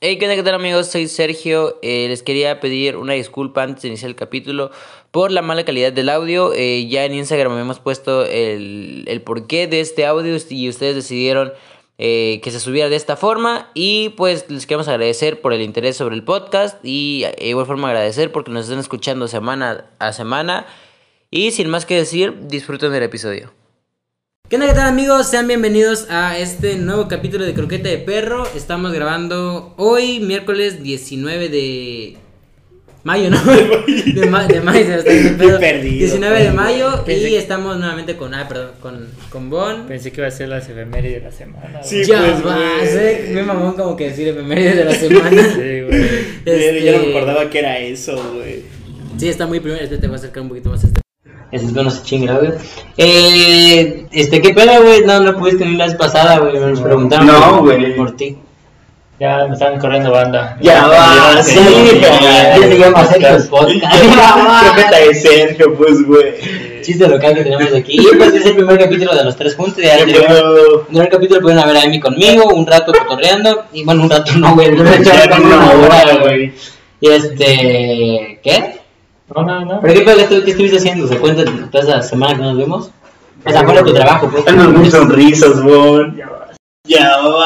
Hey, 0.00 0.16
¿qué 0.16 0.28
tal, 0.28 0.36
qué 0.36 0.44
tal 0.44 0.54
amigos? 0.54 0.86
Soy 0.86 1.08
Sergio. 1.08 1.80
Eh, 1.82 2.06
les 2.08 2.22
quería 2.22 2.60
pedir 2.60 2.96
una 2.96 3.14
disculpa 3.14 3.64
antes 3.64 3.82
de 3.82 3.88
iniciar 3.88 4.10
el 4.10 4.14
capítulo 4.14 4.70
por 5.10 5.32
la 5.32 5.42
mala 5.42 5.64
calidad 5.64 5.92
del 5.92 6.08
audio. 6.08 6.52
Eh, 6.54 6.86
ya 6.86 7.04
en 7.04 7.14
Instagram 7.14 7.58
hemos 7.58 7.80
puesto 7.80 8.24
el, 8.24 9.06
el 9.08 9.22
porqué 9.22 9.66
de 9.66 9.80
este 9.80 10.06
audio 10.06 10.36
y 10.50 10.68
ustedes 10.68 10.94
decidieron 10.94 11.52
eh, 11.98 12.38
que 12.44 12.52
se 12.52 12.60
subiera 12.60 12.88
de 12.88 12.94
esta 12.94 13.16
forma. 13.16 13.72
Y 13.74 14.10
pues 14.10 14.48
les 14.48 14.66
queremos 14.68 14.86
agradecer 14.86 15.40
por 15.40 15.52
el 15.52 15.62
interés 15.62 15.96
sobre 15.96 16.14
el 16.14 16.22
podcast 16.22 16.78
y 16.84 17.24
de 17.36 17.48
igual 17.48 17.66
forma 17.66 17.88
agradecer 17.88 18.30
porque 18.30 18.52
nos 18.52 18.66
están 18.66 18.78
escuchando 18.78 19.26
semana 19.26 19.90
a 19.98 20.12
semana. 20.12 20.68
Y 21.32 21.50
sin 21.50 21.68
más 21.68 21.86
que 21.86 21.96
decir, 21.96 22.46
disfruten 22.46 22.92
del 22.92 23.02
episodio. 23.02 23.57
¿Qué 24.48 24.56
onda, 24.56 24.66
qué 24.68 24.74
tal 24.74 24.88
amigos? 24.88 25.28
Sean 25.28 25.46
bienvenidos 25.46 26.06
a 26.10 26.38
este 26.38 26.76
nuevo 26.76 27.06
capítulo 27.06 27.44
de 27.44 27.52
Croqueta 27.52 27.88
de 27.90 27.98
Perro. 27.98 28.46
Estamos 28.56 28.92
grabando 28.92 29.74
hoy, 29.76 30.20
miércoles 30.20 30.82
19 30.82 31.50
de 31.50 32.16
mayo, 33.04 33.28
¿no? 33.30 33.38
De, 33.44 34.26
ma 34.26 34.46
de 34.46 34.60
mayo, 34.62 34.84
se 35.02 35.10
me 35.10 35.18
está 35.28 35.36
pedo. 35.44 35.60
perdido, 35.60 35.98
19 35.98 36.42
de 36.44 36.50
mayo 36.52 37.04
Pensé 37.04 37.28
y 37.28 37.30
que- 37.32 37.38
estamos 37.38 37.76
nuevamente 37.78 38.16
con, 38.16 38.32
ah, 38.32 38.48
perdón, 38.48 38.70
con, 38.80 39.06
con 39.28 39.50
Bon. 39.50 39.86
Pensé 39.86 40.12
que 40.12 40.22
iba 40.22 40.28
a 40.28 40.30
ser 40.30 40.48
las 40.48 40.66
efemérides 40.68 41.22
de 41.24 41.28
la 41.28 41.32
semana. 41.32 41.82
Sí, 41.82 42.04
ya 42.04 42.18
pues, 42.40 42.46
va, 42.46 43.32
me 43.34 43.42
mamón 43.42 43.74
como 43.74 43.96
que 43.96 44.08
decir 44.08 44.28
efemérides 44.28 44.76
de 44.76 44.84
la 44.86 44.94
semana. 44.94 45.42
Sí, 45.42 45.80
güey. 45.82 46.08
Este, 46.46 46.84
Yo 46.86 46.92
no 46.98 47.04
me 47.04 47.10
acordaba 47.10 47.50
que 47.50 47.58
era 47.58 47.78
eso, 47.78 48.16
güey. 48.34 48.62
Sí, 49.18 49.28
está 49.28 49.46
muy 49.46 49.60
primero. 49.60 49.82
Este 49.84 49.98
te 49.98 50.06
va 50.06 50.14
a 50.14 50.16
acercar 50.16 50.42
un 50.42 50.48
poquito 50.48 50.70
más 50.70 50.84
a 50.84 50.86
este. 50.86 51.00
Ese 51.50 51.64
es 51.66 51.72
no 51.72 51.90
se 51.90 52.02
chingue, 52.02 52.32
güey. 52.32 52.50
Eh, 52.98 54.06
este, 54.12 54.42
¿qué 54.42 54.50
pedo, 54.52 54.82
güey? 54.82 55.02
No, 55.04 55.20
no 55.20 55.36
pudiste 55.36 55.64
venir 55.64 55.78
la 55.78 55.86
vez 55.86 55.94
pasada, 55.94 56.38
güey. 56.38 56.58
Me 56.58 56.78
preguntaron 56.80 57.26
No, 57.26 57.58
por- 57.60 57.76
güey. 57.76 57.96
por 57.96 58.16
ti. 58.16 58.36
Ya 59.20 59.46
me 59.48 59.54
están 59.54 59.80
corriendo 59.80 60.12
banda. 60.12 60.56
Ya 60.60 60.86
va, 60.86 61.42
Sí, 61.42 61.58
sí, 61.58 61.64
sí, 61.90 62.00
ya, 62.00 62.56
Ya 62.56 62.62
se 62.68 62.78
llama 62.78 63.04
Sergio 63.06 63.50
Podcast. 63.50 63.82
Croqueta 64.62 64.98
de 64.98 65.14
Sergio, 65.14 65.74
pues, 65.76 66.06
güey. 66.06 66.34
Chiste 66.82 67.08
local 67.08 67.34
que 67.34 67.42
tenemos 67.42 67.74
aquí. 67.74 67.98
Y 67.98 68.16
pues 68.16 68.32
es 68.34 68.46
el 68.46 68.54
primer 68.54 68.78
capítulo 68.78 69.14
de 69.16 69.24
los 69.24 69.34
tres 69.36 69.56
juntos. 69.56 69.82
Ya 69.82 69.96
el 69.96 70.06
Qué 70.06 70.20
primer, 70.20 71.08
capítulo 71.08 71.40
pudieron 71.40 71.66
ver 71.66 71.76
a 71.78 71.82
Amy 71.82 71.98
conmigo, 71.98 72.44
un 72.54 72.64
rato 72.66 72.92
cotorreando. 72.92 73.64
Y 73.72 73.82
bueno, 73.84 74.02
un 74.04 74.10
rato 74.10 74.32
no, 74.36 74.54
güey. 74.54 74.70
Me 74.70 74.84
no, 74.84 75.82
hora, 75.82 76.04
güey. 76.04 76.20
güey. 76.20 76.52
Y 77.00 77.08
este. 77.08 78.40
¿Qué? 78.44 78.77
No, 79.34 79.42
no, 79.42 79.64
no. 79.64 79.80
¿Pero 79.80 80.04
qué 80.04 80.50
estuviste 80.50 80.78
haciendo? 80.78 81.06
¿Se 81.06 81.18
cuenta 81.18 81.44
toda 81.70 81.84
esa 81.84 82.02
semana 82.02 82.34
que 82.34 82.42
nos 82.42 82.56
vimos? 82.56 82.90
O 83.44 83.50
sea, 83.50 83.62
de 83.62 83.82
tu 83.82 83.94
trabajo, 83.94 84.28
pues. 84.30 84.44
Danos 84.44 84.68
muy 84.72 84.90
sonrisas, 84.90 85.62
bon. 85.62 86.16
Ya 86.16 86.26
va. 86.28 86.48
Ya 86.84 87.18
va. 87.18 87.44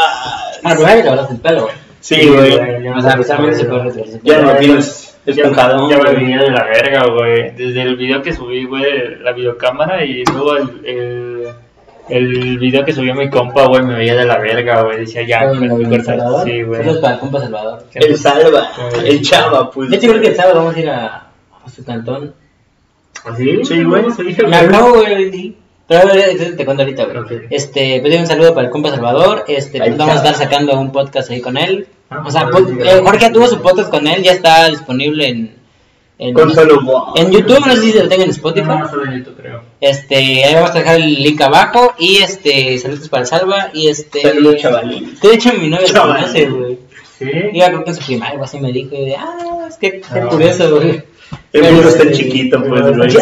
Ah, 0.65 0.75
pero 0.77 0.81
ya 0.83 1.03
te 1.03 1.09
hablaste 1.09 1.35
el 1.35 1.41
pelo, 1.41 1.63
güey. 1.63 1.75
Sí, 2.01 2.29
güey. 2.29 2.83
ya 2.83 2.97
O 2.97 3.01
sea, 3.01 3.13
precisamente 3.15 3.57
se 3.57 3.65
puede 3.65 3.85
retrasar. 3.85 4.21
Ya 4.23 4.41
no 4.41 4.57
tienes 4.57 5.17
Ya, 5.27 5.33
esponjadón. 5.33 5.91
ya 5.91 5.99
me 5.99 6.13
venía 6.15 6.39
de 6.41 6.51
la 6.51 6.65
verga, 6.65 7.07
güey. 7.07 7.51
Desde 7.51 7.83
el 7.83 7.97
video 7.97 8.23
que 8.23 8.33
subí, 8.33 8.65
güey, 8.65 9.21
la 9.23 9.33
videocámara 9.33 10.05
y 10.05 10.25
luego 10.25 10.57
el, 10.57 10.85
el, 10.85 11.49
el 12.09 12.59
video 12.59 12.85
que 12.85 12.93
subió 12.93 13.15
mi 13.15 13.29
compa, 13.31 13.67
güey, 13.67 13.83
me 13.83 13.97
veía 13.97 14.17
de 14.17 14.25
la 14.25 14.39
verga, 14.39 14.83
güey. 14.83 15.01
Decía, 15.01 15.23
ya, 15.23 15.49
¿Con 15.49 15.61
me 15.61 15.69
voy 15.69 15.85
a 15.85 15.89
el 15.89 15.97
cortar. 15.97 16.17
Salvador? 16.19 16.45
Sí, 16.45 16.63
güey. 16.63 16.81
Saludos 16.81 17.01
para 17.01 17.15
el 17.15 17.21
compa 17.21 17.41
Salvador. 17.41 17.85
El 17.95 18.17
salva, 18.17 18.69
el 19.05 19.23
chava, 19.23 19.71
pues. 19.71 19.91
De 19.91 19.97
hecho, 19.97 20.09
creo 20.09 20.21
que 20.21 20.29
el 20.29 20.37
sábado 20.37 20.57
vamos 20.59 20.77
a 20.77 20.81
ir 20.81 20.91
a, 20.91 21.22
a 21.65 21.71
su 21.71 21.85
cantón. 21.85 22.35
¿Así? 23.25 23.65
Sí, 23.65 23.83
güey. 23.85 24.05
Me 24.49 24.57
habló, 24.57 24.95
güey. 24.95 25.57
Pero 25.89 26.09
te 26.57 26.65
cuento 26.65 26.83
ahorita, 26.83 27.05
güey. 27.05 27.41
Este, 27.51 28.01
pues 28.01 28.19
un 28.19 28.27
saludo 28.27 28.55
para 28.55 28.67
el 28.67 28.73
compa 28.73 28.91
Salvador. 28.91 29.45
Este, 29.49 29.79
pues, 29.79 29.97
vamos 29.97 30.15
a 30.15 30.19
estar 30.19 30.35
sacando 30.35 30.79
un 30.79 30.91
podcast 30.93 31.31
ahí 31.31 31.41
con 31.41 31.57
él. 31.57 31.87
Ah, 32.11 32.23
O 32.27 32.31
sea, 32.31 32.47
pues, 32.51 32.65
pod- 32.65 32.83
sí, 32.83 32.89
eh. 32.89 33.01
Jorge 33.05 33.31
tuvo 33.31 33.47
su 33.47 33.61
podcast 33.61 33.91
con 33.91 34.07
él, 34.07 34.23
ya 34.23 34.33
está 34.33 34.69
disponible 34.69 35.29
en, 35.29 35.55
en, 36.19 36.35
Con 36.35 36.51
en 37.17 37.31
YouTube, 37.31 37.67
no 37.67 37.75
sé 37.75 37.83
si 37.83 37.93
lo 37.99 38.09
tengo 38.09 38.23
en 38.25 38.31
Spotify. 38.31 38.69
No, 38.69 38.89
solo 38.89 39.05
en 39.07 39.19
YouTube, 39.19 39.37
creo. 39.37 39.63
Este, 39.81 40.45
ahí 40.45 40.55
vamos 40.55 40.71
a 40.71 40.75
dejar 40.79 40.97
el 40.97 41.23
link 41.23 41.41
abajo. 41.41 41.95
Y 41.99 42.19
este, 42.19 42.79
saludos 42.79 43.09
para 43.09 43.23
el 43.23 43.27
Salva. 43.29 43.71
Y 43.75 43.89
este. 43.89 44.23
Saludos, 44.23 44.57
chavalín. 44.61 45.19
De 45.21 45.35
hecho, 45.35 45.53
mi 45.55 45.69
novia 45.69 45.87
lo 45.93 46.03
conoce, 46.03 46.47
güey. 46.47 46.79
Sí. 47.19 47.27
Iba 47.53 47.67
creo 47.67 47.85
que 47.85 47.91
en 47.91 47.97
su 47.97 48.05
primaria, 48.07 48.33
algo 48.33 48.45
así 48.45 48.59
me 48.61 48.73
dijo. 48.73 48.95
Y 48.95 49.05
de, 49.07 49.17
ah, 49.17 49.67
es 49.69 49.77
que 49.77 50.01
qué 50.01 50.21
Ah. 50.21 50.27
curioso, 50.29 50.75
güey. 50.77 51.03
El 51.53 51.63
mundo 51.73 51.89
está 51.89 52.03
Este, 52.05 52.15
chiquito, 52.17 52.63
pues, 52.65 52.97
güey. 52.97 53.11
Sí. 53.11 53.17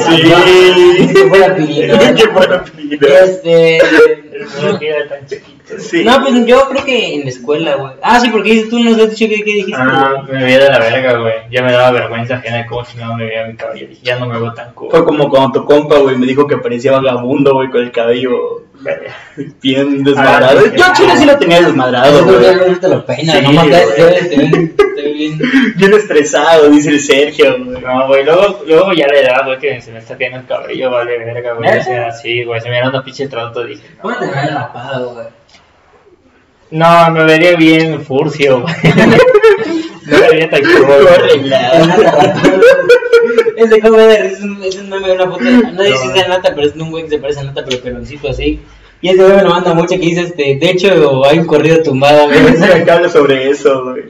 Que 1.13 1.29
fuera 1.29 1.57
pilina. 1.57 2.15
Qué 2.15 2.27
buena 2.29 2.65
pila. 2.77 3.09
Este. 3.25 3.77
El 3.79 4.47
mundo 4.63 4.79
era 4.81 5.09
tan 5.09 5.27
chiquito. 5.27 5.60
Sí. 5.79 6.05
No, 6.05 6.21
pues 6.21 6.47
yo 6.47 6.69
creo 6.69 6.85
que 6.85 7.15
en 7.15 7.25
la 7.25 7.31
escuela, 7.31 7.75
güey. 7.77 7.93
Ah, 8.03 8.21
sí, 8.21 8.29
porque 8.31 8.53
dices, 8.53 8.69
tú 8.71 8.79
nos 8.81 8.99
has 8.99 9.11
dicho 9.11 9.29
que, 9.29 9.43
que 9.43 9.53
dijiste. 9.53 9.81
Ah, 9.81 10.25
me 10.29 10.43
veía 10.43 10.59
de 10.59 10.71
la 10.71 10.79
verga, 10.79 11.19
güey. 11.19 11.35
Ya 11.51 11.63
me 11.63 11.73
daba 11.73 11.91
vergüenza 11.93 12.37
ajena 12.37 12.59
de 12.59 12.67
cómo 12.67 12.85
si 12.85 12.99
no 12.99 13.15
me 13.17 13.27
veía 13.27 13.47
mi 13.47 13.55
cabello. 13.55 13.89
Dije, 13.89 14.01
ya 14.03 14.19
no 14.19 14.27
me 14.27 14.39
veo 14.39 14.53
tan 14.53 14.73
cool. 14.75 14.91
Fue 14.91 15.05
como 15.05 15.29
cuando 15.29 15.61
tu 15.61 15.67
compa, 15.67 15.99
güey, 15.99 16.17
me 16.17 16.27
dijo 16.27 16.47
que 16.47 16.57
parecía 16.59 16.93
vagabundo, 16.93 17.55
güey, 17.55 17.71
con 17.71 17.83
el 17.83 17.93
cabello 17.93 18.65
bien 19.63 20.03
desmadrado. 20.05 20.61
Ah, 20.61 20.71
sí. 20.71 20.79
Yo 20.79 20.85
chile 20.95 21.17
sí 21.17 21.25
lo 21.27 21.39
tenía 21.39 21.61
desmadrado, 21.61 22.25
güey. 22.25 22.81
lo 22.81 23.07
peinas, 23.07 23.37
Sí, 23.37 23.43
no 23.43 23.53
más 23.53 23.67
bien. 23.67 24.77
Bien 25.77 25.95
estresado, 25.95 26.69
dice 26.71 26.91
el 26.91 27.01
Sergio, 27.01 27.63
güey. 27.65 27.81
No, 27.81 28.07
güey, 28.07 28.25
luego, 28.25 28.63
luego 28.67 28.93
ya 28.93 29.07
la 29.07 29.19
edad, 29.19 29.45
güey, 29.45 29.59
que 29.59 29.81
se 29.81 29.93
me 29.93 29.99
está 29.99 30.17
cayendo 30.17 30.39
el 30.41 30.47
cabello, 30.47 30.91
vale, 30.91 31.19
verga, 31.19 31.55
güey. 31.55 31.79
O 31.79 31.83
sea, 31.83 32.11
sí, 32.13 32.45
güey, 32.45 32.61
se 32.61 32.69
me 32.69 32.79
era 32.79 32.89
una 32.89 33.03
pinche 33.03 33.29
trato, 33.29 33.65
dije. 33.65 33.83
no. 33.97 34.03
¿Cómo 34.03 34.17
te 34.17 34.27
ves 34.27 34.55
rapado, 34.55 35.15
güey? 35.15 35.27
No, 36.71 37.11
me 37.11 37.25
vería 37.25 37.57
bien 37.57 38.05
furcio. 38.05 38.65
No 40.07 40.19
me 40.19 40.29
vería 40.29 40.51
tan 40.51 40.63
como 43.83 43.97
de 43.99 44.27
es 44.27 44.41
un, 44.41 44.63
es 44.63 44.77
un 44.77 44.89
meme 44.89 45.09
de 45.09 45.15
una 45.15 45.27
foto, 45.27 45.45
no 45.45 45.83
sé 45.83 45.97
si 45.97 46.09
es 46.09 46.15
de 46.15 46.29
Nata, 46.29 46.53
pero 46.55 46.67
es 46.67 46.75
un 46.75 46.91
güey 46.91 47.05
que 47.05 47.11
se 47.11 47.19
parece 47.19 47.41
a 47.41 47.45
Nata, 47.45 47.65
pero 47.65 47.81
peloncito 47.81 48.29
así. 48.29 48.61
Y 49.03 49.09
ese 49.09 49.23
güey 49.23 49.37
me 49.37 49.43
lo 49.43 49.51
manda 49.51 49.73
mucho 49.73 49.95
que 49.95 49.99
dice, 49.99 50.23
este, 50.23 50.57
de 50.57 50.71
hecho, 50.71 51.25
hay 51.25 51.39
un 51.39 51.47
corrido 51.47 51.83
tumbado, 51.83 52.27
güey. 52.27 52.43
Me 52.59 52.85
que 52.85 52.91
habla 52.91 53.09
sobre 53.09 53.49
eso, 53.49 53.85
güey. 53.85 54.03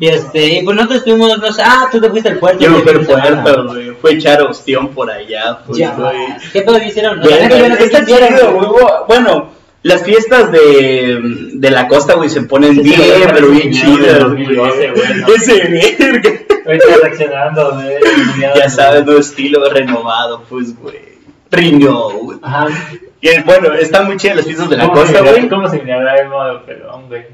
Y 0.00 0.06
este, 0.06 0.46
y 0.46 0.62
pues 0.62 0.74
nosotros 0.74 1.00
estuvimos, 1.00 1.38
no 1.38 1.52
sé, 1.52 1.62
ah, 1.62 1.88
tú 1.92 2.00
te 2.00 2.08
fuiste 2.08 2.30
al 2.30 2.38
puerto. 2.38 2.58
Yo 2.60 2.70
me 2.70 2.80
fui 2.80 2.92
al 2.92 2.98
de 3.00 3.04
semana. 3.04 3.42
puerto, 3.42 3.66
güey. 3.66 3.90
Fue 4.00 4.12
echar 4.14 4.40
ostión 4.42 4.88
por 4.88 5.10
allá, 5.10 5.58
pues, 5.66 5.76
Ya, 5.76 5.90
güey. 5.90 6.16
¿Qué 6.52 6.62
pedo 6.62 6.78
hicieron? 6.78 7.20
No 7.20 7.26
sé 7.26 7.84
está 7.84 8.06
chido, 8.06 8.52
güey. 8.54 8.68
Bueno, 9.06 9.50
las 9.82 10.02
fiestas 10.04 10.50
de, 10.50 11.18
de 11.54 11.70
la 11.70 11.86
costa, 11.88 12.14
güey, 12.14 12.28
se 12.28 12.42
ponen 12.42 12.74
Sí, 12.74 12.80
bien, 12.82 13.00
güey, 13.00 13.32
pero 13.32 13.48
bien 13.48 13.72
chidas, 13.72 14.18
2012, 14.20 14.90
güey, 14.90 15.14
¿no? 15.20 15.26
Ese 15.34 15.94
verga. 15.98 16.30
Ahorita 16.66 16.84
reaccionando, 17.02 17.74
güey. 17.74 17.94
Ya 18.56 18.68
sabes, 18.68 19.04
no 19.04 19.16
estilo 19.16 19.68
renovado, 19.70 20.42
pues, 20.48 20.78
güey. 20.78 21.00
Riñó, 21.50 22.10
güey. 22.10 22.38
Ajá. 22.42 22.66
Y 23.20 23.40
bueno, 23.40 23.72
están 23.74 24.06
muy 24.06 24.16
chidas 24.16 24.36
las 24.36 24.44
fiestas 24.44 24.68
de 24.70 24.76
la 24.76 24.84
¿Cómo 24.84 24.94
costa, 25.00 25.18
se 25.18 25.30
güey. 25.30 25.48
¿Cómo 25.48 25.68
se 25.68 25.78
mirará 25.80 26.20
el 26.20 26.28
modo 26.28 26.62
pelón, 26.64 27.08
güey? 27.08 27.26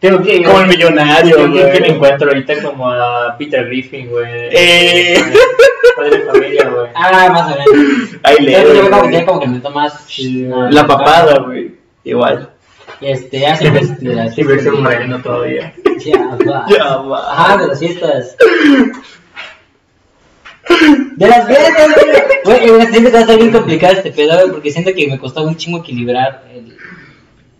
Tengo 0.00 0.22
que 0.22 0.42
Como 0.42 0.60
el 0.60 0.68
millonario, 0.68 1.36
Yo 1.36 1.44
que 1.44 1.48
me 1.48 1.78
güey. 1.78 1.90
encuentro 1.90 2.28
ahorita 2.28 2.62
como 2.62 2.90
a 2.90 3.36
Peter 3.38 3.66
Griffin, 3.66 4.08
güey. 4.08 4.48
Eh. 4.50 5.14
Padre 5.96 6.18
de 6.18 6.24
familia, 6.24 6.68
güey. 6.70 6.86
Ah, 6.94 7.28
más 7.30 7.52
o 7.52 7.58
menos. 7.58 8.08
Ahí 8.22 8.36
le 8.40 8.52
yo 8.52 8.72
veo 8.72 8.90
como 8.90 9.02
que 9.08 9.12
ya 9.12 9.26
como 9.26 9.40
que 9.40 9.46
me 9.48 9.58
tomas 9.60 10.04
Sí, 10.06 10.48
ah, 10.52 10.68
La 10.70 10.86
papada, 10.86 11.40
güey. 11.40 11.74
Igual. 12.04 12.50
Este, 13.02 13.46
hace 13.46 13.70
pues 13.70 14.00
de 14.00 14.14
las 14.14 14.34
Sí, 14.34 14.42
versión 14.42 14.82
moreno 14.82 15.20
todavía. 15.20 15.74
Ya 15.98 16.18
va. 16.18 16.66
Ya 16.68 16.96
va. 16.96 17.32
Ajá, 17.32 17.56
de 17.58 17.66
las 17.68 17.78
fiestas. 17.78 18.36
De 21.16 21.28
las 21.28 21.46
fiestas, 21.46 21.88
güey. 21.94 22.20
Güey, 22.42 22.82
eh, 22.82 22.88
siento 22.90 23.10
que 23.10 23.16
va 23.16 23.22
a 23.22 23.26
ser 23.26 23.36
bien 23.38 23.52
complicado 23.52 23.92
este 23.94 24.12
pedo, 24.12 24.34
güey, 24.38 24.50
porque 24.50 24.70
siento 24.70 24.94
que 24.94 25.08
me 25.08 25.18
costó 25.18 25.42
un 25.42 25.56
chingo 25.56 25.78
equilibrar 25.78 26.44
el, 26.54 26.74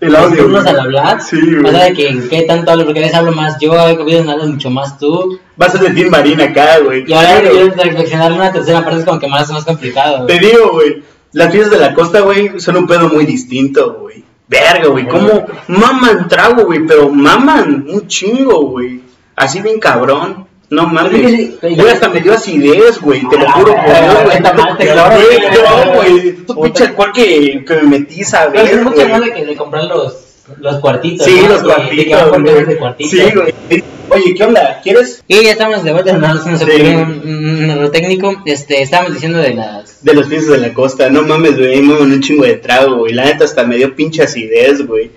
El 0.00 0.16
audio. 0.16 0.58
al 0.58 0.80
hablar. 0.80 1.20
Sí, 1.20 1.36
O 1.56 1.60
güey. 1.62 1.72
sea, 1.74 1.84
de 1.84 1.92
que 1.92 2.28
qué 2.28 2.42
tanto 2.42 2.70
hablo, 2.70 2.84
porque 2.84 3.00
a 3.00 3.02
veces 3.02 3.16
hablo 3.16 3.32
más 3.32 3.58
yo, 3.60 3.78
a 3.78 3.92
veces 3.92 4.26
hablas 4.26 4.48
mucho 4.48 4.70
más 4.70 4.98
tú. 4.98 5.38
Vas 5.56 5.74
a 5.74 5.78
sentir 5.78 6.10
marina 6.10 6.44
acá, 6.44 6.78
güey. 6.82 7.04
Y 7.06 7.12
ahora 7.12 7.42
que 7.42 7.50
quiero 7.50 7.74
reflexionar 7.74 8.32
una 8.32 8.50
tercera 8.52 8.82
parte 8.82 9.00
es 9.00 9.04
como 9.04 9.18
que 9.20 9.28
más, 9.28 9.50
más 9.50 9.64
complicado, 9.64 10.26
Te 10.26 10.38
güey. 10.38 10.50
digo, 10.50 10.70
güey. 10.72 11.02
Las 11.32 11.52
fiestas 11.52 11.78
de 11.78 11.86
la 11.86 11.94
costa, 11.94 12.20
güey, 12.20 12.58
son 12.58 12.76
un 12.76 12.86
pedo 12.86 13.08
muy 13.08 13.24
distinto, 13.26 13.98
güey. 14.00 14.24
Verga, 14.48 14.88
güey. 14.88 15.06
¿Cómo 15.06 15.44
maman 15.68 16.26
trago, 16.28 16.64
güey? 16.64 16.84
Pero 16.86 17.08
maman 17.08 17.84
un 17.88 18.06
chingo, 18.08 18.62
güey. 18.70 19.00
Así 19.36 19.60
bien 19.62 19.78
cabrón. 19.78 20.46
No 20.70 20.86
mames. 20.86 21.60
Güey, 21.60 21.90
hasta 21.90 22.08
me 22.08 22.20
dio 22.20 22.32
acidez, 22.32 23.00
güey. 23.00 23.20
Te 23.28 23.36
lo 23.38 23.48
Ah, 23.48 23.52
juro 23.52 23.74
por 23.74 23.84
güey, 23.84 24.38
Dios, 24.40 25.02
güey. 25.16 25.84
No, 25.84 25.92
güey. 25.94 26.32
Tu 26.46 26.60
pinche 26.62 26.84
alcohol 26.84 27.12
que, 27.12 27.64
que 27.66 27.74
me 27.76 27.82
metí, 27.82 28.16
Pero 28.16 28.22
es 28.22 28.28
¿sabes? 28.28 28.82
mucho 28.84 29.08
más 29.08 29.24
de 29.24 29.32
que 29.32 29.44
de 29.46 29.56
comprar 29.56 29.84
los, 29.84 30.16
los 30.60 30.78
cuartitos. 30.78 31.26
Sí, 31.26 31.40
¿no? 31.42 31.48
los 31.48 31.62
cuartitos. 31.64 33.10
Sí, 33.10 33.20
güey. 33.34 33.84
Oye, 34.12 34.34
¿qué 34.34 34.42
onda? 34.44 34.80
¿Quieres 34.82 35.22
Y 35.28 35.44
ya 35.44 35.52
estamos 35.52 35.84
de 35.84 35.92
vuelta, 35.92 36.12
no 36.14 36.42
se 36.42 36.50
nos 36.50 36.60
Sí. 36.60 36.64
ocurrió 36.66 36.98
un, 37.02 37.90
técnico. 37.92 38.42
Este, 38.44 38.82
estábamos 38.82 39.14
diciendo 39.14 39.38
de 39.38 39.54
las. 39.54 40.04
de 40.04 40.14
las 40.14 40.28
fiestas 40.28 40.60
de 40.60 40.68
la 40.68 40.74
costa? 40.74 41.10
No 41.10 41.22
mames, 41.22 41.56
güey. 41.58 41.80
Maman 41.82 42.12
un 42.12 42.20
chingo 42.20 42.44
de 42.44 42.54
trago, 42.54 42.96
güey. 42.98 43.12
La 43.12 43.24
neta 43.24 43.44
hasta 43.44 43.64
me 43.64 43.76
dio 43.76 43.94
pinche 43.94 44.22
acidez, 44.22 44.86
güey. 44.86 45.10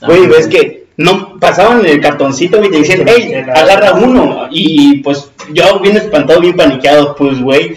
Güey, 0.00 0.18
güey. 0.26 0.30
ves 0.30 0.46
que 0.48 0.79
no 0.96 1.38
pasaban 1.38 1.84
el 1.84 2.00
cartoncito 2.00 2.58
güey, 2.58 2.68
y 2.68 2.72
te 2.72 2.78
decían, 2.78 3.06
hey, 3.06 3.32
agarra 3.54 3.94
uno. 3.94 4.48
Y 4.50 4.98
pues 4.98 5.30
yo 5.52 5.80
bien 5.80 5.96
espantado, 5.96 6.40
bien 6.40 6.56
paniqueado, 6.56 7.14
pues 7.16 7.40
güey, 7.40 7.76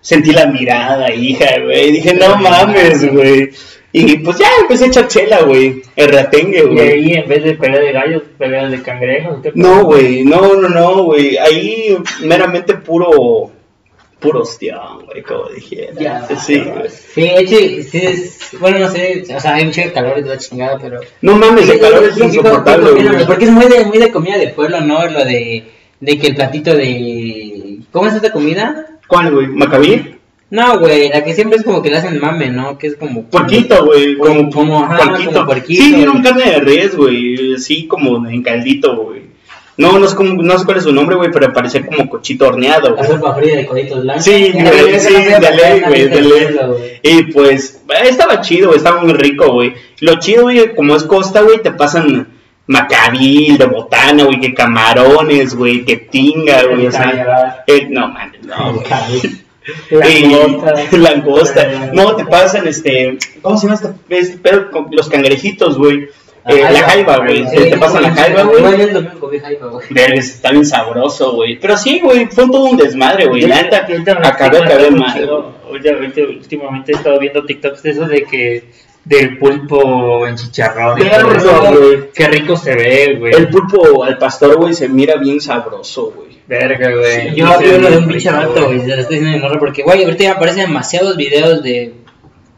sentí 0.00 0.32
la 0.32 0.46
mirada, 0.46 1.12
hija, 1.12 1.46
güey. 1.62 1.92
Dije, 1.92 2.14
no 2.14 2.36
mames, 2.36 3.12
güey. 3.12 3.50
Y 3.92 4.18
pues 4.18 4.38
ya 4.38 4.46
empecé 4.60 4.84
a 4.84 4.88
echar 4.88 5.08
chela, 5.08 5.42
güey. 5.42 5.82
El 5.96 6.12
ratengue, 6.12 6.60
Y 6.60 6.62
güey. 6.74 6.88
ahí 6.88 7.12
en 7.14 7.28
vez 7.28 7.42
de 7.42 7.54
pelea 7.54 7.80
de 7.80 7.92
gallos, 7.92 8.22
pelea 8.38 8.68
de 8.68 8.82
cangrejos. 8.82 9.40
¿qué 9.42 9.50
No, 9.54 9.84
güey, 9.84 10.24
no, 10.24 10.54
no, 10.54 10.68
no, 10.68 11.02
güey. 11.04 11.36
Ahí 11.38 11.96
meramente 12.22 12.74
puro, 12.74 13.50
puro 14.20 14.42
ostión, 14.42 15.04
güey, 15.06 15.22
como 15.22 15.48
dijera. 15.48 15.92
Ya, 15.98 16.28
sí, 16.36 16.58
güey. 16.60 16.88
Sí, 16.90 17.20
de 17.22 17.40
hecho, 17.40 17.56
sí 17.90 17.98
es, 18.02 18.38
bueno, 18.60 18.78
no 18.80 18.88
sé, 18.90 19.24
o 19.34 19.40
sea, 19.40 19.54
hay 19.54 19.70
chico 19.70 19.88
de 19.88 19.92
calor 19.94 20.18
y 20.18 20.22
toda 20.22 20.38
chingada, 20.38 20.78
pero... 20.80 21.00
No 21.22 21.36
mames, 21.36 21.68
el 21.68 21.80
calor 21.80 22.04
es 22.04 22.18
insoportable, 22.18 22.90
porque- 22.92 23.08
güey. 23.08 23.26
Porque 23.26 23.44
es 23.46 23.50
muy 23.50 23.66
de, 23.66 23.84
muy 23.86 23.98
de 23.98 24.10
comida 24.12 24.36
de 24.38 24.48
pueblo, 24.48 24.80
¿no? 24.82 25.06
Lo 25.06 25.24
de, 25.24 25.64
de 26.00 26.18
que 26.18 26.26
el 26.28 26.34
platito 26.34 26.74
de... 26.74 27.78
¿Cómo 27.92 28.06
es 28.08 28.14
esta 28.14 28.30
comida? 28.32 28.86
¿Cuál, 29.08 29.32
güey? 29.32 29.46
¿Macabí? 29.48 30.16
No, 30.50 30.80
güey, 30.80 31.08
la 31.08 31.22
que 31.22 31.32
siempre 31.34 31.58
es 31.58 31.64
como 31.64 31.80
que 31.80 31.90
le 31.90 31.96
hacen 31.98 32.18
mame, 32.18 32.50
¿no? 32.50 32.76
Que 32.76 32.88
es 32.88 32.96
como... 32.96 33.22
Puerquito, 33.24 33.84
güey, 33.86 34.16
como, 34.18 34.50
Como, 34.50 34.84
ajá, 34.84 35.08
puerquito. 35.08 35.32
como 35.32 35.46
puerquito, 35.46 35.82
Sí, 35.84 36.04
un 36.06 36.22
carne 36.22 36.44
de 36.50 36.58
res, 36.60 36.96
güey, 36.96 37.56
sí, 37.58 37.86
como 37.86 38.28
en 38.28 38.42
caldito, 38.42 38.96
güey. 38.96 39.19
No, 39.80 39.98
no 39.98 40.06
sé, 40.06 40.14
cómo, 40.14 40.42
no 40.42 40.58
sé 40.58 40.64
cuál 40.66 40.76
es 40.76 40.84
su 40.84 40.92
nombre, 40.92 41.16
güey, 41.16 41.30
pero 41.30 41.52
parece 41.54 41.84
como 41.86 42.08
cochito 42.10 42.46
horneado, 42.48 42.94
La 42.94 43.06
sopa 43.06 43.34
fría 43.34 43.56
de 43.56 43.66
coditos 43.66 44.02
blancos. 44.02 44.24
Sí, 44.24 44.52
güey, 44.52 45.00
sí, 45.00 45.14
acuerda, 45.16 45.88
güey, 45.88 46.08
güey. 46.08 47.00
Y 47.02 47.22
pues, 47.32 47.80
eh, 47.88 48.08
estaba 48.08 48.42
chido, 48.42 48.74
estaba 48.74 49.00
muy 49.00 49.14
rico, 49.14 49.52
güey. 49.52 49.72
Lo 50.00 50.18
chido, 50.18 50.42
güey, 50.42 50.74
como 50.74 50.94
es 50.96 51.04
costa, 51.04 51.40
güey, 51.40 51.62
te 51.62 51.70
pasan 51.72 52.28
macabil, 52.66 53.56
de 53.56 53.64
botana, 53.64 54.24
güey, 54.24 54.38
que 54.38 54.52
camarones, 54.54 55.54
güey, 55.56 55.84
que 55.84 55.96
tinga, 55.96 56.62
güey, 56.64 56.86
o 56.86 56.92
sea. 56.92 57.64
eh, 57.66 57.86
no, 57.90 58.08
man, 58.08 58.32
no, 58.42 58.74
güey. 58.74 58.86
Langosta. 59.90 60.74
Y- 60.90 60.96
langosta. 60.96 61.90
No, 61.92 62.16
te 62.16 62.24
pasan 62.24 62.66
este. 62.66 63.18
¿Cómo 63.42 63.56
se 63.56 63.66
llama 63.66 63.78
este, 63.82 64.18
este 64.18 64.38
pedo? 64.38 64.68
Los 64.90 65.08
cangrejitos, 65.08 65.76
güey. 65.78 66.08
Eh, 66.46 66.66
la 66.72 66.80
jaiba, 66.80 67.18
güey. 67.18 67.46
Sí, 67.48 67.56
Te, 67.56 67.70
te 67.70 67.76
pasan 67.78 68.02
la 68.02 68.10
jaiba, 68.14 68.42
güey. 68.44 68.58
Igual 68.58 68.80
el 68.80 68.92
domingo 68.92 69.20
comí 69.20 69.38
jaiba, 69.38 69.66
güey. 69.66 69.86
Verga, 69.90 70.14
está 70.14 70.50
bien 70.50 70.64
sabroso, 70.64 71.34
güey. 71.34 71.58
Pero 71.58 71.76
sí, 71.76 72.00
güey, 72.00 72.26
fue 72.26 72.46
todo 72.46 72.64
un 72.64 72.76
desmadre, 72.76 73.26
güey. 73.26 73.42
La 73.42 73.62
neta, 73.62 73.86
acabé, 74.24 74.58
acabé 74.58 74.90
mal. 74.90 75.28
ahorita, 75.66 75.90
últimamente 76.28 76.92
he 76.92 76.96
estado 76.96 77.18
viendo 77.18 77.44
TikToks 77.44 77.82
de 77.82 77.90
esos 77.90 78.08
de 78.08 78.22
que 78.24 78.64
del 79.04 79.38
pulpo 79.38 80.26
en 80.26 80.36
chicharrón. 80.36 80.98
güey. 80.98 82.10
Qué 82.14 82.28
rico 82.28 82.56
se 82.56 82.74
ve, 82.74 83.16
güey. 83.18 83.34
El 83.34 83.48
pulpo 83.48 84.04
al 84.04 84.18
pastor, 84.18 84.56
güey, 84.56 84.74
se 84.74 84.88
mira 84.88 85.16
bien 85.16 85.40
sabroso, 85.40 86.12
güey. 86.14 86.30
Verga, 86.46 86.90
güey. 86.90 87.34
Yo 87.34 87.46
ve 87.58 87.68
yo 87.68 87.78
lo 87.78 87.90
de 87.90 87.98
un 87.98 88.08
pinche 88.08 88.30
rico, 88.30 88.48
vato, 88.48 88.66
güey, 88.66 88.80
se 88.80 88.88
lo 88.88 88.94
estoy 89.02 89.18
diciendo 89.18 89.38
en 89.38 89.44
honor 89.44 89.58
porque, 89.58 89.82
güey, 89.82 90.04
ahorita 90.04 90.24
ya 90.24 90.32
aparecen 90.32 90.66
demasiados 90.66 91.16
videos 91.16 91.62
de, 91.62 91.94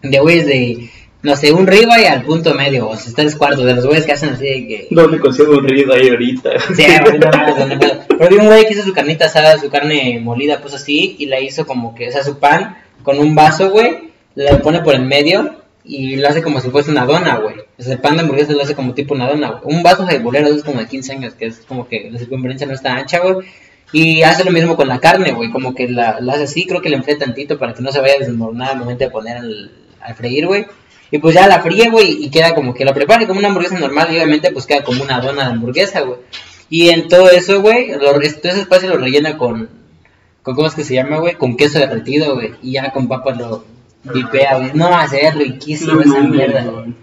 de 0.03 0.19
güeyes 0.19 0.47
de, 0.47 0.91
no 1.23 1.37
sé, 1.37 1.53
un 1.53 1.67
ribeye 1.67 2.09
al 2.09 2.25
punto 2.25 2.53
medio, 2.55 2.89
o 2.89 2.97
sea, 2.97 3.13
tres 3.15 3.37
cuartos, 3.37 3.65
de 3.65 3.75
los 3.75 3.87
güeyes 3.87 4.05
que 4.05 4.13
hacen 4.13 4.31
así 4.31 4.45
de 4.45 4.67
que... 4.67 4.89
¿Dónde 4.91 5.21
consigo 5.21 5.57
un 5.57 5.69
río 5.69 5.93
ahí 5.93 6.09
ahorita? 6.09 6.51
Sí, 6.75 6.85
no. 7.21 7.99
Pero 8.19 8.29
vi 8.29 8.37
un 8.37 8.47
güey 8.47 8.67
que 8.67 8.75
hizo 8.75 8.83
su 8.83 8.93
carnita 8.93 9.27
asada, 9.27 9.59
su 9.59 9.71
carne 9.71 10.21
molida, 10.21 10.61
pues 10.61 10.75
así, 10.75 11.15
y 11.19 11.27
la 11.27 11.39
hizo 11.39 11.65
como 11.65 11.95
que, 11.95 12.09
o 12.09 12.13
sea, 12.13 12.25
su 12.25 12.39
pan 12.39 12.77
con 13.05 13.19
un 13.21 13.35
vaso, 13.37 13.71
güey, 13.71 14.11
la 14.35 14.59
pone 14.59 14.81
por 14.81 14.95
el 14.95 15.03
medio 15.03 15.63
y 15.85 16.17
lo 16.17 16.29
hace 16.29 16.43
como 16.43 16.61
si 16.61 16.71
fuese 16.71 16.91
una 16.91 17.07
dona, 17.07 17.37
güey. 17.39 17.57
O 17.79 17.83
sea, 17.83 17.95
el 17.95 18.01
pan 18.01 18.17
de 18.17 18.23
hamburguesa 18.23 18.53
lo 18.53 18.63
hace 18.63 18.75
como 18.75 18.95
tipo 18.95 19.15
una 19.15 19.29
dona, 19.29 19.51
güey. 19.51 19.77
Un 19.77 19.83
vaso 19.83 20.05
de 20.05 20.19
bolero 20.19 20.49
es 20.49 20.65
como 20.65 20.81
de 20.81 20.87
15 20.87 21.13
años, 21.13 21.35
que 21.35 21.47
es 21.47 21.59
como 21.67 21.89
que 21.89 22.09
la 22.11 22.19
circunferencia 22.19 22.67
no 22.67 22.75
está 22.75 22.97
ancha, 22.97 23.21
güey. 23.21 23.47
Y 23.93 24.23
hace 24.23 24.45
lo 24.45 24.51
mismo 24.51 24.75
con 24.75 24.89
la 24.89 25.01
carne, 25.01 25.33
güey, 25.33 25.51
como 25.51 25.75
que 25.75 25.89
la, 25.89 26.19
la 26.21 26.33
hace 26.33 26.45
así, 26.45 26.67
creo 26.67 26.81
que 26.81 26.89
le 26.89 26.97
enfría 26.97 27.19
tantito 27.19 27.59
para 27.59 27.75
que 27.75 27.83
no 27.83 27.93
se 27.93 28.01
vaya 28.01 28.15
a 28.15 28.19
desmoronar 28.19 28.71
al 28.71 28.79
momento 28.79 29.05
de 29.05 29.11
poner 29.11 29.37
al, 29.37 29.71
al 30.01 30.15
freír, 30.15 30.47
güey. 30.47 30.67
Y 31.13 31.19
pues 31.19 31.35
ya 31.35 31.47
la 31.47 31.61
fríe, 31.61 31.91
güey, 31.91 32.25
y 32.25 32.31
queda 32.31 32.55
como 32.55 32.73
que 32.73 32.87
la 32.87 32.95
prepara 32.95 33.27
como 33.27 33.39
una 33.39 33.49
hamburguesa 33.49 33.79
normal 33.79 34.09
y 34.11 34.17
obviamente 34.17 34.51
pues 34.51 34.65
queda 34.67 34.83
como 34.83 35.03
una 35.03 35.21
dona 35.21 35.45
de 35.45 35.51
hamburguesa, 35.53 36.01
güey. 36.01 36.19
Y 36.71 36.89
en 36.89 37.07
todo 37.07 37.31
eso, 37.31 37.61
güey, 37.61 37.93
todo 37.99 38.19
ese 38.23 38.49
espacio 38.49 38.89
lo 38.89 38.97
rellena 38.97 39.37
con, 39.37 39.69
con 40.43 40.55
¿cómo 40.55 40.67
es 40.67 40.75
que 40.75 40.85
se 40.85 40.95
llama, 40.95 41.19
güey? 41.19 41.35
Con 41.35 41.55
queso 41.55 41.79
derretido, 41.79 42.35
güey. 42.35 42.55
Y 42.63 42.73
ya 42.73 42.91
con 42.93 43.09
papas 43.09 43.37
lo 43.37 43.63
vipea, 44.05 44.57
güey. 44.57 44.71
No, 44.73 44.89
va 44.89 45.03
a 45.03 45.09
ser 45.09 45.37
riquísimo 45.37 46.01
esa 46.01 46.21
mierda, 46.21 46.65
güey. 46.65 46.95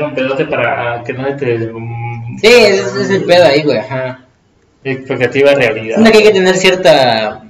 Un 0.00 0.14
pedote 0.14 0.44
para 0.46 1.02
que 1.02 1.12
no 1.12 1.36
te. 1.36 1.58
mm, 1.72 2.38
Sí, 2.38 2.46
ese 2.46 2.82
ese 2.82 3.02
es 3.02 3.10
el 3.10 3.24
pedo 3.24 3.46
ahí, 3.46 3.62
güey, 3.62 3.78
ajá. 3.78 4.26
Expectativa 4.84 5.52
realidad. 5.54 5.96
Siento 5.96 6.12
que 6.12 6.18
hay 6.18 6.24
que 6.24 6.30
tener 6.32 6.56
cierta 6.56 7.49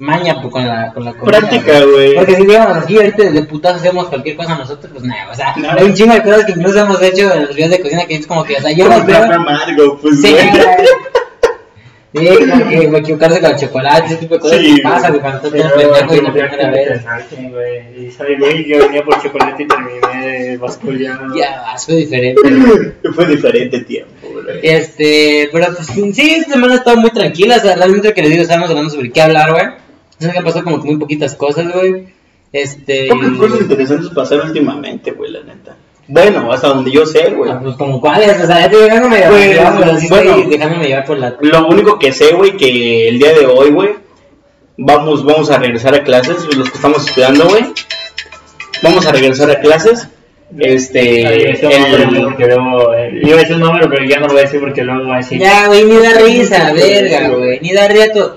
maña 0.00 0.40
pues, 0.40 0.52
con 0.52 0.66
la, 0.66 0.92
con 0.92 1.04
la 1.04 1.12
comida. 1.14 1.38
Práctica, 1.38 1.84
güey. 1.84 2.14
Porque 2.16 2.34
si 2.36 2.46
digamos 2.46 2.76
así, 2.78 2.96
ahorita 2.96 3.30
de 3.30 3.42
putazo 3.44 3.76
hacemos 3.76 4.08
cualquier 4.08 4.36
cosa 4.36 4.56
nosotros, 4.58 4.90
pues 4.92 5.04
nada, 5.04 5.30
o 5.30 5.34
sea, 5.34 5.54
No. 5.56 5.70
hay 5.70 5.84
un 5.84 5.94
chingo 5.94 6.14
de 6.14 6.22
cosas 6.22 6.44
que 6.46 6.52
incluso 6.52 6.80
hemos 6.80 7.00
hecho 7.02 7.32
en 7.32 7.46
los 7.46 7.54
videos 7.54 7.70
de 7.70 7.80
cocina 7.80 8.06
que 8.06 8.14
es 8.16 8.26
como 8.26 8.42
que, 8.44 8.56
o 8.56 8.60
sea, 8.60 8.72
yo 8.72 8.88
los 8.88 9.06
veo... 9.06 9.22
amargo, 9.22 9.98
pues, 10.02 10.20
Sí, 10.20 10.32
güey. 10.32 10.50
Sí, 12.12 12.26
como 12.50 12.68
que 12.68 12.86
güey, 12.88 13.00
equivocarse 13.02 13.40
con 13.40 13.50
el 13.52 13.56
chocolate, 13.56 14.06
ese 14.06 14.16
tipo 14.16 14.34
de 14.34 14.40
cosas 14.40 14.58
Sí, 14.58 14.74
que 14.74 14.82
pasa, 14.82 15.08
güey, 15.10 15.20
cuando 15.20 15.42
Pero, 15.42 15.52
bien 15.52 15.70
pendejo 15.76 16.14
y 16.16 16.20
la 16.22 16.32
primera 16.32 16.70
vez. 16.70 17.02
güey. 17.52 18.06
Y 18.06 18.10
sabe, 18.10 18.36
güey, 18.36 18.68
yo 18.68 18.78
venía 18.80 19.04
por 19.04 19.22
chocolate 19.22 19.62
y 19.62 19.68
terminé 19.68 20.56
basculeando. 20.56 21.36
Ya, 21.36 21.62
fue 21.78 21.94
diferente. 21.94 22.40
Fue 23.14 23.26
diferente 23.26 23.80
tiempo, 23.84 24.12
güey. 24.32 24.58
Este, 24.62 25.50
pero 25.52 25.66
pues 25.74 25.86
sí, 25.86 26.30
esta 26.32 26.54
semana 26.54 26.74
ha 26.74 26.76
estado 26.78 26.96
muy 26.96 27.10
tranquila, 27.10 27.58
o 27.58 27.60
sea, 27.60 27.76
realmente 27.76 28.08
lo 28.08 28.14
que 28.14 28.22
les 28.22 28.30
digo, 28.30 28.42
estábamos 28.42 28.70
hablando 28.70 28.90
sobre 28.90 29.12
qué 29.12 29.22
hablar, 29.22 29.52
güey. 29.52 29.66
Que 30.20 30.38
han 30.38 30.44
pasado 30.44 30.64
como 30.64 30.80
que 30.82 30.88
muy 30.88 30.98
poquitas 30.98 31.34
cosas, 31.34 31.72
güey. 31.72 32.08
Este... 32.52 33.08
Pocas 33.08 33.30
cosas 33.38 33.60
interesantes 33.62 34.10
pasaron 34.10 34.48
últimamente, 34.48 35.12
güey, 35.12 35.30
la 35.32 35.42
neta. 35.42 35.76
Bueno, 36.08 36.52
hasta 36.52 36.68
donde 36.68 36.90
yo 36.90 37.06
sé, 37.06 37.30
güey. 37.30 37.50
Ah, 37.50 37.60
Pues 37.62 37.76
como 37.76 38.00
cuáles, 38.00 38.38
o 38.42 38.46
sea, 38.46 38.60
ya 38.60 38.70
te 38.70 38.76
dejándome 38.76 39.16
llevar, 39.16 39.30
Pues, 39.30 39.48
llevar, 39.48 39.78
pero 39.78 39.96
sí 39.98 40.08
bueno. 40.08 40.30
estoy 40.36 40.50
dejándome 40.50 40.86
llevar 40.86 41.04
por 41.04 41.18
la... 41.18 41.36
Lo 41.40 41.68
único 41.68 41.98
que 41.98 42.12
sé, 42.12 42.32
güey, 42.34 42.56
que 42.56 43.08
el 43.08 43.18
día 43.18 43.32
de 43.32 43.46
hoy, 43.46 43.70
güey, 43.70 43.90
vamos, 44.76 45.24
vamos 45.24 45.50
a 45.50 45.58
regresar 45.58 45.94
a 45.94 46.02
clases, 46.02 46.44
los 46.56 46.68
que 46.68 46.76
estamos 46.76 47.06
estudiando, 47.06 47.48
güey. 47.48 47.64
Vamos 48.82 49.06
a 49.06 49.12
regresar 49.12 49.50
a 49.50 49.60
clases. 49.60 50.08
Este, 50.58 51.20
eh, 51.22 51.58
iba 53.22 53.36
a 53.36 53.38
decir 53.38 53.54
un 53.54 53.60
número, 53.60 53.88
pero 53.88 54.04
ya 54.04 54.18
no 54.18 54.26
lo 54.26 54.32
voy 54.32 54.40
a 54.40 54.44
decir 54.46 54.58
porque 54.58 54.82
luego 54.82 55.06
va 55.08 55.14
a 55.14 55.18
decir. 55.18 55.38
Ya, 55.38 55.68
güey, 55.68 55.84
ni 55.84 55.96
da 55.98 56.14
risa, 56.14 56.72
verga, 56.72 57.28
güey, 57.28 57.60
ni 57.60 57.72
da 57.72 57.86
risa. 57.86 58.34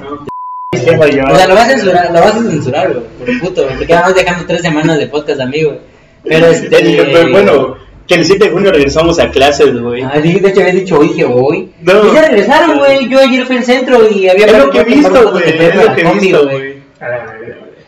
O 0.00 1.36
sea, 1.36 1.46
lo 1.46 1.54
vas 1.54 1.68
a 1.68 1.70
censurar, 1.70 2.10
lo 2.10 2.20
vas 2.20 2.34
a 2.34 2.42
censurar, 2.42 2.92
güey, 2.92 3.04
por 3.16 3.40
puto, 3.40 3.64
güey, 3.64 3.76
porque 3.76 3.94
vamos 3.94 4.14
dejando 4.14 4.44
tres 4.44 4.62
semanas 4.62 4.98
de 4.98 5.06
podcast 5.06 5.40
a 5.40 5.46
mí, 5.46 5.62
güey. 5.62 5.78
Pero 6.24 6.46
este... 6.48 6.68
pero 6.68 7.30
bueno, 7.30 7.76
que 8.06 8.14
el 8.14 8.24
7 8.24 8.44
de 8.44 8.50
junio 8.50 8.72
regresamos 8.72 9.20
a 9.20 9.30
clases, 9.30 9.78
güey. 9.78 10.02
Ah, 10.02 10.18
sí, 10.20 10.40
de 10.40 10.48
hecho 10.48 10.60
había 10.60 10.72
dicho 10.72 10.98
hoy 10.98 11.14
que 11.14 11.24
hoy. 11.24 11.70
No. 11.80 12.10
Y 12.10 12.14
ya 12.14 12.22
regresaron, 12.22 12.78
güey. 12.78 13.08
Yo 13.08 13.20
ayer 13.20 13.46
fui 13.46 13.56
al 13.56 13.64
centro 13.64 14.10
y 14.10 14.28
había 14.28 14.46
Es 14.46 14.58
lo 14.58 14.70
que 14.70 14.80
he 14.80 14.84
visto, 14.84 15.30
güey, 15.30 15.44
es 15.44 15.74
lo 15.74 15.94
que 15.94 16.00
he 16.00 16.14
visto, 16.14 16.44
güey. 16.44 16.74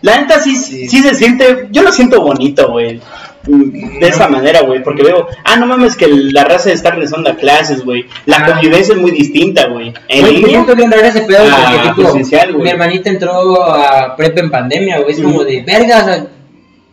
La 0.02 0.20
neta 0.20 0.40
sí, 0.40 0.54
sí, 0.54 0.86
se 0.86 1.14
siente, 1.14 1.66
yo 1.72 1.82
lo 1.82 1.90
siento 1.90 2.20
bonito, 2.20 2.70
güey. 2.70 3.00
De 3.46 4.08
esa 4.08 4.28
manera, 4.28 4.62
güey, 4.62 4.82
porque 4.82 5.02
veo, 5.02 5.26
ah, 5.44 5.56
no 5.56 5.66
mames, 5.66 5.96
que 5.96 6.06
la 6.08 6.44
raza 6.44 6.72
está 6.72 6.90
regresando 6.90 7.30
a 7.30 7.36
clases, 7.36 7.84
güey. 7.84 8.06
La 8.26 8.38
Ah. 8.38 8.46
convivencia 8.46 8.94
es 8.94 9.00
muy 9.00 9.10
distinta, 9.12 9.66
güey. 9.68 9.92
En 10.08 10.24
me 10.24 10.30
línea, 10.32 10.64
raro 10.90 11.06
ese 11.06 11.20
pedo 11.22 11.44
Ah, 11.50 11.70
porque, 11.72 11.88
tipo, 11.88 12.02
presencial, 12.02 12.52
güey. 12.52 12.64
mi 12.64 12.70
hermanita 12.70 13.10
entró 13.10 13.62
a 13.62 14.16
prep 14.16 14.36
en 14.38 14.50
pandemia, 14.50 14.98
güey. 14.98 15.12
Es 15.12 15.20
como 15.20 15.44
de, 15.44 15.62
verga, 15.62 16.00
o 16.00 16.04
sea, 16.04 16.26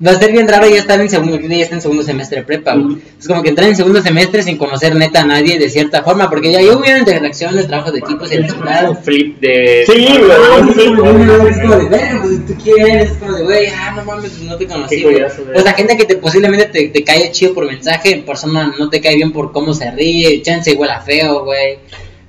va 0.06 0.12
a 0.12 0.16
ser 0.20 0.32
bien 0.32 0.48
raro 0.48 0.68
ya 0.68 0.78
estar 0.78 1.00
en 1.00 1.10
segundo, 1.10 1.40
ya 1.40 1.64
está 1.64 1.76
en 1.76 1.82
segundo 1.82 2.04
semestre 2.04 2.40
de 2.40 2.44
prepa, 2.44 2.76
güey. 2.76 2.98
Es 3.20 3.28
como 3.28 3.42
que 3.42 3.50
entrar 3.50 3.70
en 3.70 3.76
segundo 3.76 4.02
semestre 4.02 4.44
sin 4.44 4.58
conocer 4.58 4.96
neta 4.96 5.22
a 5.22 5.26
nadie 5.26 5.58
de 5.58 5.70
cierta 5.70 6.04
forma, 6.04 6.30
porque 6.30 6.52
ya 6.52 6.62
yo 6.62 6.78
hubiera 6.78 7.00
interacciones, 7.00 7.68
trabajos 7.68 7.94
de 7.94 8.00
equipos 8.00 8.32
y 8.32 8.36
el 8.36 8.46
Es 8.46 8.54
un 8.54 8.98
flip 8.98 9.40
de. 9.40 9.84
Sí, 9.86 10.08
Ah, 10.10 10.60
güey. 10.62 10.74
sí, 10.74 10.88
güey, 10.96 11.14
no, 11.14 11.48
es 11.48 11.60
como 11.60 11.76
de, 11.76 11.86
pues 12.22 12.46
tú 12.48 12.56
quién 12.64 12.88
eres, 12.88 13.12
es 13.12 13.18
como 13.18 13.34
de, 13.34 13.44
güey, 13.44 13.68
ah, 13.68 13.94
no 13.96 14.04
mames, 14.06 14.40
no 14.42 14.58
te 14.58 14.68
conocí, 14.68 14.98
Qué 14.98 15.04
güey. 15.04 15.22
O 15.56 15.62
sea, 15.62 15.74
gente 15.74 15.96
que 15.98 16.06
te 16.06 16.16
posiblemente 16.18 16.66
te, 16.66 16.88
te 16.90 17.04
cae 17.04 17.32
chido 17.32 17.54
por 17.54 17.66
mensaje, 17.66 18.12
en 18.12 18.24
persona 18.26 18.74
no 18.78 18.90
te 18.90 19.00
cae 19.02 19.16
bien 19.16 19.32
por 19.32 19.52
cómo 19.52 19.74
se 19.74 19.90
ríe, 19.92 20.42
chance 20.42 20.72
igual 20.72 20.90
a 20.92 21.02
feo, 21.02 21.46
güey. 21.46 21.78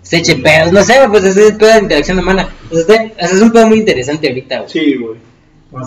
Se 0.03 0.19
eche 0.19 0.37
pedos, 0.37 0.71
no 0.71 0.85
sé, 0.85 0.95
pues 1.11 1.25
ese 1.25 1.49
es 1.49 1.53
pedo 1.55 1.73
de 1.73 1.79
interacción 1.81 2.19
humana. 2.19 2.49
Pues 2.69 2.83
este, 2.83 3.15
es 3.19 3.41
un 3.41 3.51
pedo 3.51 3.67
muy 3.67 3.79
interesante 3.79 4.29
ahorita, 4.29 4.59
güey. 4.59 4.71
Sí, 4.71 4.95
güey. 4.97 5.17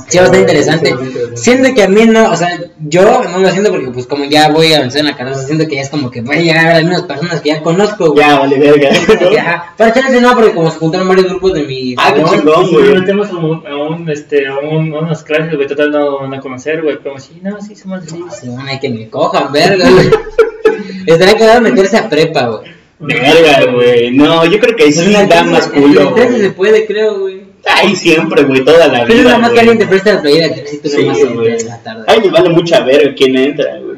Sí, 0.07 0.17
va 0.17 0.23
a 0.23 0.25
estar 0.27 0.39
interesante. 0.41 0.95
Siento 1.35 1.73
que 1.73 1.83
a 1.83 1.87
mí 1.87 2.05
no, 2.05 2.31
o 2.31 2.35
sea, 2.35 2.59
yo 2.79 3.23
no 3.23 3.39
lo 3.39 3.49
siento 3.51 3.71
porque, 3.71 3.87
pues, 3.89 4.05
como 4.05 4.25
ya 4.25 4.49
voy 4.49 4.73
a 4.73 4.77
avanzar 4.77 4.99
en 5.01 5.05
la 5.07 5.15
carrera, 5.15 5.37
siento 5.37 5.67
que 5.67 5.75
ya 5.75 5.81
es 5.81 5.89
como 5.89 6.11
que 6.11 6.21
voy 6.21 6.35
a 6.37 6.41
llegar 6.41 6.67
a 6.67 6.73
las 6.75 6.83
mismas 6.83 7.03
personas 7.03 7.41
que 7.41 7.49
ya 7.49 7.61
conozco, 7.61 8.11
güey. 8.11 8.25
Ya, 8.25 8.39
vale, 8.39 8.59
verga. 8.59 8.89
Que, 9.29 9.39
ajá. 9.39 9.73
Para 9.77 9.89
echarles 9.91 10.21
no, 10.21 10.33
porque 10.35 10.53
como 10.53 10.69
se 10.71 10.77
juntaron 10.77 11.07
varios 11.07 11.27
grupos 11.27 11.53
de 11.53 11.63
mi. 11.63 11.95
Ah, 11.97 12.13
qué 12.13 12.23
chingón, 12.23 12.65
Sí, 12.67 12.73
güey. 12.75 12.99
tenemos 13.05 13.29
a 13.29 13.35
un, 13.35 14.09
este, 14.09 14.47
a 14.47 14.57
un, 14.57 14.93
a 14.93 14.99
unas 14.99 15.23
clases, 15.23 15.55
güey, 15.55 15.67
total 15.67 15.91
no 15.91 16.19
van 16.19 16.33
a 16.33 16.39
conocer, 16.41 16.81
güey, 16.81 16.97
pero 17.01 17.17
sí, 17.19 17.39
no, 17.41 17.61
sí, 17.61 17.75
somos 17.75 18.03
así. 18.03 18.23
Se 18.31 18.49
van 18.49 18.67
a 18.67 18.79
que 18.79 18.89
me 18.89 19.09
cojan, 19.09 19.51
verga, 19.51 19.89
güey. 19.89 20.09
Estaría 21.05 21.37
cagado 21.37 21.61
meterse 21.61 21.97
a 21.97 22.09
prepa, 22.09 22.47
güey. 22.47 22.71
Verga, 22.99 23.71
güey. 23.71 24.11
No, 24.11 24.45
yo 24.45 24.59
creo 24.59 24.75
que 24.75 24.83
ahí 24.85 24.91
sí 24.93 25.13
da 25.29 25.43
más 25.43 25.67
culo. 25.67 26.01
En 26.01 26.07
el 26.07 26.13
13 26.13 26.39
se 26.41 26.49
puede, 26.51 26.85
creo, 26.85 27.19
güey. 27.19 27.46
Ahí 27.75 27.95
siempre, 27.95 28.43
güey, 28.43 28.63
toda 28.63 28.87
la 28.87 29.03
Pero 29.03 29.13
es 29.13 29.19
vida. 29.19 29.23
nada 29.29 29.37
más 29.39 29.51
que 29.51 29.59
alguien 29.59 29.77
te 29.77 29.87
presta 29.87 30.13
la 30.13 30.21
playera 30.21 30.53
que 30.53 30.67
si 30.67 30.77
tú 30.77 30.89
Sí, 30.89 31.01
entras 31.01 31.19
en 31.63 31.67
la 31.67 31.83
tarde. 31.83 32.03
Ay, 32.07 32.21
le 32.21 32.29
vale 32.29 32.49
mucha 32.49 32.79
verga 32.81 33.13
quién 33.15 33.35
entra, 33.37 33.77
güey. 33.79 33.97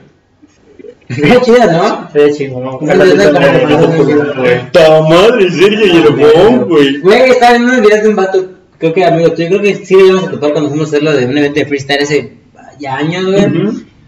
Está 1.10 1.42
chida, 1.42 1.66
¿no? 1.72 2.10
Sí, 2.14 2.38
chingón. 2.38 2.68
Ojalá 2.68 3.04
te 3.04 3.12
toque 3.16 4.14
güey. 4.38 4.72
Ta 4.72 5.02
madre, 5.02 5.50
Sergio 5.52 5.86
y 5.88 5.98
el 5.98 6.10
Bon, 6.10 6.66
güey. 6.68 7.00
Güey, 7.00 7.30
estaba 7.32 7.56
en 7.56 7.64
unos 7.64 7.82
videos 7.82 8.04
de 8.04 8.10
un 8.10 8.16
vato, 8.16 8.46
creo 8.78 8.94
que 8.94 9.06
amigo 9.06 9.32
tuyo, 9.34 9.48
creo 9.50 9.62
que 9.62 9.76
sí 9.76 9.96
lo 9.96 10.06
íbamos 10.06 10.28
a 10.28 10.32
topar 10.32 10.52
cuando 10.52 10.70
fuimos 10.70 10.88
a 10.88 10.90
hacerlo 10.90 11.14
de 11.14 11.26
un 11.26 11.38
evento 11.38 11.60
de 11.60 11.66
freestyle 11.66 12.04
hace 12.04 12.34
ya 12.80 12.98
años, 12.98 13.26
güey. 13.26 13.46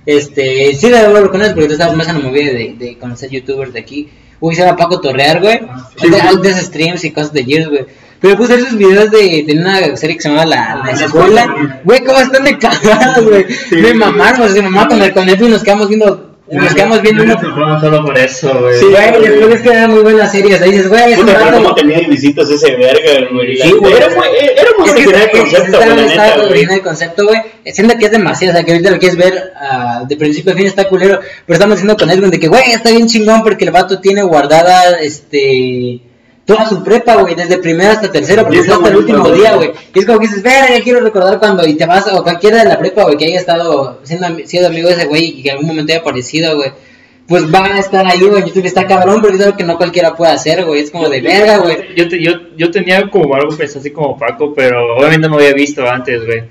Este, 0.06 0.74
sí 0.76 0.90
lo 0.90 1.20
lo 1.22 1.30
conoces 1.32 1.54
porque 1.54 1.68
tú 1.68 1.74
estabas 1.74 1.96
más 1.96 2.08
en 2.08 2.16
la 2.22 2.28
movida 2.30 2.52
de, 2.52 2.76
de 2.78 2.98
conocer 2.98 3.30
youtubers 3.30 3.74
de 3.74 3.80
aquí. 3.80 4.10
Uy, 4.40 4.56
se 4.56 4.64
llama 4.64 4.76
Paco 4.78 5.00
Torrear, 5.02 5.40
güey. 5.42 5.60
sí. 5.98 6.10
de, 6.10 6.18
de 6.42 6.50
esos 6.50 6.66
streams 6.66 7.04
y 7.04 7.12
cosas 7.12 7.34
de 7.34 7.44
Gears, 7.44 7.70
güey. 7.70 7.86
Pero 8.22 8.38
puse 8.38 8.54
esos 8.56 8.78
videos 8.78 9.10
de, 9.10 9.44
de 9.48 9.58
una 9.58 9.98
serie 9.98 10.16
que 10.16 10.22
se 10.22 10.30
llama 10.30 10.46
La, 10.46 10.84
la 10.86 10.92
Escuela. 10.92 11.82
Güey, 11.84 12.04
¿cómo 12.04 12.20
están 12.20 12.44
de 12.44 12.58
cagados, 12.58 13.26
güey? 13.26 13.46
Me 13.72 13.94
mamaron, 13.96 14.54
mi 14.54 14.62
mamá 14.62 14.88
con 14.88 15.02
el 15.02 15.12
conejo 15.12 15.46
y 15.46 15.50
nos 15.50 15.64
quedamos 15.64 15.88
viendo, 15.90 16.36
nos 16.52 16.74
quedamos 16.76 17.02
viendo 17.02 17.24
uno. 17.24 17.34
No, 17.42 17.80
solo 17.80 18.06
por 18.06 18.16
eso, 18.20 18.60
güey. 18.60 18.78
Sí, 18.80 18.86
Güey, 18.86 19.22
después 19.28 19.56
es 19.56 19.62
que 19.62 19.70
era 19.70 19.88
muy 19.88 20.02
buena 20.02 20.28
serie, 20.28 20.54
o 20.54 20.58
sea, 20.60 20.68
dices, 20.68 20.88
güey, 20.88 21.14
es 21.14 21.18
un 21.18 21.26
cómo 21.26 21.64
vato. 21.64 21.74
tenía 21.76 22.00
visitas 22.08 22.48
ese 22.48 22.76
verga, 22.76 23.28
güey. 23.34 23.58
Sí, 23.58 23.72
güey. 23.72 23.94
Era 23.94 24.10
muy, 24.10 24.28
era 24.56 24.70
muy 24.78 24.90
original 24.92 25.22
el 25.24 25.32
concepto, 25.32 25.80
está- 25.80 25.86
güey, 25.96 26.36
güey. 26.38 26.50
original 26.52 26.76
el 26.76 26.82
concepto, 26.84 27.26
güey. 27.26 27.42
Siento 27.66 27.98
que 27.98 28.06
es 28.06 28.12
demasiado, 28.12 28.54
o 28.54 28.56
sea, 28.56 28.64
que 28.64 28.72
ahorita 28.74 28.92
lo 28.92 29.00
quieres 29.00 29.18
ver 29.18 29.54
ah, 29.60 30.04
de 30.08 30.16
principio 30.16 30.54
a 30.54 30.56
fin 30.56 30.68
está 30.68 30.88
culero, 30.88 31.20
pero 31.48 31.56
estamos 31.56 31.78
diciendo 31.78 31.98
con 31.98 32.12
Edwin 32.12 32.30
de 32.30 32.40
que, 32.40 32.48
güey, 32.50 32.72
está 32.72 32.92
bien 32.92 33.08
chingón 33.08 33.42
porque 33.42 33.66
el 33.66 33.72
vato 33.72 34.00
tiene 34.00 34.22
guardada, 34.22 35.00
este, 35.02 36.02
toda 36.52 36.68
su 36.68 36.84
prepa, 36.84 37.16
güey, 37.16 37.36
desde 37.36 37.58
primero 37.58 37.92
hasta 37.92 38.12
tercero, 38.12 38.44
porque 38.44 38.60
hasta 38.60 38.90
el 38.90 38.96
último 38.98 39.30
día, 39.30 39.56
güey. 39.56 39.72
Y 39.94 40.00
es 40.00 40.06
como 40.06 40.20
que 40.20 40.28
dices, 40.28 40.44
verga, 40.44 40.84
quiero 40.84 41.00
recordar 41.00 41.40
cuando, 41.40 41.66
y 41.66 41.76
te 41.76 41.86
vas, 41.86 42.08
o 42.12 42.24
cualquiera 42.24 42.64
de 42.64 42.70
la 42.70 42.78
prepa, 42.78 43.04
güey, 43.04 43.18
que 43.18 43.26
haya 43.26 43.40
estado 43.40 44.00
siendo, 44.04 44.28
siendo 44.46 44.70
amigo 44.70 44.90
de 44.90 44.96
ese 44.96 45.06
güey 45.06 45.40
y 45.40 45.44
que 45.44 45.50
en 45.50 45.56
algún 45.56 45.68
momento 45.68 45.94
haya 45.94 46.02
aparecido, 46.02 46.56
güey. 46.56 46.72
Pues 47.28 47.54
va 47.54 47.66
a 47.66 47.80
estar 47.80 48.06
ahí, 48.06 48.20
güey, 48.20 48.44
YouTube 48.44 48.66
está 48.66 48.86
cabrón, 48.86 49.22
porque 49.22 49.38
es 49.38 49.44
algo 49.44 49.56
que 49.56 49.64
no 49.64 49.78
cualquiera 49.78 50.16
puede 50.16 50.34
hacer, 50.34 50.66
güey. 50.66 50.82
Es 50.82 50.92
como 50.92 51.08
de 51.08 51.22
verga, 51.22 51.60
güey. 51.60 51.96
Yo, 51.96 52.06
yo, 52.06 52.32
yo 52.58 52.72
tenía 52.72 53.10
como 53.10 53.34
algo 53.36 53.56
pues 53.56 53.74
así 53.76 53.92
como 53.92 54.18
Paco, 54.18 54.54
pero 54.54 54.98
obviamente 54.98 55.30
no 55.30 55.36
había 55.36 55.54
visto 55.54 55.88
antes, 55.88 56.26
güey. 56.26 56.44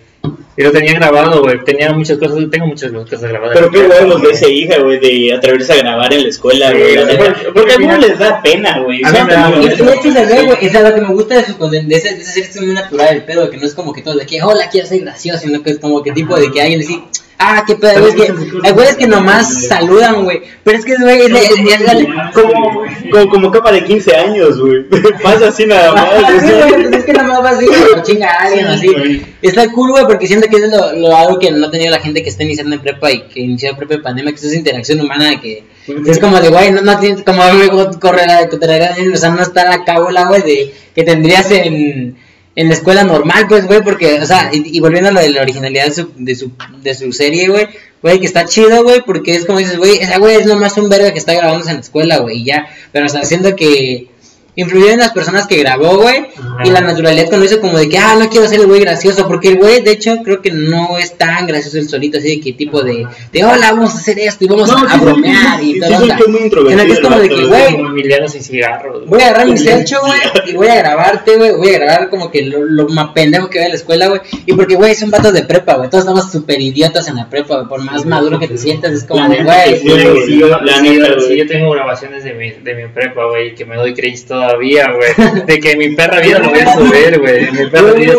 Y 0.61 0.63
lo 0.63 0.73
tenía 0.73 0.93
grabado, 0.93 1.41
güey. 1.43 1.59
Tenía 1.65 1.91
muchas 1.91 2.19
cosas, 2.19 2.37
tengo 2.51 2.67
muchas 2.67 2.93
cosas 2.93 3.23
grabadas. 3.23 3.57
Pero 3.59 3.71
qué 3.71 3.79
huevos 3.79 4.21
de 4.21 4.31
esa 4.31 4.47
hija, 4.47 4.79
güey, 4.79 4.99
de 5.01 5.33
atreverse 5.35 5.73
a 5.73 5.77
grabar 5.77 6.13
en 6.13 6.23
la 6.25 6.29
escuela, 6.29 6.71
Sí, 6.71 6.77
güey. 6.77 6.97
neta. 6.97 7.17
porque- 7.25 7.53
Porque 7.55 7.73
a 7.73 7.75
algunos 7.77 7.99
les 8.01 8.19
da 8.19 8.43
pena, 8.43 8.79
güey. 8.81 9.01
A 9.03 9.11
mí 9.11 9.19
me 9.27 9.33
da, 9.33 9.43
¿sabes? 9.43 9.57
Y 9.57 9.61
güey. 9.61 9.69
de 9.89 9.95
hecho 9.95 10.13
se 10.13 10.27
ve, 10.27 10.43
güey, 10.45 10.59
es 10.67 10.73
lo 10.75 10.95
que 10.95 11.01
me 11.01 11.09
gusta 11.15 11.35
de 11.37 11.45
su 11.47 11.71
de 11.71 11.79
ese, 11.97 12.15
de 12.15 12.21
es 12.43 12.61
muy 12.61 12.75
natural 12.75 13.09
el 13.17 13.23
pedo, 13.25 13.49
que 13.49 13.57
no 13.57 13.65
es 13.65 13.73
como 13.75 13.95
que 13.95 14.03
todo 14.03 14.17
de 14.19 14.27
que, 14.27 14.43
hola, 14.43 14.69
quiero 14.71 14.87
ser 14.87 15.01
gracioso, 15.01 15.39
sino 15.39 15.63
que 15.63 15.71
es 15.71 15.79
como 15.79 16.03
que 16.03 16.13
tipo 16.13 16.37
de 16.39 16.51
que 16.53 16.61
alguien 16.61 16.81
dice, 16.81 17.01
ah, 17.39 17.65
qué 17.67 17.75
pedo, 17.77 18.01
güey, 18.01 18.11
es 18.11 18.15
que 18.17 18.33
hay 18.65 18.73
güeyes 18.73 18.97
que 18.97 19.07
nomás 19.07 19.67
saludan, 19.67 20.25
güey, 20.25 20.43
pero 20.63 20.77
es 20.77 20.85
que, 20.85 20.95
güey, 20.97 21.21
es, 21.23 21.31
es, 21.33 21.51
es, 21.53 21.81
es- 21.81 22.07
Como, 22.35 22.85
como, 23.11 23.29
como 23.31 23.51
capa 23.51 23.73
de 23.73 23.83
15 23.85 24.15
años, 24.15 24.61
güey. 24.61 24.85
Pasa 25.23 25.49
así 25.49 25.65
nada 25.65 25.93
más. 25.95 26.11
Sí, 26.43 26.51
pues 26.69 26.93
es 26.99 27.05
que 27.05 27.13
nomás 27.15 27.43
va 27.43 27.51
así, 27.51 27.67
chinga 28.03 28.27
a 28.29 28.43
alguien, 28.45 28.79
Sí, 28.79 28.95
así. 28.95 29.27
Está 29.43 29.73
cool, 29.73 29.93
güey, 29.93 30.05
porque 30.05 30.27
siento 30.27 30.49
que 30.51 30.57
es 30.57 30.71
lo, 30.71 30.93
lo 30.93 31.17
algo 31.17 31.39
que 31.39 31.51
no 31.51 31.67
ha 31.67 31.71
tenido 31.71 31.91
la 31.91 32.01
gente 32.01 32.23
que 32.23 32.29
está 32.29 32.43
iniciando 32.43 32.75
en 32.75 32.83
prepa 32.83 33.11
y 33.11 33.23
que 33.23 33.41
inició 33.41 33.77
prepa 33.77 33.95
en 33.95 34.03
pandemia, 34.03 34.33
que 34.33 34.39
es 34.39 34.45
esa 34.45 34.57
interacción 34.57 35.01
humana 35.01 35.41
que 35.41 35.65
es 36.07 36.19
como 36.19 36.41
de, 36.41 36.49
güey, 36.49 36.73
no, 36.73 36.83
no 36.83 36.99
tienes, 36.99 37.23
como 37.23 37.43
a 37.43 37.53
mí 37.53 37.59
me 37.59 37.69
corre 37.99 38.27
la 38.27 38.45
de 38.45 39.11
o 39.13 39.17
sea, 39.17 39.31
no 39.31 39.43
está 39.43 39.65
la 39.65 39.85
cábula, 39.85 40.27
güey, 40.27 40.43
de 40.43 40.75
que 40.95 41.03
tendrías 41.03 41.51
en, 41.51 42.17
en 42.55 42.69
la 42.69 42.75
escuela 42.75 43.05
normal, 43.05 43.47
pues, 43.49 43.67
güey, 43.67 43.83
porque, 43.83 44.21
o 44.21 44.27
sea, 44.27 44.51
y, 44.53 44.77
y 44.77 44.81
volviendo 44.81 45.09
a 45.09 45.13
lo 45.13 45.21
de 45.21 45.31
la 45.31 45.43
originalidad 45.43 45.87
de 45.87 45.93
su, 45.93 46.13
de 46.17 46.35
su, 46.35 46.53
de 46.83 46.95
su 46.95 47.13
serie, 47.13 47.49
güey, 47.49 47.69
güey, 48.03 48.21
que 48.21 48.27
está 48.27 48.45
chido, 48.45 48.83
güey, 48.83 49.03
porque 49.05 49.35
es 49.35 49.47
como 49.47 49.59
dices, 49.59 49.79
güey, 49.79 49.99
esa 49.99 50.19
güey 50.19 50.37
es 50.37 50.47
nomás 50.47 50.77
un 50.77 50.89
verga 50.89 51.13
que 51.13 51.19
está 51.19 51.35
grabándose 51.35 51.71
en 51.71 51.77
la 51.77 51.83
escuela, 51.83 52.19
güey, 52.19 52.39
y 52.39 52.45
ya, 52.45 52.69
pero 52.93 53.07
o 53.07 53.09
sea, 53.09 53.25
siento 53.25 53.57
que 53.57 54.09
influyó 54.57 54.91
en 54.91 54.99
las 54.99 55.11
personas 55.13 55.47
que 55.47 55.57
grabó, 55.57 55.99
güey, 55.99 56.27
y 56.65 56.71
la 56.71 56.81
naturalidad 56.81 57.27
cuando 57.29 57.47
hizo 57.47 57.61
como 57.61 57.79
de 57.79 57.89
que, 57.89 57.99
ah, 57.99 58.17
no 58.19 58.29
quiero 58.29 58.47
ser 58.49 58.61
el 58.61 58.67
güey 58.67 58.81
gracioso, 58.81 59.27
porque 59.27 59.49
el 59.49 59.57
güey, 59.59 59.81
de 59.83 59.93
hecho, 59.93 60.19
creo 60.23 60.43
que 60.43 60.51
no 60.51 60.99
es 60.99 61.17
tan 61.17 61.47
gracioso 61.47 61.79
el 61.79 61.89
solito, 61.89 62.19
así 62.19 62.37
de 62.37 62.41
que 62.41 62.53
tipo 62.53 62.83
de, 62.83 63.07
de 63.33 63.45
hola, 63.45 63.73
vamos 63.73 63.95
a 63.95 63.99
hacer 63.99 64.19
esto 64.19 64.45
y 64.45 64.49
vamos 64.49 64.69
No, 64.69 64.77
a, 64.77 64.81
sí, 64.81 64.87
sí, 64.99 65.05
bromear 65.05 65.61
sí, 65.61 65.71
y 65.71 65.75
sí, 65.75 65.81
todo. 65.81 65.89
sí, 65.91 66.11
en 66.73 66.81
el 66.81 66.87
que 66.87 66.93
es 66.93 67.01
como 67.01 67.19
de 67.19 67.29
que, 67.29 67.45
güey. 67.47 67.77
Voy 69.07 69.21
a 69.21 69.29
agarrar 69.29 69.47
mi 69.47 69.57
selcho, 69.59 70.01
güey, 70.01 70.21
y 70.47 70.53
voy 70.55 70.69
a 70.69 70.77
grabarte, 70.77 71.37
güey. 71.37 71.53
Voy 71.53 71.69
a 71.75 71.79
grabar 71.79 72.11
como 72.11 72.31
que 72.31 72.43
lo, 72.43 72.65
lo 72.65 72.89
más 72.89 73.11
pendejo 73.13 73.49
que 73.49 73.59
veo 73.59 73.67
en 73.67 73.73
la 73.73 73.77
escuela, 73.79 74.09
güey. 74.09 74.21
Y 74.47 74.53
porque, 74.55 74.75
güey, 74.75 74.95
son 74.95 75.11
vatos 75.11 75.33
de 75.33 75.43
prepa, 75.45 75.75
güey. 75.75 75.89
Todos 75.89 76.05
estamos 76.05 76.31
súper 76.31 76.61
idiotas 76.61 77.09
en 77.09 77.17
la 77.17 77.29
prepa, 77.29 77.57
güey. 77.57 77.69
Por 77.69 77.83
más 77.83 78.05
maduro 78.05 78.39
que 78.39 78.49
te 78.49 78.59
sientas, 78.59 78.93
es 78.93 79.05
como 79.05 79.29
de, 79.29 79.43
güey. 79.43 79.79
sí, 79.79 80.39
yo, 80.39 81.47
tengo 81.47 81.71
grabaciones 81.71 82.25
de 82.25 82.35
mi, 82.35 82.51
de 82.51 82.75
mi 82.75 82.89
prepa, 82.93 83.25
güey, 83.27 83.55
que 83.55 83.65
me 83.65 83.77
doy 83.77 83.95
cringe 83.95 84.25
De 85.47 85.61
que 85.61 85.77
mi 85.77 85.95
perra 85.95 86.21
vida 86.21 86.39
lo 86.39 86.51
voy 86.51 86.61
a 86.61 86.73
subir, 86.73 87.19
güey. 87.19 87.51
Mi 87.53 87.67
perra 87.67 87.93
vida. 87.93 88.15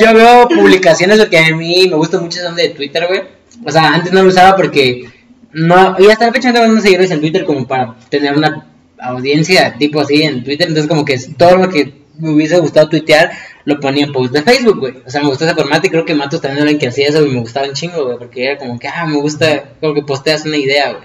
Yo 0.00 0.14
veo 0.14 0.48
publicaciones 0.48 1.18
lo 1.18 1.28
que 1.28 1.38
a 1.38 1.54
mí 1.54 1.86
me 1.88 1.96
gusta 1.96 2.20
mucho 2.20 2.40
son 2.40 2.54
de 2.56 2.70
Twitter, 2.70 3.06
güey. 3.06 3.22
O 3.64 3.70
sea, 3.70 3.94
antes 3.94 4.12
no 4.12 4.22
lo 4.22 4.28
usaba 4.28 4.56
porque 4.56 5.04
no, 5.52 5.96
y 5.98 6.08
hasta 6.10 6.26
la 6.26 6.32
fecha 6.32 6.52
no 6.52 6.60
tengo 6.60 6.80
seguidores 6.80 7.10
en 7.10 7.20
Twitter 7.20 7.44
como 7.44 7.66
para 7.66 7.94
tener 8.08 8.36
una 8.36 8.66
audiencia 8.98 9.74
tipo 9.78 10.00
así 10.00 10.22
en 10.22 10.42
Twitter. 10.44 10.68
Entonces, 10.68 10.88
como 10.88 11.04
que 11.04 11.18
todo 11.36 11.56
lo 11.56 11.68
que 11.68 12.02
me 12.18 12.30
hubiese 12.30 12.58
gustado 12.58 12.88
tuitear 12.88 13.30
lo 13.64 13.78
ponía 13.80 14.04
en 14.04 14.12
post 14.12 14.32
de 14.32 14.42
Facebook, 14.42 14.80
güey. 14.80 14.94
O 15.06 15.10
sea, 15.10 15.20
me 15.20 15.28
gustó 15.28 15.44
ese 15.44 15.54
formato 15.54 15.86
y 15.86 15.90
creo 15.90 16.04
que 16.04 16.14
Matos 16.14 16.40
también 16.40 16.62
era 16.62 16.70
el 16.70 16.78
que 16.78 16.88
hacía 16.88 17.08
eso 17.08 17.24
y 17.24 17.30
me 17.30 17.40
gustaba 17.40 17.66
un 17.66 17.74
chingo, 17.74 18.04
güey. 18.04 18.18
Porque 18.18 18.46
era 18.46 18.58
como 18.58 18.78
que, 18.78 18.88
ah, 18.88 19.06
me 19.06 19.16
gusta, 19.16 19.74
como 19.80 19.94
que 19.94 20.02
posteas 20.02 20.44
una 20.44 20.56
idea, 20.56 20.92
güey. 20.92 21.04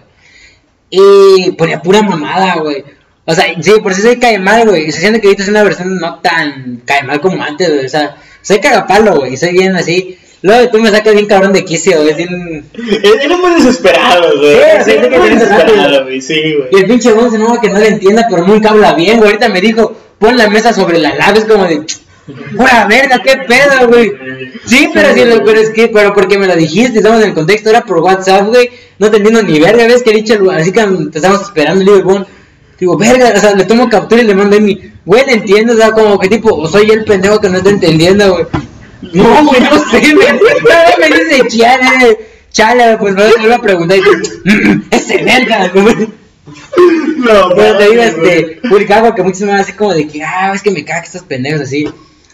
Y 0.89 1.51
ponía 1.51 1.81
pura 1.81 2.01
mamada, 2.01 2.55
güey. 2.55 2.83
O 3.29 3.33
sea, 3.35 3.45
sí, 3.61 3.71
por 3.83 3.93
si 3.93 4.01
soy 4.01 4.17
cae 4.17 4.39
mal, 4.39 4.65
güey. 4.67 4.89
Se 4.91 5.01
siente 5.01 5.19
que 5.19 5.27
ahorita 5.27 5.43
es 5.43 5.49
una 5.49 5.63
versión 5.63 5.97
no 5.99 6.19
tan 6.19 6.81
cae 6.85 7.03
mal 7.03 7.19
como 7.19 7.43
antes, 7.43 7.69
güey. 7.73 7.85
O 7.85 7.89
sea, 7.89 8.15
soy 8.41 8.59
cagapalo, 8.59 9.17
güey. 9.17 9.35
Soy 9.35 9.51
bien 9.51 9.75
así. 9.75 10.17
Luego 10.43 10.69
tú 10.69 10.79
me 10.79 10.89
sacas 10.91 11.13
bien 11.13 11.25
cabrón 11.25 11.51
de 11.51 11.65
quicio, 11.65 12.01
güey. 12.01 12.13
bien- 12.13 12.63
Era 13.03 13.37
muy 13.37 13.55
desesperado, 13.55 14.37
güey. 14.39 14.55
Sí, 14.55 14.61
sí, 14.85 14.91
sí, 14.91 14.97
muy 15.09 15.09
sí, 15.09 15.33
sí, 15.33 15.39
desesperado, 15.39 16.03
güey. 16.03 16.21
Sí, 16.21 16.41
güey. 16.55 16.69
Y 16.71 16.75
el 16.77 16.85
pinche 16.85 17.11
Gonzo, 17.11 17.37
no, 17.37 17.59
que 17.59 17.69
no 17.69 17.79
le 17.79 17.87
entienda, 17.89 18.27
pero 18.29 18.47
nunca 18.47 18.69
habla 18.69 18.93
bien, 18.93 19.17
güey. 19.17 19.31
Ahorita 19.31 19.49
me 19.49 19.59
dijo, 19.61 19.93
pon 20.19 20.37
la 20.37 20.47
mesa 20.49 20.71
sobre 20.73 20.97
la 20.99 21.13
lava. 21.15 21.37
Es 21.37 21.45
como 21.45 21.65
de, 21.65 21.81
¡Pura 22.57 22.85
verga, 22.87 23.21
qué 23.23 23.37
pedo, 23.47 23.87
güey! 23.87 24.11
Sí, 24.65 24.89
pero 24.93 25.13
sí, 25.13 25.23
lo- 25.25 25.43
pero 25.45 25.59
es 25.61 25.69
que, 25.69 25.87
pero 25.87 26.13
porque 26.13 26.37
me 26.37 26.45
lo 26.47 26.55
dijiste, 26.57 26.97
estamos 26.99 27.21
en 27.23 27.29
el 27.29 27.33
contexto, 27.33 27.69
era 27.69 27.81
por 27.85 27.99
WhatsApp, 27.99 28.47
güey. 28.47 28.69
No 28.99 29.09
te 29.09 29.17
entiendo 29.17 29.41
ni 29.43 29.59
verga, 29.59 29.85
ves 29.85 30.03
que 30.03 30.09
he 30.11 30.13
dicho, 30.13 30.37
así 30.51 30.71
que 30.71 30.81
te 31.11 31.17
estamos 31.19 31.41
esperando, 31.41 31.83
le 31.85 32.01
digo, 32.79 32.97
verga, 32.97 33.33
o 33.35 33.39
sea, 33.39 33.53
le 33.55 33.65
tomo 33.65 33.89
captura 33.89 34.21
y 34.21 34.25
le 34.25 34.35
mando 34.35 34.57
a 34.57 34.59
mi, 34.59 34.79
güey, 35.05 35.25
le 35.25 35.33
entiendo, 35.33 35.73
o 35.73 35.77
sea, 35.77 35.91
como 35.91 36.17
que 36.19 36.27
tipo, 36.27 36.53
o 36.53 36.67
soy 36.67 36.89
el 36.91 37.03
pendejo 37.05 37.39
que 37.39 37.49
no 37.49 37.57
está 37.57 37.69
entendiendo, 37.69 38.31
güey. 38.33 38.45
No, 39.13 39.45
güey, 39.45 39.61
no 39.61 39.77
sé. 39.91 40.13
No, 40.13 40.99
me 40.99 41.07
dice, 41.07 41.47
chale, 41.57 42.17
chale, 42.51 42.97
pues 42.97 43.13
me 43.13 43.27
vuelvo 43.27 43.53
a 43.55 43.61
preguntar 43.61 43.97
y 43.97 44.01
dice, 44.01 44.35
"Mm, 44.43 44.81
ese 44.91 45.17
verga, 45.23 45.71
güey. 45.73 46.09
No, 47.17 47.49
Pero 47.55 47.77
te 47.77 47.89
digo, 47.89 48.01
este, 48.03 48.59
publicaba 48.69 49.13
que 49.13 49.23
muchos 49.23 49.41
me 49.41 49.47
van 49.51 49.59
así 49.61 49.73
como 49.73 49.93
de 49.93 50.07
que, 50.07 50.23
ah, 50.23 50.51
es 50.55 50.61
que 50.61 50.71
me 50.71 50.85
cagan 50.85 51.03
estos 51.03 51.23
pendejos 51.23 51.61
así. 51.61 51.87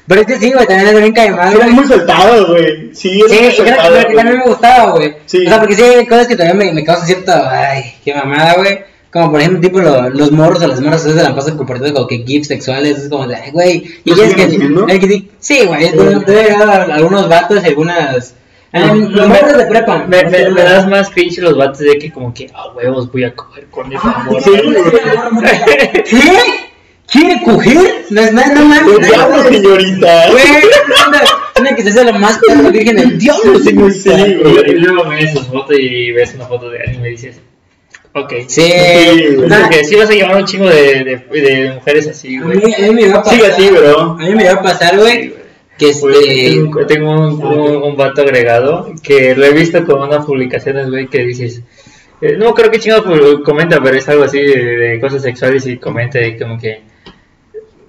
Pero 0.05 0.21
es 0.21 0.27
que 0.27 0.37
sí, 0.37 0.51
güey, 0.51 0.67
también 0.67 0.89
es 0.89 0.99
bien 0.99 1.13
cae 1.13 1.31
mal, 1.31 1.53
Era 1.53 1.67
muy 1.67 1.85
soltado, 1.87 2.47
güey. 2.47 2.93
Sí, 2.93 3.21
era 3.21 3.29
Sí, 3.29 3.41
muy 3.41 3.51
soltado, 3.53 4.07
que 4.07 4.15
también 4.15 4.37
me 4.39 4.45
gustaba, 4.45 4.91
güey. 4.91 5.15
Sí. 5.25 5.45
O 5.45 5.49
sea, 5.49 5.59
porque 5.59 5.75
sí 5.75 5.81
hay 5.81 6.05
cosas 6.05 6.27
que 6.27 6.35
todavía 6.35 6.55
me, 6.55 6.73
me 6.73 6.83
causan 6.83 7.07
cierto, 7.07 7.31
ay, 7.33 7.95
qué 8.03 8.13
mamada, 8.13 8.55
güey. 8.55 8.79
Como 9.13 9.29
por 9.31 9.39
ejemplo, 9.39 9.61
tipo 9.61 9.79
lo- 9.79 10.09
los 10.09 10.31
morros 10.31 10.61
o 10.63 10.67
las 10.67 10.81
morras 10.81 11.03
se 11.03 11.13
la 11.13 11.35
pasan 11.35 11.55
compartiendo 11.55 11.93
como 11.93 12.07
que 12.07 12.23
gifs 12.25 12.47
sexuales, 12.47 12.97
es 12.97 13.09
como 13.09 13.27
de, 13.27 13.37
güey. 13.51 13.83
Y 14.03 14.09
¿Lo 14.09 14.15
ya 14.17 14.25
es 14.25 14.33
que, 14.33 14.41
hay 14.89 14.99
que 14.99 15.23
sí, 15.39 15.65
güey, 15.67 15.87
algunos 16.91 17.29
vatos 17.29 17.61
y 17.63 17.67
algunas, 17.67 18.33
ah, 18.73 18.93
los 18.95 19.27
morros 19.27 19.55
de 19.57 19.65
prepa. 19.67 20.05
Me, 20.07 20.23
me, 20.23 20.49
me 20.49 20.61
das 20.63 20.87
más 20.87 21.11
cringe 21.11 21.37
los 21.37 21.55
vatos 21.55 21.77
de 21.79 21.99
que 21.99 22.11
como 22.11 22.33
que 22.33 22.49
a 22.55 22.71
huevos 22.71 23.11
voy 23.11 23.23
a 23.25 23.35
coger 23.35 23.67
con 23.67 23.93
esa 23.93 24.23
morra. 24.25 24.41
Sí, 24.41 24.49
güey. 24.49 24.83
¿Qué? 26.09 26.63
¿Quiere 27.11 27.43
coger? 27.43 28.05
No 28.09 28.21
es 28.21 28.33
nada, 28.33 28.53
no 28.55 28.65
mames. 28.65 28.83
Pues, 28.97 29.47
señorita. 29.55 30.31
Güey, 30.31 31.75
que 31.75 31.83
se 31.83 31.89
hace 31.89 32.03
la 32.05 32.13
más 32.13 32.39
virgen 32.71 32.95
del 32.95 33.19
diablo, 33.19 33.59
señor. 33.59 33.91
Sí, 33.93 34.09
Y, 34.09 34.35
güey. 34.41 34.71
y 34.71 34.73
luego 34.79 35.07
ves 35.09 35.31
sus 35.33 35.45
fotos 35.47 35.77
y 35.79 36.11
ves 36.11 36.33
una 36.35 36.45
foto 36.45 36.69
de 36.71 36.79
alguien 36.79 36.95
y 36.99 37.03
me 37.03 37.09
dices, 37.09 37.39
ok. 38.13 38.33
Sí. 38.47 38.71
Ah, 39.51 39.69
sí 39.83 39.95
vas 39.95 40.09
a 40.09 40.13
llevar 40.13 40.37
un 40.37 40.45
chingo 40.45 40.67
de, 40.69 41.03
de, 41.03 41.41
de 41.41 41.71
mujeres 41.73 42.07
así, 42.07 42.37
a 42.37 42.43
güey. 42.43 42.57
mí, 42.57 42.73
a 42.73 42.79
mí 42.87 42.93
me 42.93 43.01
iba 43.03 43.19
a 43.19 43.23
pasar. 43.23 43.35
Sigue 43.35 43.47
así, 43.51 43.69
bro. 43.69 43.99
A 43.99 44.15
mí 44.17 44.35
me 44.35 44.43
iba 44.43 44.53
a 44.53 44.61
pasar, 44.61 44.97
güey, 44.97 45.33
que 45.77 45.89
este. 45.89 46.07
tengo, 46.11 46.85
tengo 46.85 47.11
un, 47.11 47.43
un, 47.43 47.83
un 47.83 47.97
vato 47.97 48.21
agregado 48.21 48.93
que 49.01 49.35
lo 49.35 49.45
he 49.45 49.53
visto 49.53 49.83
con 49.85 50.01
unas 50.01 50.25
publicaciones, 50.25 50.89
güey, 50.89 51.07
que 51.07 51.19
dices, 51.25 51.61
eh, 52.21 52.35
no 52.37 52.53
creo 52.53 52.69
que 52.71 52.79
chingado 52.79 53.43
comenta, 53.43 53.81
pero 53.81 53.97
es 53.97 54.07
algo 54.07 54.23
así 54.23 54.39
de, 54.39 54.63
de 54.77 54.99
cosas 54.99 55.21
sexuales 55.21 55.65
y 55.65 55.77
comenta 55.77 56.21
y 56.21 56.37
como 56.37 56.57
que, 56.59 56.81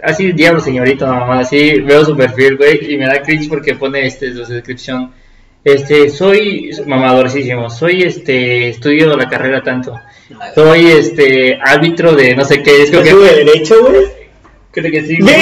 así, 0.02 0.32
diablo 0.32 0.60
señorito, 0.60 1.06
mamá, 1.06 1.40
así, 1.40 1.80
veo 1.80 2.04
su 2.04 2.16
perfil, 2.16 2.56
güey, 2.56 2.92
y 2.92 2.96
me 2.96 3.06
da 3.06 3.22
cringe 3.22 3.48
porque 3.48 3.74
pone 3.74 4.06
este, 4.06 4.32
su 4.32 4.44
descripción, 4.44 5.12
este, 5.64 6.10
soy 6.10 6.70
mamadorcísimo, 6.86 7.70
soy 7.70 8.02
este, 8.02 8.68
estudio 8.68 9.16
la 9.16 9.28
carrera 9.28 9.62
tanto, 9.62 9.98
soy 10.54 10.86
este, 10.88 11.58
árbitro 11.62 12.12
de 12.14 12.34
no 12.36 12.44
sé 12.44 12.62
qué, 12.62 12.82
es 12.82 12.90
como 12.90 13.02
¿Te 13.02 13.08
que, 13.08 13.14
sube 13.14 13.34
derecho, 13.34 13.82
güey? 13.82 14.06
creo 14.70 14.90
que 14.90 15.02
sí, 15.06 15.18
güey. 15.20 15.34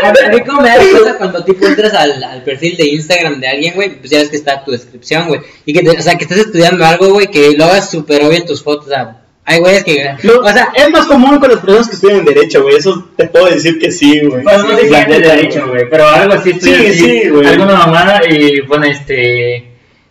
A 0.00 0.12
mí- 0.12 0.18
a 0.24 0.28
mí 0.30 0.40
como 0.42 0.62
me 0.62 0.68
da 0.68 0.76
cosa 0.96 1.16
cuando 1.18 1.44
tipo 1.44 1.66
entras 1.66 1.92
al, 1.94 2.22
al 2.22 2.42
perfil 2.44 2.76
de 2.76 2.86
Instagram 2.86 3.40
de 3.40 3.48
alguien, 3.48 3.74
güey, 3.74 3.96
pues 3.98 4.10
ya 4.10 4.18
ves 4.18 4.28
que 4.28 4.36
está 4.36 4.64
tu 4.64 4.70
descripción, 4.70 5.26
güey. 5.26 5.40
Y 5.66 5.72
que, 5.72 5.82
te- 5.82 5.98
o 5.98 6.02
sea, 6.02 6.14
que 6.16 6.24
estés 6.24 6.38
estudiando 6.38 6.84
algo, 6.84 7.08
güey, 7.12 7.26
que 7.26 7.52
lo 7.56 7.64
hagas 7.64 7.90
súper 7.90 8.22
obvio 8.24 8.38
en 8.38 8.46
tus 8.46 8.62
fotos, 8.62 8.86
o 8.86 8.90
sea, 8.90 9.22
hay 9.48 9.60
güeyes 9.60 9.82
que... 9.84 10.14
Lo- 10.22 10.40
o 10.42 10.48
sea, 10.50 10.68
es 10.74 10.90
más 10.90 11.06
común 11.06 11.38
con 11.40 11.50
las 11.50 11.60
personas 11.60 11.88
que 11.88 11.94
estudian 11.94 12.24
Derecho, 12.24 12.62
güey. 12.62 12.76
Eso 12.76 13.08
te 13.16 13.26
puedo 13.26 13.46
decir 13.46 13.78
que 13.78 13.90
sí, 13.90 14.20
güey. 14.20 14.42
Pues 14.42 14.58
no 14.58 14.76
sé 14.76 14.88
si 14.88 14.94
es 14.94 15.08
derecho, 15.08 15.66
güey, 15.68 15.88
pero 15.90 16.06
algo 16.08 16.34
así 16.34 16.50
estoy 16.50 16.74
Sí, 16.74 16.86
así, 16.86 16.98
sí, 17.22 17.28
güey. 17.30 17.46
alguna 17.46 17.74
mamada 17.74 18.20
y 18.28 18.62
pone 18.62 18.90
este 18.90 19.64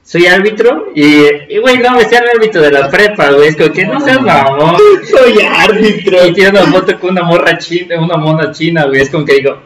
soy 0.03 0.25
árbitro 0.25 0.87
y, 0.95 1.25
y 1.49 1.57
güey, 1.59 1.79
no, 1.79 1.91
me 1.91 2.05
sea 2.05 2.19
el 2.19 2.29
árbitro 2.29 2.61
de 2.61 2.71
la 2.71 2.89
prepa, 2.89 3.29
güey, 3.31 3.49
es 3.49 3.57
como 3.57 3.71
que 3.73 3.85
no 3.85 3.99
seas 3.99 4.21
mamón. 4.21 4.75
Soy 5.03 5.37
árbitro. 5.45 6.25
Y 6.27 6.33
tiene 6.33 6.49
una 6.51 6.71
foto 6.71 6.97
con 6.99 7.09
una 7.11 7.23
morra 7.23 7.57
china, 7.57 7.99
una 7.99 8.15
mona 8.15 8.51
china, 8.53 8.85
güey, 8.85 9.01
es 9.01 9.09
como 9.09 9.25
que 9.25 9.33
digo, 9.35 9.61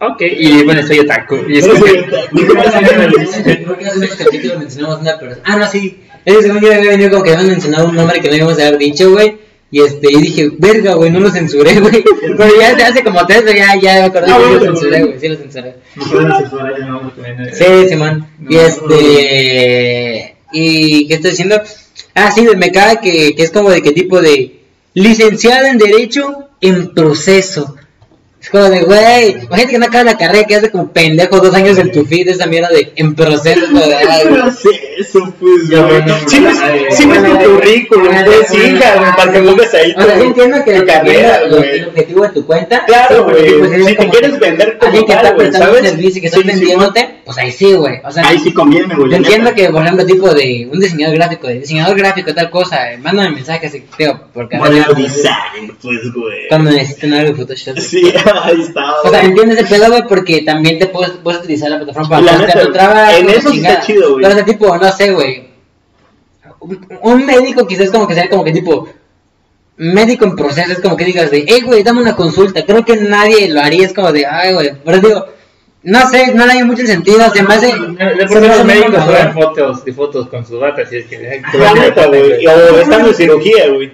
ok, 0.00 0.20
y 0.22 0.64
bueno, 0.64 0.82
soy 0.84 0.98
otaku. 0.98 1.38
Y 1.48 1.58
es 1.58 1.66
No 1.68 1.74
como 1.74 1.86
soy 1.86 2.02
que, 2.02 2.08
otaku. 2.16 2.36
Creo 3.44 3.78
que 3.78 3.86
hace 3.86 3.98
unos 3.98 4.10
capítulos 4.16 4.58
mencionamos 4.58 5.00
una 5.00 5.18
persona. 5.18 5.42
Ah, 5.44 5.56
no, 5.56 5.66
sí. 5.68 6.00
Ese 6.26 6.42
segundo 6.42 6.68
día 6.68 6.76
había 6.76 6.90
venido 6.90 7.10
como 7.10 7.22
que 7.22 7.30
habían 7.32 7.48
mencionado 7.48 7.88
un 7.88 7.96
nombre 7.96 8.20
que 8.20 8.28
no 8.28 8.36
íbamos 8.36 8.58
a 8.58 8.66
haber 8.66 8.78
dicho, 8.78 9.10
güey. 9.12 9.38
Y 9.70 9.80
este, 9.80 10.12
y 10.12 10.20
dije, 10.20 10.50
verga, 10.58 10.94
güey, 10.94 11.10
no 11.10 11.20
lo 11.20 11.30
censuré, 11.30 11.74
güey. 11.80 12.04
Pero 12.36 12.50
ya 12.60 12.86
hace 12.88 13.02
como 13.02 13.26
tres, 13.26 13.44
ya, 13.46 13.74
ya 13.80 13.94
me 13.94 14.02
acordé 14.04 14.26
Ah, 14.30 14.38
que 14.38 14.44
sí 14.44 14.52
lo 14.54 14.60
censuré, 14.60 15.02
güey. 15.04 15.20
sí 15.20 15.28
lo 15.28 15.36
censuré. 15.36 15.74
no 15.96 16.04
puedo 16.10 16.38
censurar 16.38 16.74
también, 16.76 17.40
eh. 17.40 17.52
Sí, 17.54 17.88
Simón. 17.88 18.26
Y 18.48 18.54
No. 18.54 18.60
este. 18.60 20.36
¿Y 20.52 21.08
qué 21.08 21.14
estoy 21.14 21.30
diciendo? 21.30 21.60
Ah, 22.14 22.30
sí, 22.32 22.46
me 22.56 22.70
caga 22.70 23.00
que, 23.00 23.34
que 23.34 23.42
es 23.42 23.50
como 23.50 23.70
de 23.70 23.82
qué 23.82 23.92
tipo 23.92 24.20
de. 24.20 24.60
Licenciada 24.94 25.68
en 25.70 25.78
Derecho 25.78 26.48
en 26.60 26.94
proceso. 26.94 27.76
Es 28.46 28.50
como 28.50 28.62
de, 28.70 28.82
güey, 28.82 29.30
imagínate 29.42 29.66
que 29.72 29.78
no 29.78 29.86
acaba 29.86 30.04
la 30.04 30.16
carrera, 30.16 30.46
que 30.46 30.54
hace 30.54 30.70
como 30.70 30.92
pendejo 30.92 31.40
dos 31.40 31.52
años 31.52 31.76
en 31.78 31.90
tu 31.90 32.04
feed, 32.04 32.28
esa 32.28 32.46
mierda 32.46 32.68
de 32.68 32.92
en 32.94 33.12
proceso. 33.16 33.66
como 33.66 33.80
de, 33.80 33.92
ay, 33.96 34.28
güey. 34.28 34.36
No 34.44 34.52
sé 34.52 34.68
eso, 35.00 35.34
pues, 35.40 35.68
güey. 35.68 35.82
bueno, 35.82 36.14
Sí, 36.28 36.38
ves, 36.38 36.56
ay, 36.62 36.80
sí 36.90 37.06
ves 37.06 37.24
tu 37.24 37.38
currículum, 37.50 38.14
pues, 38.24 38.54
hija, 38.54 39.14
para 39.16 39.32
que 39.32 39.40
pongas 39.40 39.74
ahí 39.74 39.92
O 39.96 40.00
sea, 40.02 40.14
sí 40.14 40.20
tu, 40.20 40.26
entiendo 40.26 40.64
que 40.64 40.74
tu 40.78 40.86
carrera, 40.86 41.40
lo- 41.48 41.56
güey. 41.56 41.70
el 41.80 41.88
objetivo 41.88 42.22
de 42.22 42.28
tu 42.28 42.46
cuenta. 42.46 42.84
Claro, 42.86 43.24
güey. 43.24 43.58
pues, 43.58 43.84
Si 43.84 43.94
te 43.96 44.08
quieres 44.10 44.38
vender 44.38 44.78
como 44.78 44.86
Alguien 44.92 45.06
que 45.06 45.12
está 45.12 45.36
prestando 45.36 45.78
un 45.78 45.84
servicio 45.84 46.18
y 46.18 46.22
que 46.22 46.28
Sí, 46.28 46.38
estás 46.38 46.42
sí, 46.42 46.46
vendiéndote, 46.60 47.14
pues 47.24 47.38
ahí 47.38 47.50
sí, 47.50 47.72
güey. 47.72 47.96
O 48.04 48.12
sea, 48.12 48.28
Ahí 48.28 48.38
sí 48.38 48.52
conviene, 48.52 48.94
güey. 48.94 49.12
Entiendo 49.12 49.52
que, 49.54 49.70
por 49.70 49.82
ejemplo, 49.82 50.06
tipo 50.06 50.32
de 50.32 50.68
un 50.72 50.78
diseñador 50.78 51.16
gráfico, 51.16 51.48
de 51.48 51.58
diseñador 51.58 51.98
gráfico, 51.98 52.32
tal 52.32 52.48
cosa, 52.50 52.92
eh, 52.92 52.98
mándame 52.98 53.30
mensajes 53.30 53.74
y 53.74 53.80
tío, 53.96 54.20
porque 54.32 54.56
Bueno, 54.56 54.76
design, 54.94 55.76
pues, 55.82 56.12
güey. 56.14 56.46
cuando 56.48 56.70
necesiten 56.70 57.12
algo 57.12 57.32
de 57.32 57.34
Photoshop. 57.36 57.76
Sí, 57.78 58.02
ahí 58.44 58.60
está. 58.60 59.00
O 59.02 59.10
sea, 59.10 59.22
entiendes 59.22 59.58
el 59.58 59.66
pedo, 59.66 59.88
güey, 59.88 60.02
porque 60.08 60.42
también 60.42 60.78
te 60.78 60.86
puedes, 60.86 61.12
puedes 61.22 61.40
utilizar 61.40 61.70
la 61.70 61.78
plataforma 61.78 62.08
para 62.08 62.22
La 62.22 62.38
neta, 62.38 62.60
tu 62.60 62.72
trabajo. 62.72 63.16
en 63.16 63.30
eso 63.30 63.50
está 63.50 63.80
chido, 63.80 64.12
güey. 64.12 64.22
Pero, 64.22 64.34
o 64.34 64.36
sea, 64.36 64.44
tipo, 64.44 64.76
no 64.76 64.92
sé, 64.92 65.12
güey. 65.12 65.46
Un, 67.02 67.26
médico 67.26 67.66
quizás 67.66 67.90
como 67.90 68.08
que 68.08 68.14
sea 68.14 68.28
como 68.28 68.42
que 68.42 68.52
tipo, 68.52 68.88
médico 69.76 70.24
en 70.24 70.34
proceso, 70.34 70.72
es 70.72 70.80
como 70.80 70.96
que 70.96 71.04
digas 71.04 71.30
de, 71.30 71.44
hey, 71.46 71.62
güey, 71.64 71.82
dame 71.82 72.00
una 72.00 72.16
consulta. 72.16 72.64
Creo 72.64 72.84
que 72.84 72.96
nadie 72.96 73.48
lo 73.48 73.60
haría, 73.60 73.86
es 73.86 73.92
como 73.92 74.12
de, 74.12 74.26
ay, 74.26 74.54
güey. 74.54 74.72
Pero 74.84 75.00
digo, 75.00 75.26
no 75.82 76.10
sé, 76.10 76.34
no 76.34 76.46
le 76.46 76.52
hay 76.52 76.64
mucho 76.64 76.84
sentido, 76.84 77.30
se 77.32 77.42
me 77.42 77.54
hace... 77.54 77.66
De 77.68 78.26
por 78.26 78.42
los 78.42 78.64
médicos 78.64 79.04
suben 79.04 79.32
fotos 79.32 79.82
y 79.86 79.92
fotos 79.92 80.28
con 80.28 80.44
su 80.44 80.58
bata, 80.58 80.82
así 80.82 80.96
es 80.96 81.06
que... 81.06 81.16
ay, 81.16 81.42
La 81.58 81.74
neta, 81.74 82.06
güey. 82.06 82.44
O 82.46 82.78
estando 82.80 83.08
en 83.08 83.14
cirugía, 83.14 83.68
güey. 83.68 83.92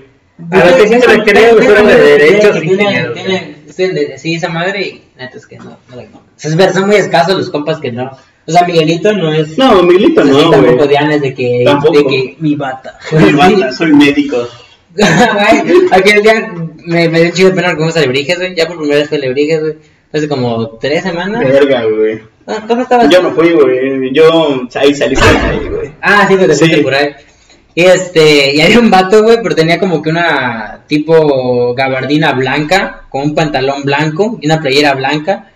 A 0.51 0.65
lo 0.65 0.77
que 0.77 0.89
me 0.89 1.25
creo, 1.25 1.55
güey, 1.55 1.67
fueron 1.67 1.87
de 1.87 1.97
derechos 1.97 2.59
Que 2.59 2.61
tienen- 2.61 3.62
de- 3.77 4.19
Sí, 4.19 4.35
esa 4.35 4.49
madre, 4.49 4.83
y 4.83 5.03
neta 5.19 5.37
es 5.39 5.47
que 5.47 5.59
no. 5.59 5.77
no, 5.89 5.97
la- 5.97 6.03
no. 6.05 6.19
O 6.19 6.23
sea, 6.37 6.51
es 6.51 6.57
verdad, 6.57 6.75
son 6.75 6.87
muy 6.89 6.97
escasos 6.97 7.37
los 7.37 7.51
compas 7.51 7.79
que 7.79 7.93
no. 7.93 8.11
O 8.47 8.51
sea, 8.53 8.67
Miguelito 8.67 9.13
no 9.13 9.33
es. 9.33 9.57
No, 9.57 9.83
Miguelito 9.83 10.25
no, 10.25 10.51
tampoco 10.51 10.75
güey. 10.77 10.89
Diana 10.89 11.15
es 11.15 11.23
de 11.23 11.35
que. 11.35 11.63
Tampoco. 11.65 11.99
De 11.99 12.07
que 12.07 12.37
mi 12.41 12.55
bata. 12.57 12.99
Soy 13.77 13.93
médico. 13.93 14.47
Güey, 14.95 15.87
aquel 15.91 16.23
día 16.23 16.53
me, 16.85 17.09
me 17.09 17.21
dio 17.21 17.29
un 17.29 17.33
chido 17.35 17.49
de 17.49 17.55
pena 17.55 17.69
porque 17.69 17.79
fuimos 17.79 17.97
a 17.97 18.01
Lebrijes, 18.01 18.37
güey. 18.39 18.55
Ya 18.55 18.67
por 18.69 18.77
primera 18.77 18.99
vez 18.99 19.09
fue 19.09 19.17
a 19.17 19.21
Lebrijes, 19.23 19.61
güey. 19.61 19.75
Hace 20.13 20.29
como 20.29 20.69
tres 20.79 21.03
semanas. 21.03 21.41
Verga, 21.43 21.85
güey. 21.85 22.21
Ah, 22.47 22.63
¿Cómo 22.69 22.83
estabas? 22.83 23.09
Yo 23.09 23.23
no 23.23 23.31
fui, 23.33 23.53
güey. 23.53 24.13
Yo 24.13 24.67
ahí 24.75 24.95
salí 24.95 25.15
por 25.15 25.25
ahí, 25.25 25.69
güey. 25.71 25.93
Ah, 26.03 26.27
sí, 26.29 26.37
pues 26.37 26.59
te 26.59 26.67
Sí. 26.67 26.83
por 26.83 26.95
ahí. 26.95 27.09
Y 27.75 27.85
este, 27.85 28.55
y 28.55 28.61
había 28.61 28.81
un 28.81 28.91
vato, 28.91 29.23
güey, 29.23 29.39
pero 29.43 29.55
tenía 29.55 29.79
como 29.81 30.03
que 30.03 30.11
una 30.11 30.82
tipo 30.93 31.75
gabardina 31.75 32.33
blanca, 32.33 33.05
con 33.09 33.23
un 33.23 33.35
pantalón 33.35 33.83
blanco 33.83 34.39
y 34.43 34.47
una 34.47 34.61
playera 34.61 34.93
blanca. 34.93 35.51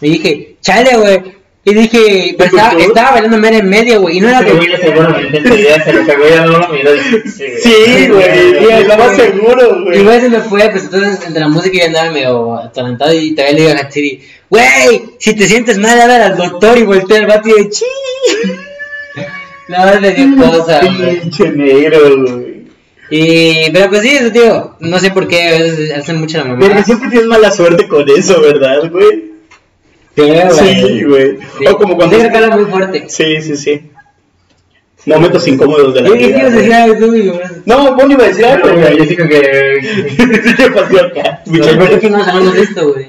Y 0.00 0.10
dije, 0.10 0.56
chale, 0.60 0.96
güey. 0.96 1.22
Y 1.64 1.74
dije, 1.74 2.34
pero 2.36 2.50
estaba, 2.50 2.82
estaba 2.82 3.10
bailando 3.12 3.38
mera 3.38 3.58
en 3.58 3.68
medio, 3.68 4.00
güey. 4.00 4.16
Y 4.16 4.20
no 4.20 4.28
era 4.28 4.40
Ese 4.40 4.54
güey 4.54 4.76
seguramente 4.80 5.40
se 5.84 5.92
lo 5.92 6.04
cagó 6.04 6.28
ya 6.28 6.44
no 6.46 6.58
lo 6.58 6.68
miró. 6.70 6.90
Sí, 7.62 8.08
güey. 8.08 8.82
Y 8.82 8.88
más 8.88 9.14
seguro, 9.14 9.78
Y 9.78 9.84
güey. 9.84 10.02
güey 10.02 10.20
se 10.20 10.28
me 10.30 10.40
fue, 10.40 10.68
pues 10.70 10.82
entonces 10.82 11.24
entre 11.24 11.40
la 11.42 11.48
música 11.48 11.78
yo 11.78 11.86
andaba 11.86 12.10
medio 12.10 12.56
atalantado 12.56 13.14
y 13.14 13.36
todavía 13.36 13.54
le 13.54 13.60
digo 13.60 13.78
a 13.78 13.80
Hatsiri, 13.82 14.20
güey, 14.50 15.02
si 15.20 15.36
te 15.36 15.46
sientes 15.46 15.78
mal, 15.78 16.00
habla 16.00 16.26
al 16.26 16.36
doctor 16.36 16.76
y 16.76 16.82
voltea 16.82 17.18
al 17.18 17.26
vato 17.26 17.48
y 17.48 17.62
de 17.62 17.70
chi. 17.70 17.84
La 19.68 19.84
verdad 19.84 20.00
le 20.00 20.10
dio 20.14 20.36
cosa, 20.36 20.80
güey. 20.80 21.20
Pinche 21.20 21.50
negro, 21.52 21.98
güey. 22.24 22.51
Y, 23.10 23.70
pero 23.72 23.90
pues 23.90 24.00
sí, 24.02 24.10
eso, 24.10 24.32
tío, 24.32 24.76
no 24.80 24.98
sé 24.98 25.10
por 25.10 25.28
qué 25.28 25.48
a 25.48 25.58
veces 25.58 25.92
hacen 25.92 26.18
mucho 26.18 26.38
la 26.38 26.44
mamá. 26.44 26.58
Verga, 26.66 26.82
siempre 26.82 27.10
tienes 27.10 27.28
mala 27.28 27.50
suerte 27.50 27.86
con 27.88 28.08
eso, 28.08 28.40
¿verdad, 28.40 28.90
güey? 28.90 29.32
Sí, 30.16 31.02
güey. 31.04 31.38
O 31.68 31.76
como 31.78 31.96
cuando... 31.96 32.18
Sí, 32.20 32.28
cara 32.30 32.56
muy 32.56 32.64
fuerte. 32.66 33.04
Sí, 33.08 33.40
sí, 33.42 33.56
sí. 33.56 33.90
Momentos 35.04 35.46
incómodos 35.48 35.94
de 35.94 36.02
la 36.02 36.10
¿Qué 36.16 36.26
vida. 36.28 36.46
a 36.46 36.50
decir 36.50 36.72
algo 36.74 36.96
tú, 36.98 37.06
güey? 37.08 37.32
No, 37.66 37.94
vos 37.96 38.04
no 38.06 38.12
iba 38.12 38.24
a 38.24 38.28
decir 38.28 38.44
algo, 38.44 38.68
Yo 38.68 38.74
güey. 38.76 39.06
digo 39.06 39.26
que 39.26 40.14
¿Qué 40.56 40.70
pasó 40.70 41.00
acá? 41.06 41.40
¿Por 41.44 41.88
qué 41.90 41.98
que 41.98 42.10
no 42.10 42.18
hablamos 42.22 42.54
de 42.54 42.60
esto, 42.62 42.92
güey? 42.92 43.06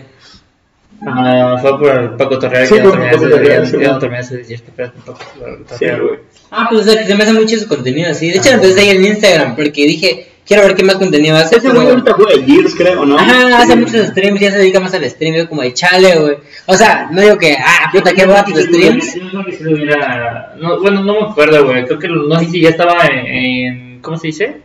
ah, 1.06 1.58
fue 1.62 1.78
por 1.80 2.18
Paco 2.18 2.40
Torreal 2.40 2.66
Sí, 2.68 2.74
que 2.76 2.80
ya 2.80 2.84
no 2.86 2.90
por 2.92 3.00
Paco 3.12 3.30
Torreal, 3.30 3.64
ya- 3.64 3.70
sí, 3.70 3.78
no 3.78 3.92
¿no? 3.94 4.00
terminé 4.00 4.22
ese 4.22 4.38
decir 4.38 4.62
que 4.62 4.70
espérate 4.72 4.98
un 4.98 5.04
poco. 5.04 5.20
Sí, 5.20 5.64
Torreal, 5.86 6.02
güey. 6.02 6.20
Ah, 6.56 6.68
pues 6.70 6.82
o 6.82 6.84
sea, 6.92 7.02
que 7.02 7.08
se 7.08 7.16
me 7.16 7.24
hace 7.24 7.34
mucho 7.34 7.58
su 7.58 7.68
contenido 7.68 8.12
así. 8.12 8.30
De 8.30 8.38
hecho, 8.38 8.50
lo 8.50 8.56
empecé 8.56 8.92
en 8.92 9.04
Instagram 9.06 9.56
porque 9.56 9.86
dije, 9.88 10.28
quiero 10.46 10.64
ver 10.64 10.76
qué 10.76 10.84
más 10.84 10.96
contenido 10.98 11.36
hace. 11.36 11.58
Ese 11.58 11.70
güey 11.70 11.88
ahorita 11.88 12.14
juega 12.14 12.46
Gears, 12.46 12.76
creo, 12.76 13.06
¿no? 13.06 13.18
Ajá, 13.18 13.58
hace 13.58 13.76
muchos 13.76 14.08
streams, 14.08 14.40
ya 14.40 14.52
se 14.52 14.58
dedica 14.60 14.80
más 14.80 14.94
al 14.94 15.10
stream, 15.10 15.36
yo 15.36 15.50
como 15.50 15.64
de 15.64 15.74
chale, 15.74 16.16
güey. 16.20 16.38
O 16.68 16.76
sea, 16.76 17.08
no 17.12 17.22
digo 17.22 17.38
que, 17.38 17.56
ah, 17.58 17.90
puta, 17.92 18.14
qué 18.14 18.26
va 18.26 18.46
tus 18.46 18.60
streams. 18.62 19.14
Que 19.58 19.68
hubiera. 19.68 20.54
No, 20.60 20.80
bueno, 20.80 21.04
no 21.04 21.14
me 21.22 21.28
acuerdo, 21.32 21.66
güey. 21.66 21.86
Creo 21.86 22.00
que 22.00 22.08
no 22.08 22.40
sé 22.40 22.46
si 22.46 22.62
ya 22.62 22.70
estaba 22.70 23.06
en. 23.08 23.26
en- 23.28 24.02
¿Cómo 24.02 24.18
se 24.18 24.28
dice? 24.28 24.58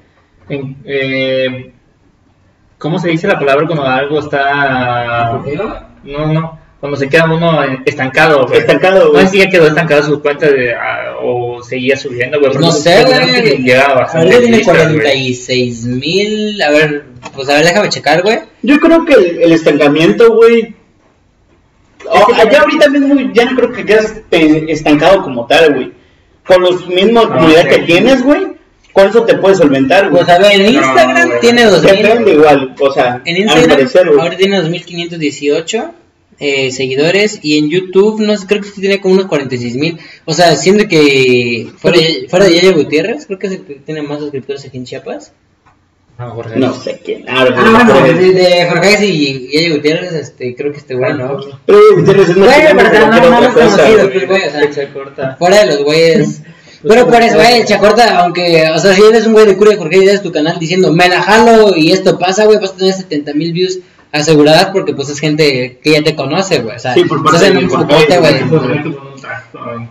En, 0.48 0.76
eh, 0.84 1.72
¿Cómo 2.76 2.98
se 2.98 3.08
dice 3.08 3.26
la 3.28 3.38
palabra 3.38 3.66
cuando 3.66 3.84
algo 3.84 4.18
está. 4.20 5.40
No, 6.04 6.26
no. 6.32 6.57
Cuando 6.80 6.96
se 6.96 7.08
queda 7.08 7.24
uno 7.24 7.60
estancado, 7.84 8.46
güey. 8.46 8.60
Estancado, 8.60 9.06
No 9.06 9.10
güey. 9.10 9.24
sé 9.24 9.30
si 9.32 9.38
ya 9.38 9.48
quedó 9.50 9.66
estancado 9.66 10.02
su 10.04 10.22
cuenta 10.22 10.48
de, 10.48 10.74
ah, 10.74 11.16
o 11.20 11.60
seguía 11.62 11.96
subiendo, 11.96 12.38
güey. 12.38 12.52
No 12.54 12.70
sé, 12.70 13.02
güey. 13.04 13.58
Llegaba 13.64 13.94
bastante. 14.02 14.26
Ahorita 14.26 14.40
tiene 14.42 14.56
vistas, 14.58 14.76
güey. 14.84 14.96
46 15.00 15.84
mil, 15.86 16.62
a 16.62 16.70
ver, 16.70 17.04
pues 17.34 17.48
a 17.48 17.54
ver, 17.54 17.64
déjame 17.64 17.88
checar, 17.88 18.22
güey. 18.22 18.38
Yo 18.62 18.78
creo 18.78 19.04
que 19.04 19.14
el, 19.14 19.42
el 19.42 19.52
estancamiento, 19.52 20.32
güey. 20.34 20.76
o- 22.08 22.26
que- 22.26 22.34
allá 22.40 22.60
ahorita 22.60 22.88
mismo 22.90 23.14
ya 23.34 23.44
no 23.46 23.56
creo 23.56 23.72
que 23.72 23.84
quedas 23.84 24.14
eh, 24.30 24.66
estancado 24.68 25.22
como 25.24 25.46
tal, 25.46 25.74
güey. 25.74 25.92
Con 26.46 26.62
los 26.62 26.86
mismos 26.86 27.26
Ah, 27.28 27.34
comunidad 27.34 27.62
sí. 27.62 27.68
que 27.70 27.78
tienes, 27.80 28.22
güey, 28.22 28.46
con 28.92 29.08
eso 29.08 29.24
te 29.24 29.34
puedes 29.34 29.58
solventar, 29.58 30.08
güey. 30.10 30.24
Pues 30.24 30.36
a 30.36 30.38
ver, 30.40 30.52
en 30.60 30.62
No, 30.62 30.70
Instagram 30.80 31.28
güey. 31.28 31.40
tiene 31.40 31.66
Depende 31.66 32.08
2000. 32.14 32.34
igual, 32.34 32.74
o 32.80 32.90
sea, 32.92 33.20
En 33.24 33.34
al 33.34 33.40
Instagram, 33.42 33.68
parecer, 33.70 34.06
güey. 34.06 34.18
ahorita 34.20 34.36
tiene 34.36 34.56
2518. 34.58 35.94
Eh, 36.38 36.70
seguidores 36.70 37.40
y 37.42 37.58
en 37.58 37.68
YouTube, 37.70 38.20
no 38.20 38.36
sé, 38.36 38.46
creo 38.46 38.62
que 38.62 38.70
tiene 38.70 39.00
como 39.00 39.14
unos 39.14 39.26
46 39.26 39.76
mil. 39.76 39.98
O 40.24 40.32
sea, 40.34 40.54
siendo 40.56 40.86
que 40.88 41.68
fuera, 41.76 41.98
fuera 42.28 42.44
de 42.46 42.54
Yaya 42.54 42.72
Gutiérrez, 42.72 43.26
creo 43.26 43.38
que 43.38 43.46
es 43.48 43.52
el 43.54 43.60
que 43.64 43.74
tiene 43.76 44.02
más 44.02 44.20
suscriptores 44.20 44.64
aquí 44.64 44.76
en 44.76 44.84
Chiapas. 44.84 45.32
No, 46.18 46.30
Jorge. 46.32 46.58
No 46.58 46.74
sé 46.74 47.00
quién. 47.04 47.24
Ah, 47.28 47.46
Ah, 47.56 47.84
no, 47.86 48.18
de, 48.18 48.32
de 48.32 48.66
Jorge 48.68 49.06
y 49.06 49.50
Yaya 49.52 49.74
Gutiérrez, 49.76 50.12
este, 50.12 50.54
creo 50.56 50.72
que 50.72 50.78
este 50.78 50.94
güey, 50.96 51.14
¿no? 51.14 51.38
Pero 51.64 51.78
Gutiérrez 51.96 52.30
es 52.30 52.36
más 52.36 52.48
Bueno, 52.48 52.70
pero 52.92 53.06
no, 53.06 53.12
no, 53.30 53.36
otra 53.36 53.40
no, 53.48 53.54
cosa, 53.54 53.76
conocido, 53.76 53.98
güey. 54.08 54.26
pues, 54.26 54.28
güey, 54.28 54.42
o 54.68 54.72
sea. 54.72 55.36
Fuera 55.38 55.60
de 55.60 55.66
los 55.66 55.84
güeyes. 55.84 56.42
Pero 56.82 57.06
por 57.08 57.20
eso, 57.22 57.34
güey, 57.36 57.64
Chacorta, 57.64 58.18
aunque, 58.20 58.64
o 58.72 58.78
sea, 58.78 58.94
si 58.94 59.02
eres 59.02 59.26
un 59.26 59.32
güey 59.32 59.46
de 59.46 59.56
cura 59.56 59.72
de 59.72 59.76
Jorge 59.78 59.98
y 59.98 60.06
das 60.06 60.22
tu 60.22 60.30
canal 60.30 60.58
diciendo, 60.60 60.92
me 60.92 61.08
la 61.08 61.22
jalo 61.22 61.76
y 61.76 61.90
esto 61.90 62.18
pasa, 62.18 62.44
güey, 62.46 62.58
vas 62.60 62.70
a 62.70 62.76
tener 62.76 62.94
70 62.94 63.34
mil 63.34 63.52
views 63.52 63.80
aseguradas 64.12 64.66
porque, 64.66 64.94
pues, 64.94 65.08
es 65.08 65.20
gente 65.20 65.78
que 65.82 65.90
ya 65.92 66.02
te 66.02 66.14
conoce, 66.14 66.60
güey. 66.60 66.76
O 66.76 66.78
sea, 66.78 66.94
Sí, 66.94 67.04
por 67.04 67.22
parte 67.22 67.36
estás 67.46 67.50
en 67.50 67.64
un 67.64 67.70
focote, 67.70 68.18
güey. 68.18 68.40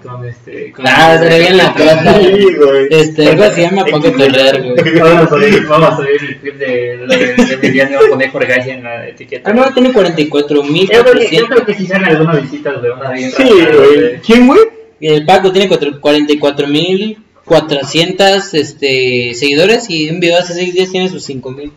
Con 0.01 0.25
este. 0.25 0.71
con- 0.71 0.86
Ah, 0.88 1.17
se 1.19 1.30
le 1.30 1.39
viene 1.39 1.56
la 1.56 1.73
pelota. 1.73 2.19
Sí, 2.19 2.53
güey. 2.56 2.88
Este, 2.89 3.30
algo 3.30 3.43
se 3.51 3.62
llama 3.62 3.86
Paco 3.86 4.12
Ferrer, 4.13 4.63
güey. 4.63 4.99
Vamos 4.99 5.23
a 5.23 5.30
subir, 5.30 5.65
vamos 5.67 5.89
a 5.89 5.95
subir 5.97 6.10
el 6.21 6.38
clip 6.38 6.56
de, 6.56 6.67
de, 6.67 7.08
de 7.45 7.53
Emiliano 7.53 7.99
poner 8.10 8.32
Jorge 8.32 8.71
en 8.71 8.84
la 8.84 9.08
etiqueta. 9.08 9.49
Ah, 9.49 9.53
no, 9.53 9.73
tiene 9.73 9.91
44 9.91 10.63
mil 10.63 10.89
Yo 10.89 11.03
creo, 11.03 11.13
que, 11.30 11.36
yo 11.36 11.47
creo 11.47 11.65
que 11.65 11.73
sí 11.75 11.86
salen 11.86 12.06
algunas 12.06 12.41
visitas 12.41 12.82
de 12.82 12.91
una 12.91 13.12
bien 13.12 13.32
Sí, 13.32 13.43
güey. 13.43 14.19
¿Quién, 14.25 14.47
güey? 14.47 14.60
Y 14.99 15.08
el 15.10 15.25
Paco 15.25 15.51
tiene 15.51 15.67
44 15.67 16.67
mil 16.67 17.17
400 17.45 18.53
este, 18.53 19.34
seguidores 19.34 19.89
y 19.89 20.10
un 20.10 20.19
video 20.19 20.39
hace 20.39 20.53
6 20.53 20.73
días 20.73 20.91
tiene 20.91 21.10
sus 21.10 21.23
5 21.23 21.51
mil 21.51 21.71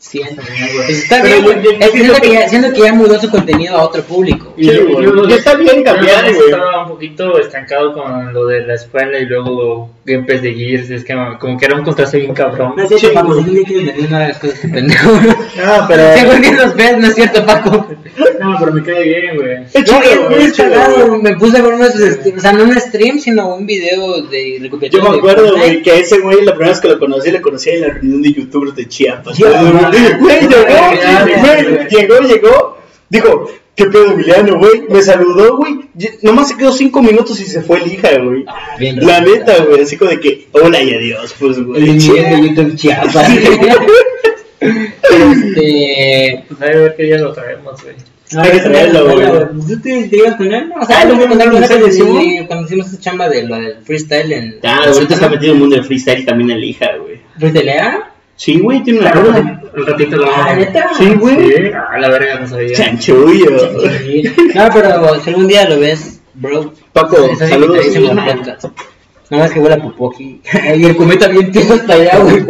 100. 0.00 0.36
Pues 0.36 0.90
está 0.90 1.22
bien, 1.22 1.42
yo- 1.44 1.52
yo- 1.60 1.70
Es 1.72 1.78
yo 1.80 1.90
que 1.92 1.98
siento 1.98 2.14
siento 2.14 2.20
que 2.22 2.32
ya- 2.32 2.48
siento 2.48 2.72
que 2.72 2.80
ya 2.80 2.94
mudó 2.94 3.20
su 3.20 3.28
contenido 3.30 3.76
a 3.76 3.82
otro 3.84 4.02
público. 4.04 4.54
Sí, 4.56 4.64
yo- 4.66 4.86
güey. 4.88 5.04
yo- 5.06 5.28
Ya 5.28 5.34
está 5.36 5.54
bien 5.56 5.82
cambiar, 5.82 6.24
yo 6.30 6.34
güey. 6.36 6.50
Estaba 6.50 6.82
un 6.84 6.88
poquito 6.90 7.38
estancado 7.40 7.92
con 7.92 8.32
lo 8.32 8.46
de 8.46 8.64
la 8.64 8.74
escuela 8.74 9.18
y 9.18 9.26
luego 9.26 9.90
gameplays 10.06 10.42
de 10.42 10.54
Gears. 10.54 10.90
Es 10.90 11.04
que 11.04 11.14
como 11.40 11.58
que 11.58 11.64
era 11.64 11.74
un 11.74 11.82
contraste 11.84 12.18
bien 12.18 12.32
cabrón. 12.32 12.74
No 12.76 12.82
es 12.84 12.88
cierto, 12.90 13.08
Sí, 13.08 13.14
Paco, 13.14 13.34
no 13.34 13.42
quiero 13.64 13.80
entender 13.80 14.10
nada 14.10 14.22
de 14.22 14.28
las 14.28 14.38
cosas 14.38 14.58
que 14.60 14.68
pendejo. 14.78 15.10
No, 15.10 15.18
pero. 15.88 16.14
Según 16.14 16.42
que 16.42 16.52
los 16.52 16.76
ves, 16.76 16.98
no 16.98 17.06
es 17.08 17.14
cierto, 17.16 17.44
Paco. 17.44 17.86
No, 18.40 18.56
pero 18.60 18.72
me 18.72 18.82
cae 18.84 19.02
bien, 19.02 19.36
güey. 19.36 19.56
Muy. 21.08 21.22
Me 21.22 21.36
puse 21.36 21.58
a 21.58 21.62
ver 21.62 21.74
unos, 21.74 21.94
este, 21.96 22.34
o 22.36 22.40
sea, 22.40 22.52
no 22.52 22.64
un 22.64 22.80
stream, 22.80 23.18
sino 23.18 23.54
un 23.56 23.66
video 23.66 24.22
de 24.22 24.58
Yo 24.58 24.62
recuperación. 24.62 25.02
me 25.04 25.10
de 25.12 25.18
acuerdo, 25.18 25.56
güey, 25.56 25.82
que 25.82 25.90
a 25.90 25.94
ese 25.96 26.18
güey 26.20 26.44
la 26.44 26.52
primera 26.52 26.70
vez 26.70 26.80
que 26.80 26.88
lo 26.88 26.98
conocí, 27.00 27.30
lo 27.32 27.42
conocí 27.42 27.70
en 27.70 27.80
la 27.80 27.88
reunión 27.88 28.22
de 28.22 28.32
youtubers 28.32 28.76
de 28.76 28.86
Chiapas. 28.88 29.36
Güey, 29.90 30.40
llegó, 30.40 30.64
güey, 31.40 31.88
llegó, 31.90 32.20
llegó, 32.20 32.78
dijo, 33.08 33.50
¿qué 33.74 33.84
pedo, 33.86 34.12
Emiliano, 34.12 34.58
güey? 34.58 34.82
Me 34.88 35.02
saludó, 35.02 35.56
güey, 35.56 35.80
nomás 36.22 36.48
se 36.48 36.56
quedó 36.56 36.72
cinco 36.72 37.02
minutos 37.02 37.40
y 37.40 37.44
se 37.44 37.62
fue 37.62 37.78
el 37.82 37.92
hija, 37.92 38.08
güey. 38.18 38.44
Bien 38.78 39.04
La 39.04 39.20
neta, 39.20 39.64
güey, 39.64 39.82
así 39.82 39.96
como 39.96 40.10
de 40.10 40.20
que, 40.20 40.48
hola 40.52 40.82
y 40.82 40.94
adiós, 40.94 41.34
pues, 41.38 41.56
El 41.58 41.64
güey. 41.64 41.82
nivel 41.92 42.30
de 42.30 42.48
YouTube 42.48 42.76
Chiapas. 42.76 43.28
este. 44.60 46.44
Pues 46.48 46.60
a 46.62 46.64
ver 46.66 46.94
qué 46.96 47.02
día 47.04 47.18
lo 47.18 47.32
traemos, 47.32 47.82
güey. 47.82 47.94
No, 48.30 48.42
Hay 48.42 48.50
que 48.50 48.58
traerlo, 48.60 49.04
güey. 49.04 49.26
¿Tú 49.66 49.80
te, 49.80 50.02
te 50.08 50.16
ibas 50.18 50.36
con 50.36 50.52
él? 50.52 50.70
O 50.78 50.84
sea, 50.84 51.00
Ah, 51.00 51.04
lo 51.06 51.12
no, 51.12 51.16
voy 51.16 51.24
a 51.24 51.28
contar 51.28 51.46
no, 51.46 51.52
con 51.54 51.60
no, 51.62 51.66
él 51.66 52.38
no, 52.40 52.46
cuando, 52.46 52.66
hicimos 52.66 52.86
esa 52.88 53.00
chamba 53.00 53.28
de 53.28 53.44
lo 53.44 53.56
del 53.56 53.76
freestyle 53.84 54.32
en. 54.32 54.58
Ah, 54.64 54.80
ahorita 54.86 55.14
está 55.14 55.28
metido 55.30 55.52
en 55.52 55.56
el 55.56 55.60
mundo 55.60 55.76
del 55.76 55.84
freestyle 55.86 56.20
y 56.20 56.24
también 56.26 56.50
el 56.50 56.62
hija, 56.64 56.90
güey. 57.00 57.20
¿Freestylea? 57.38 58.10
Sí, 58.36 58.58
güey, 58.60 58.82
tiene 58.82 59.00
una 59.00 59.12
rola. 59.12 59.62
Un 59.80 59.86
ratito 59.86 60.16
lo 60.16 60.22
vamos 60.26 60.38
Ah, 60.46 60.50
a 60.50 60.56
¿neta? 60.56 60.86
Sí, 60.96 61.14
güey. 61.14 61.36
Sí, 61.36 61.70
a 61.72 61.98
la 61.98 62.08
verga 62.08 62.40
no 62.40 62.46
sabía. 62.48 62.72
Chanchullo. 62.76 63.80
Sí. 63.98 64.22
No, 64.54 64.68
pero 64.72 65.20
si 65.22 65.30
algún 65.30 65.46
día 65.48 65.68
lo 65.68 65.78
ves, 65.80 66.20
bro. 66.34 66.72
Paco, 66.92 67.16
estás 67.32 67.50
saludos. 67.50 67.84
No 69.30 69.36
más 69.38 69.50
que 69.50 69.60
huele 69.60 69.74
a 69.74 69.82
popó 69.82 70.10
aquí. 70.10 70.40
y 70.76 70.84
el 70.86 70.96
cometa 70.96 71.28
bien 71.28 71.52
tieso 71.52 71.74
hasta 71.74 71.92
allá, 71.92 72.18
güey. 72.18 72.44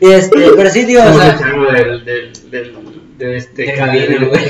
Y 0.00 0.10
este, 0.10 0.50
pero 0.56 0.70
sí, 0.70 0.86
tío, 0.86 1.00
o 1.02 1.12
sea. 1.12 1.36
del, 1.72 2.04
del, 2.04 2.32
del, 2.50 2.74
de 3.18 3.36
este 3.36 3.62
De 3.62 3.72
Javier, 3.72 4.24
güey. 4.26 4.42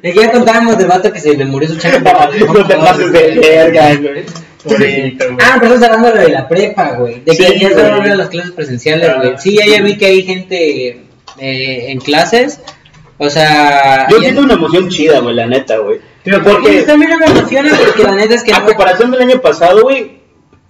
Que 0.00 0.12
ya 0.14 0.30
contábamos 0.30 0.78
del 0.78 0.86
vato 0.86 1.12
que 1.12 1.18
se 1.20 1.36
le 1.36 1.44
murió 1.44 1.68
su 1.68 1.76
chango. 1.76 1.98
No 2.54 2.66
te 2.66 2.76
pases 2.76 3.12
de 3.12 3.40
verga, 3.40 3.96
güey. 3.96 4.24
Pobrecito, 4.62 5.24
güey. 5.24 5.36
Ah, 5.42 5.56
pero 5.60 5.74
estás 5.74 5.90
hablando 5.90 6.20
de 6.20 6.28
la 6.28 6.46
prepa, 6.48 6.90
güey. 6.98 7.14
De 7.24 7.36
que 7.36 7.46
Sí, 7.46 7.58
ya 7.60 7.68
se 7.70 7.74
van 7.74 7.84
a 7.84 7.88
güey. 7.88 7.96
volver 7.98 8.12
a 8.12 8.16
las 8.16 8.28
clases 8.28 8.50
presenciales, 8.52 9.08
Ah, 9.08 9.16
güey. 9.22 9.32
Sí, 9.38 9.56
ya, 9.56 9.66
ya 9.66 9.82
vi 9.82 9.96
que 9.96 10.06
hay 10.06 10.22
gente 10.22 11.00
eh, 11.40 11.90
en 11.90 11.98
clases. 12.00 12.60
O 13.18 13.28
sea. 13.28 14.06
Yo 14.10 14.18
siento 14.20 14.42
una 14.42 14.54
emoción 14.54 14.88
chida, 14.88 15.20
güey, 15.20 15.34
la 15.34 15.46
neta, 15.46 15.78
güey. 15.78 16.00
Porque 16.44 16.82
también 16.82 17.18
me 17.18 17.26
emociona 17.26 17.70
porque 17.78 18.02
la 18.02 18.14
neta 18.14 18.34
es 18.34 18.42
que 18.42 18.52
a 18.52 18.60
no- 18.60 18.66
comparación 18.66 19.10
del 19.10 19.22
año 19.22 19.40
pasado, 19.40 19.82
güey, 19.82 20.20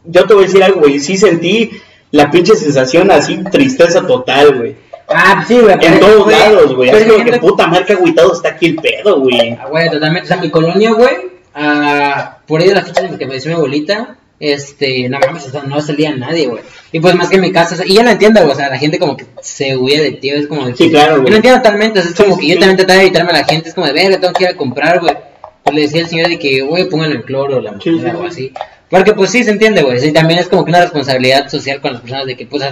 yo 0.05 0.25
te 0.27 0.35
voy 0.35 0.45
a 0.45 0.47
decir 0.47 0.63
algo, 0.63 0.81
güey. 0.81 1.01
Sí 1.01 1.17
sentí 1.17 1.73
la 2.13 2.31
pinche 2.31 2.55
sensación 2.57 3.11
así, 3.11 3.43
tristeza 3.51 4.07
total, 4.07 4.57
güey. 4.57 4.77
Ah, 5.09 5.45
sí, 5.47 5.59
güey. 5.59 5.77
En 5.81 5.99
todos 6.01 6.31
lados, 6.31 6.75
güey. 6.77 6.91
Así 6.91 7.05
como 7.09 7.25
que 7.25 7.39
puta 7.39 7.67
marca 7.67 7.95
agüitado 7.95 8.33
está 8.33 8.51
aquí 8.51 8.67
el 8.67 8.77
pedo, 8.77 9.21
güey. 9.21 9.51
Ah, 9.61 9.67
güey, 9.69 9.91
totalmente. 9.91 10.25
O 10.27 10.29
sea, 10.29 10.37
mi 10.37 10.51
colonia, 10.51 10.93
güey, 10.93 11.17
ah, 11.55 12.39
por 12.47 12.61
ahí 12.61 12.69
de 12.69 12.75
la 12.75 12.83
la 12.83 13.19
que 13.19 13.27
falleció 13.27 13.51
mi 13.51 13.57
abuelita, 13.57 14.17
este, 14.41 15.09
no 15.09 15.19
mames, 15.21 15.47
o 15.47 15.51
sea, 15.51 15.63
no 15.63 15.81
salía 15.81 16.15
nadie, 16.17 16.47
güey. 16.49 16.63
Y 16.93 16.99
pues 16.99 17.15
más 17.15 17.29
que 17.29 17.37
en 17.37 17.43
mi 17.43 17.53
casa, 17.53 17.75
o 17.75 17.79
sea, 17.79 17.87
y 17.87 17.95
yo 17.95 18.03
lo 18.03 18.11
entiendo, 18.11 18.41
güey, 18.41 18.53
o 18.53 18.57
sea, 18.57 18.69
la 18.71 18.79
gente 18.79 18.99
como 18.99 19.17
que 19.17 19.27
se 19.43 19.77
huye 19.77 20.03
de 20.03 20.13
ti, 20.13 20.31
es 20.31 20.47
como 20.49 20.67
de 20.67 20.73
que- 20.73 20.85
Sí, 20.85 20.91
claro, 20.91 21.17
güey. 21.17 21.27
Yo 21.27 21.31
lo 21.31 21.37
entiendo 21.37 21.61
totalmente, 21.63 22.01
o 22.01 22.03
sea, 22.03 22.11
es 22.11 22.17
como 22.17 22.39
que 22.39 22.49
yo 22.49 22.55
también 22.59 22.77
trataba 22.79 22.99
de 22.99 23.07
evitarme 23.07 23.31
a 23.31 23.35
la 23.35 23.45
gente, 23.45 23.69
es 23.69 23.75
como 23.75 23.87
de, 23.87 23.93
verga, 23.93 24.19
tengo 24.19 24.33
que 24.33 24.45
ir 24.45 24.49
a 24.51 24.57
comprar, 24.57 25.01
güey. 25.01 25.15
Pues 25.63 25.75
le 25.77 25.83
decía 25.83 26.03
al 26.03 26.09
señor 26.09 26.29
de 26.29 26.39
que, 26.39 26.63
güey, 26.63 26.89
pongan 26.89 27.13
el 27.13 27.23
cloro 27.23 27.59
o 27.59 27.61
la 27.61 27.73
Sí, 27.75 27.99
sí, 27.99 28.01
o 28.07 28.23
sí. 28.23 28.27
así. 28.27 28.53
Porque 28.89 29.13
pues 29.13 29.31
sí, 29.31 29.45
se 29.45 29.51
entiende, 29.51 29.83
güey. 29.83 30.01
Sí, 30.01 30.11
también 30.11 30.41
es 30.41 30.49
como 30.49 30.65
que 30.65 30.71
una 30.71 30.81
responsabilidad 30.81 31.49
social 31.49 31.81
con 31.81 31.93
las 31.93 32.01
personas 32.01 32.27
de 32.27 32.37
que, 32.37 32.47
pues, 32.47 32.65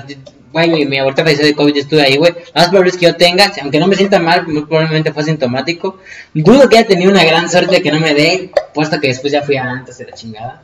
güey, 0.52 0.68
mi, 0.70 0.84
mi 0.86 0.98
abuelita 0.98 1.22
falleció 1.22 1.44
de 1.44 1.54
COVID, 1.54 1.74
yo 1.74 1.80
estuve 1.82 2.02
ahí, 2.02 2.16
güey. 2.16 2.32
Lo 2.32 2.38
más 2.54 2.68
probable 2.70 2.90
es 2.90 2.96
que 2.96 3.04
yo 3.06 3.14
tenga, 3.14 3.52
aunque 3.62 3.78
no 3.78 3.86
me 3.86 3.94
sienta 3.94 4.18
mal, 4.18 4.46
muy 4.48 4.62
probablemente 4.64 5.12
fue 5.12 5.22
asintomático. 5.22 5.98
Dudo 6.34 6.68
que 6.68 6.78
haya 6.78 6.88
tenido 6.88 7.10
una 7.12 7.22
gran 7.24 7.48
suerte 7.48 7.76
de 7.76 7.82
que 7.82 7.92
no 7.92 8.00
me 8.00 8.14
dé, 8.14 8.50
puesto 8.74 8.98
que 8.98 9.08
después 9.08 9.32
ya 9.32 9.42
fui 9.42 9.56
a 9.58 9.64
antes 9.70 9.98
de 9.98 10.06
la 10.06 10.12
chingada. 10.14 10.62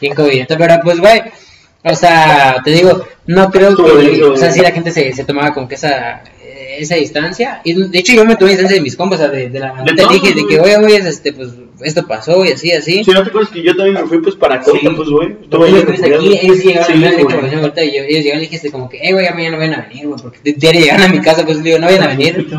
Bien 0.00 0.14
COVID. 0.14 0.44
Pero 0.48 0.80
pues, 0.82 0.98
güey, 1.00 1.22
o 1.84 1.94
sea, 1.94 2.56
te 2.64 2.70
digo, 2.70 3.04
no 3.26 3.50
creo 3.50 3.76
que, 3.76 3.82
o 4.22 4.36
sea, 4.36 4.48
güey. 4.48 4.52
si 4.58 4.60
la 4.62 4.72
gente 4.72 4.90
se, 4.90 5.12
se 5.12 5.24
tomaba 5.24 5.52
como 5.54 5.66
que 5.68 5.74
esa 5.76 6.22
eh, 6.42 6.76
esa 6.80 6.94
distancia 6.96 7.60
y 7.64 7.72
de 7.74 7.98
hecho 7.98 8.12
yo 8.14 8.24
me 8.24 8.36
tomé 8.36 8.50
distancia 8.52 8.76
de 8.76 8.82
mis 8.82 8.96
compas 8.96 9.20
o 9.20 9.22
sea, 9.22 9.30
de, 9.32 9.48
de 9.48 9.58
la 9.60 9.72
bandita, 9.72 10.02
todos, 10.02 10.12
dije 10.20 10.34
de 10.34 10.46
que 10.46 10.58
güey. 10.58 10.74
oye 10.74 10.78
güey 10.78 10.96
este 11.06 11.32
pues 11.32 11.50
esto 11.82 12.06
pasó 12.06 12.44
y 12.44 12.52
así 12.52 12.70
así 12.72 13.02
Si 13.04 13.10
no 13.10 13.22
te 13.22 13.28
acuerdas 13.30 13.50
que 13.50 13.62
yo 13.62 13.74
también 13.74 13.94
me 14.02 14.06
fui, 14.08 14.20
pues, 14.20 14.34
para 14.36 14.60
Corta, 14.60 14.80
Sí. 14.80 14.88
pues, 14.94 15.08
güey. 15.08 15.28
Tú 15.48 15.64
Estuve 15.64 15.66
ahí 15.66 16.14
aquí, 16.14 16.38
ellos 16.42 16.58
llegaron 16.62 16.86
Sí, 16.86 16.92
a 16.92 16.96
la 16.96 17.10
güey. 17.12 17.20
información 17.22 17.60
ahorita 17.60 17.84
y 17.84 17.96
yo- 17.96 18.02
ellos 18.02 18.22
llegaron 18.24 18.38
y 18.42 18.46
dijiste 18.46 18.70
como 18.70 18.88
que, 18.90 18.98
eh, 18.98 19.12
güey, 19.14 19.24
ya 19.24 19.32
mañana 19.34 19.56
no 19.56 19.62
van 19.62 19.74
a 19.74 19.86
venir, 19.88 20.06
güey, 20.08 20.20
porque 20.22 20.38
de- 20.44 20.52
diario 20.52 20.80
llegan 20.82 21.02
a 21.02 21.08
mi 21.08 21.20
casa, 21.20 21.44
pues 21.46 21.62
digo, 21.62 21.78
no 21.78 21.86
vayan 21.86 22.02
a 22.02 22.08
venir. 22.08 22.34
de 22.36 22.42
de. 22.42 22.50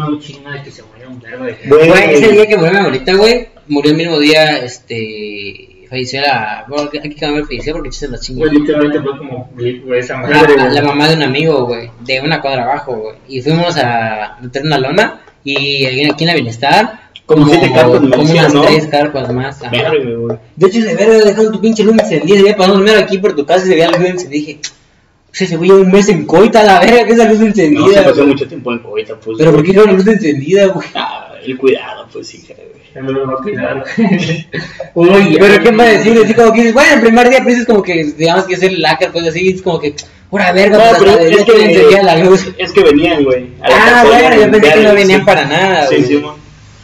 Güey. 1.68 1.88
Güey, 1.88 2.14
ese 2.16 2.32
día 2.32 2.48
que 2.48 2.58
murió 2.58 2.72
mi 2.74 2.80
abuelita, 2.80 3.14
güey, 3.16 3.48
murió 3.68 3.92
el 3.92 3.98
mismo 3.98 4.20
día, 4.20 4.58
este, 4.58 5.68
falleció 5.92 6.22
la, 6.22 6.66
bueno, 6.68 6.90
aquí 6.98 7.10
que 7.14 7.28
no 7.28 7.46
falleció 7.46 7.74
porque 7.74 7.90
chiste 7.92 8.08
la 8.08 8.18
chingada. 8.18 8.50
Güey, 8.50 8.60
literalmente 8.62 9.00
fue 9.02 9.18
como 9.20 9.50
güey, 9.54 10.00
esa 10.00 10.14
La, 10.22 10.28
madre, 10.30 10.56
la- 10.72 10.82
mamá 10.82 11.08
de 11.08 11.16
un 11.18 11.22
amigo, 11.24 11.66
güey, 11.68 11.92
de 12.00 12.22
una 12.22 12.42
cuadra 12.42 12.64
abajo, 12.64 12.96
güey. 12.96 13.16
Y 13.28 13.42
fuimos 13.42 13.78
a 13.78 14.38
meter 14.42 14.64
una 14.64 14.80
lona 14.80 15.22
y 15.44 15.86
aquí 15.86 16.06
aquí 16.10 16.24
en 16.24 16.28
la 16.30 16.34
bienestar, 16.36 17.10
Como 17.26 17.48
siete 17.48 17.72
carpas 17.74 18.02
de 18.02 18.10
como 18.10 18.24
unas 18.24 18.54
¿no? 18.54 18.62
tres 18.64 18.88
carpas 18.88 19.32
más. 19.34 19.60
Verga, 19.70 19.92
güey. 20.18 20.38
De 20.56 20.68
hecho, 20.68 20.80
de 20.82 20.96
ver, 20.96 21.24
dejando 21.26 21.52
tu 21.52 21.62
pinche 21.62 21.84
luz 21.84 21.96
encendida, 22.00 22.38
se 22.38 22.44
veía 22.44 22.56
pasando 22.58 22.80
primero 22.82 23.00
aquí 23.00 23.18
por 23.20 23.36
tu 23.36 23.46
casa 23.46 23.66
y 23.66 23.70
se 23.70 23.76
veía 23.76 23.92
la 23.92 23.98
luz 23.98 24.08
encendida. 24.08 24.40
Dije, 24.40 24.60
o 24.64 25.34
sea, 25.34 25.48
se 25.48 25.58
veía 25.58 25.74
un 25.76 25.92
mes 25.92 26.08
en 26.10 26.26
coita, 26.26 26.64
la 26.64 26.80
verga, 26.80 27.06
que 27.06 27.12
esa 27.14 27.30
luz 27.30 27.42
encendida. 27.42 27.82
No, 27.86 27.88
se 27.90 28.02
pasó 28.02 28.16
güey. 28.16 28.28
mucho 28.28 28.48
tiempo 28.48 28.72
en 28.74 28.80
Coita, 28.80 29.16
pues. 29.20 29.38
Pero 29.38 29.52
¿por 29.54 29.64
qué 29.64 29.74
no 29.74 29.86
la 29.86 29.92
luz 29.94 30.08
encendida, 30.08 30.68
güey? 30.68 30.88
Ah, 30.96 31.34
el 31.46 31.58
cuidado, 31.58 32.08
pues, 32.12 32.34
hija, 32.36 32.54
güey. 32.56 32.81
Ya 32.94 33.02
me 33.02 33.12
lo 33.12 33.26
va 33.28 33.34
a 33.34 33.38
cuidar, 33.38 33.84
güey. 33.98 34.48
Uy, 34.96 35.38
Pero 35.40 35.64
¿qué 35.64 35.72
más 35.72 35.88
decir? 35.88 36.20
Así 36.24 36.34
como 36.34 36.52
que 36.54 36.72
bueno, 36.74 36.94
el 36.96 37.02
primer 37.02 37.30
día 37.30 37.40
pues 37.44 37.58
es 37.60 37.66
como 37.66 37.82
que 37.82 38.04
digamos 38.18 38.46
que 38.46 38.56
es 38.56 38.64
el 38.64 38.84
hacker, 38.86 39.12
pues 39.12 39.28
así, 39.28 39.50
es 39.50 39.62
como 39.62 39.80
que, 39.80 39.96
pura 40.30 40.52
verga, 40.52 40.78
No, 40.78 40.98
pues 40.98 41.00
pero 41.00 41.12
es 41.38 41.44
que, 41.46 41.66
encendía 41.66 42.04
la 42.04 42.16
luz. 42.18 42.48
es 42.58 42.72
que 42.72 42.84
venían, 42.84 43.24
güey. 43.24 43.48
Ah, 43.62 44.04
bueno, 44.06 44.36
yo 44.46 44.52
pensé 44.52 44.74
que 44.74 44.84
no 44.84 44.94
venían 44.94 45.20
sí. 45.22 45.26
para 45.26 45.46
nada, 45.46 45.88
Sí, 45.88 45.96
güey. 45.96 46.08
sí, 46.08 46.18
mo. 46.18 46.36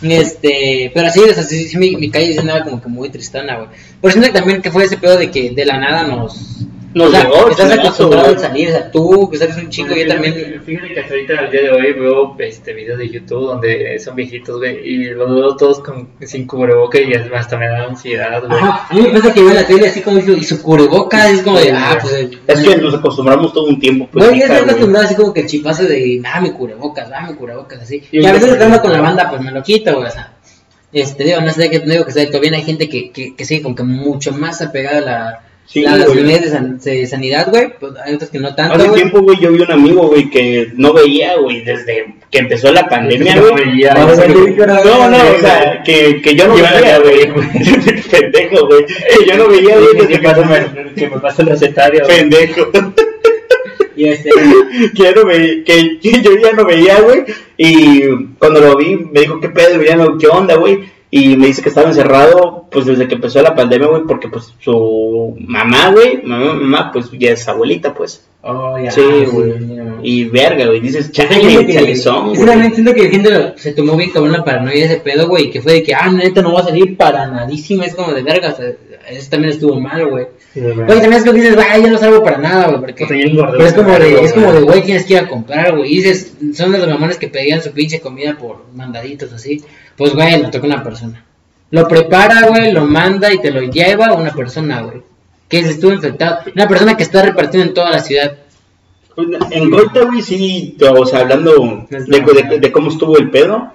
Este, 0.01 0.91
pero 0.93 1.09
sí, 1.09 1.21
o 1.21 1.33
sea, 1.33 1.43
sí, 1.43 1.67
sí, 1.67 1.77
mi, 1.77 1.95
mi 1.95 2.09
calle 2.11 2.31
sí 2.33 2.39
andaba 2.39 2.63
como 2.63 2.81
que 2.81 2.87
muy 2.87 3.09
tristana, 3.09 3.55
güey. 3.57 3.69
Pero 3.99 4.11
siento 4.11 4.31
que 4.31 4.39
también 4.39 4.61
que 4.61 4.71
fue 4.71 4.83
ese 4.85 4.97
pedo 4.97 5.17
de 5.17 5.31
que 5.31 5.49
de 5.51 5.65
la 5.65 5.77
nada 5.79 6.03
nos... 6.03 6.59
Nos 6.97 7.09
o 7.09 7.11
sea, 7.11 7.23
llegó, 7.23 7.49
estás 7.49 7.71
acostumbrado 7.71 8.35
a 8.35 8.39
salir, 8.39 8.69
o 8.69 8.71
sea, 8.71 8.91
tú, 8.91 9.29
que 9.29 9.37
sabes 9.37 9.57
un 9.57 9.69
chico, 9.69 9.93
yo 9.93 10.07
también... 10.07 10.61
Fíjate 10.65 10.93
que 10.95 10.99
hasta 10.99 11.13
ahorita, 11.13 11.39
al 11.39 11.51
día 11.51 11.61
de 11.61 11.69
hoy, 11.69 11.93
veo 11.93 12.35
este, 12.39 12.73
videos 12.73 12.97
de 12.97 13.09
YouTube 13.09 13.45
donde 13.45 13.99
son 13.99 14.15
viejitos, 14.15 14.57
güey, 14.57 14.79
y 14.83 15.09
los 15.11 15.29
veo 15.29 15.55
todos 15.55 15.79
con, 15.81 16.09
sin 16.21 16.47
cubreboca 16.47 16.99
y 16.99 17.13
hasta 17.13 17.55
me 17.55 17.67
da 17.67 17.83
ansiedad, 17.83 18.43
güey. 18.43 18.59
Ajá, 18.59 18.87
a 18.89 18.93
mí 18.95 19.01
me 19.01 19.09
pasa 19.09 19.31
que 19.31 19.43
veo 19.43 19.53
la 19.53 19.67
tele 19.67 19.89
así 19.89 20.01
como 20.01 20.17
y 20.17 20.43
su 20.43 20.59
cubreboca 20.63 21.29
es 21.29 21.43
como 21.43 21.59
de, 21.59 21.71
ah, 21.71 21.99
pues... 22.01 22.13
eh, 22.13 22.31
Es 22.47 22.61
que 22.61 22.77
nos 22.77 22.95
acostumbramos 22.95 23.53
todo 23.53 23.65
un 23.65 23.79
tiempo, 23.79 24.09
pues. 24.11 24.25
Güey, 24.25 24.39
yo 24.39 24.45
estoy 24.47 24.63
acostumbrado 24.63 25.05
así 25.05 25.13
como 25.15 25.33
que 25.33 25.41
el 25.41 25.47
chipazo 25.47 25.83
de, 25.83 26.21
ah, 26.25 26.41
mi 26.41 26.49
cubrebocas, 26.51 27.11
ah, 27.13 27.27
mi 27.29 27.35
cubrebocas, 27.35 27.83
así. 27.83 28.01
Y 28.11 28.21
Y 28.21 28.25
a 28.25 28.33
veces 28.33 28.53
estando 28.53 28.81
con 28.81 28.91
la 28.91 29.01
banda, 29.01 29.29
pues 29.29 29.39
me 29.41 29.51
lo 29.51 29.61
quito, 29.61 29.93
güey, 29.93 30.07
o 30.07 30.11
sea. 30.11 30.33
Este, 30.91 31.25
digo, 31.25 31.41
no 31.41 31.51
sé 31.51 31.69
qué 31.69 31.79
digo 31.79 32.05
que 32.05 32.11
sea 32.11 32.25
bien 32.39 32.53
hay 32.53 32.63
gente 32.63 32.89
que, 32.89 33.11
que, 33.11 33.35
que 33.35 33.45
sigue 33.45 33.61
como 33.61 33.75
que 33.75 33.83
mucho 33.83 34.31
más 34.31 34.61
apegada 34.61 34.97
a 34.97 35.01
la, 35.01 35.41
Sí, 35.69 35.85
a 35.85 35.97
las 35.97 36.07
güey. 36.07 36.19
unidades 36.21 36.43
de, 36.45 36.49
san- 36.49 36.79
de 36.79 37.05
sanidad, 37.07 37.47
güey. 37.49 37.67
Pues 37.77 37.91
hay 38.03 38.15
otros 38.15 38.29
que 38.29 38.39
no 38.39 38.55
tanto, 38.55 38.75
Hace 38.75 38.87
güey. 38.87 39.01
tiempo, 39.01 39.21
güey, 39.21 39.37
yo 39.39 39.51
vi 39.51 39.59
un 39.61 39.71
amigo, 39.71 40.07
güey, 40.07 40.29
que 40.29 40.71
no 40.75 40.93
veía, 40.93 41.35
güey, 41.37 41.61
desde 41.63 42.15
que 42.31 42.37
empezó 42.39 42.71
la 42.71 42.87
pandemia, 42.87 43.35
No 43.35 43.49
güey. 43.49 43.65
veía, 43.65 43.93
No, 43.93 44.05
güey. 44.15 44.55
no, 44.55 45.09
no, 45.09 45.17
o 45.17 45.39
sea, 45.41 45.83
que, 45.83 46.21
que 46.21 46.35
yo 46.35 46.47
no 46.47 46.53
veía, 46.55 46.99
güey. 46.99 47.29
Pendejo, 48.11 48.65
güey. 48.67 48.85
Que 48.85 49.25
yo 49.27 49.37
no 49.37 49.47
veía, 49.49 49.75
güey, 49.77 49.93
desde 49.93 50.07
que, 50.07 50.19
pasa, 50.19 50.41
me, 50.45 50.93
que 50.95 51.09
me 51.09 51.19
pasa 51.19 51.41
el 51.41 51.49
recetario. 51.49 52.01
güey. 52.05 52.17
Pendejo. 52.17 52.71
Y 53.95 54.05
este, 54.09 54.29
que 54.95 55.03
ya 55.03 55.11
no 55.11 55.25
veía, 55.25 55.63
que 55.65 55.97
yo 55.99 56.31
ya 56.41 56.51
no 56.53 56.65
veía, 56.65 57.01
güey. 57.01 57.23
Y 57.57 58.01
cuando 58.39 58.61
lo 58.61 58.77
vi, 58.77 58.95
me 58.95 59.21
dijo, 59.21 59.39
¿qué 59.41 59.49
pedo? 59.49 59.81
Ya 59.83 59.95
no, 59.95 60.17
¿qué 60.17 60.27
onda, 60.27 60.55
güey? 60.55 60.79
Y 61.09 61.37
me 61.37 61.47
dice 61.47 61.61
que 61.61 61.69
estaba 61.69 61.87
encerrado, 61.87 62.65
pues 62.69 62.85
desde 62.85 63.07
que 63.07 63.15
empezó 63.15 63.41
la 63.41 63.55
pandemia, 63.55 63.87
güey, 63.87 64.03
porque 64.05 64.27
pues 64.27 64.53
su 64.59 65.37
mamá, 65.39 65.91
güey, 65.91 66.21
mamá, 66.23 66.53
mamá, 66.53 66.91
pues 66.91 67.09
ya 67.11 67.31
es 67.31 67.47
abuelita, 67.47 67.93
pues. 67.93 68.27
oh, 68.41 68.77
ya, 68.77 68.91
Sí, 68.91 69.01
güey. 69.31 69.53
Y 70.03 70.25
verga, 70.25 70.65
güey, 70.65 70.81
dices, 70.81 71.11
chale, 71.11 71.39
chalizón, 71.73 72.31
es 72.31 72.37
güey. 72.37 72.45
realmente 72.45 72.75
siento 72.75 72.93
que 72.93 73.03
la 73.03 73.09
gente 73.09 73.53
se 73.55 73.71
tomó 73.71 73.95
bien 73.95 74.11
cabrón 74.11 74.33
la 74.33 74.43
paranoia 74.43 74.75
de 74.75 74.85
ese 74.85 74.97
pedo, 74.97 75.29
güey, 75.29 75.49
que 75.49 75.61
fue 75.61 75.73
de 75.73 75.83
que, 75.83 75.95
ah, 75.95 76.11
neta, 76.11 76.41
no 76.41 76.53
va 76.53 76.59
a 76.59 76.65
salir 76.65 76.97
para 76.97 77.25
nadísima, 77.27 77.85
es 77.85 77.95
como 77.95 78.11
de 78.11 78.23
verga, 78.23 78.49
o 78.49 78.55
sea, 78.57 78.73
eso 79.09 79.29
también 79.29 79.53
estuvo 79.53 79.79
mal, 79.79 80.05
güey. 80.07 80.27
Sí, 80.59 80.63
güey. 80.63 80.79
Oye, 80.89 81.01
también 81.01 81.13
es 81.13 81.23
que 81.23 81.33
dices, 81.33 81.55
vaya, 81.55 81.77
yo 81.77 81.89
no 81.91 81.97
salgo 81.99 82.23
para 82.23 82.37
nada, 82.39 82.67
güey, 82.67 82.79
porque... 82.79 83.05
Pero 83.07 83.65
es 83.65 83.73
como 83.73 83.89
güey, 83.89 83.99
de, 84.13 84.21
es 84.23 84.33
como 84.33 84.47
de, 84.47 84.51
güey. 84.53 84.63
güey, 84.63 84.83
tienes 84.83 85.05
que 85.05 85.13
ir 85.13 85.19
a 85.19 85.27
comprar, 85.27 85.75
güey. 85.77 85.93
Y 85.93 85.97
dices, 85.97 86.33
son 86.53 86.71
de 86.71 86.79
los 86.79 86.87
mamones 86.87 87.17
que 87.17 87.27
pedían 87.27 87.61
su 87.61 87.71
pinche 87.71 87.99
comida 87.99 88.35
por 88.37 88.65
mandaditos 88.73 89.31
así. 89.33 89.63
Pues, 89.95 90.13
güey, 90.15 90.41
lo 90.41 90.49
toca 90.49 90.65
una 90.65 90.83
persona. 90.83 91.23
Lo 91.69 91.87
prepara, 91.87 92.47
güey, 92.47 92.71
lo 92.71 92.85
manda 92.85 93.31
y 93.31 93.39
te 93.39 93.51
lo 93.51 93.61
lleva 93.61 94.13
una 94.13 94.31
persona, 94.33 94.81
güey. 94.81 95.01
Que 95.47 95.63
se 95.63 95.69
estuvo 95.71 95.93
infectado. 95.93 96.39
Una 96.55 96.67
persona 96.67 96.97
que 96.97 97.03
está 97.03 97.21
repartida 97.21 97.61
en 97.63 97.73
toda 97.73 97.91
la 97.91 97.99
ciudad. 97.99 98.37
En 99.51 99.69
Goita, 99.69 100.01
güey, 100.05 100.21
sí, 100.21 100.77
o 100.79 101.05
sea, 101.05 101.19
hablando 101.19 101.85
de, 101.89 101.99
de- 102.49 102.59
de 102.59 102.71
cómo 102.71 102.89
estuvo 102.89 103.17
el 103.17 103.29
pedo, 103.31 103.73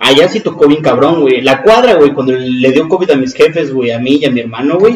allá 0.00 0.28
sí 0.28 0.40
tocó 0.40 0.66
bien 0.66 0.82
cabrón, 0.82 1.20
güey. 1.20 1.40
La 1.42 1.62
cuadra, 1.62 1.94
güey, 1.94 2.12
cuando 2.12 2.32
le 2.32 2.72
dio 2.72 2.88
COVID 2.88 3.10
a 3.12 3.16
mis 3.16 3.32
jefes, 3.34 3.72
güey, 3.72 3.92
a 3.92 3.98
mí 3.98 4.18
y 4.20 4.24
a 4.24 4.30
mi 4.30 4.40
hermano, 4.40 4.78
güey. 4.78 4.94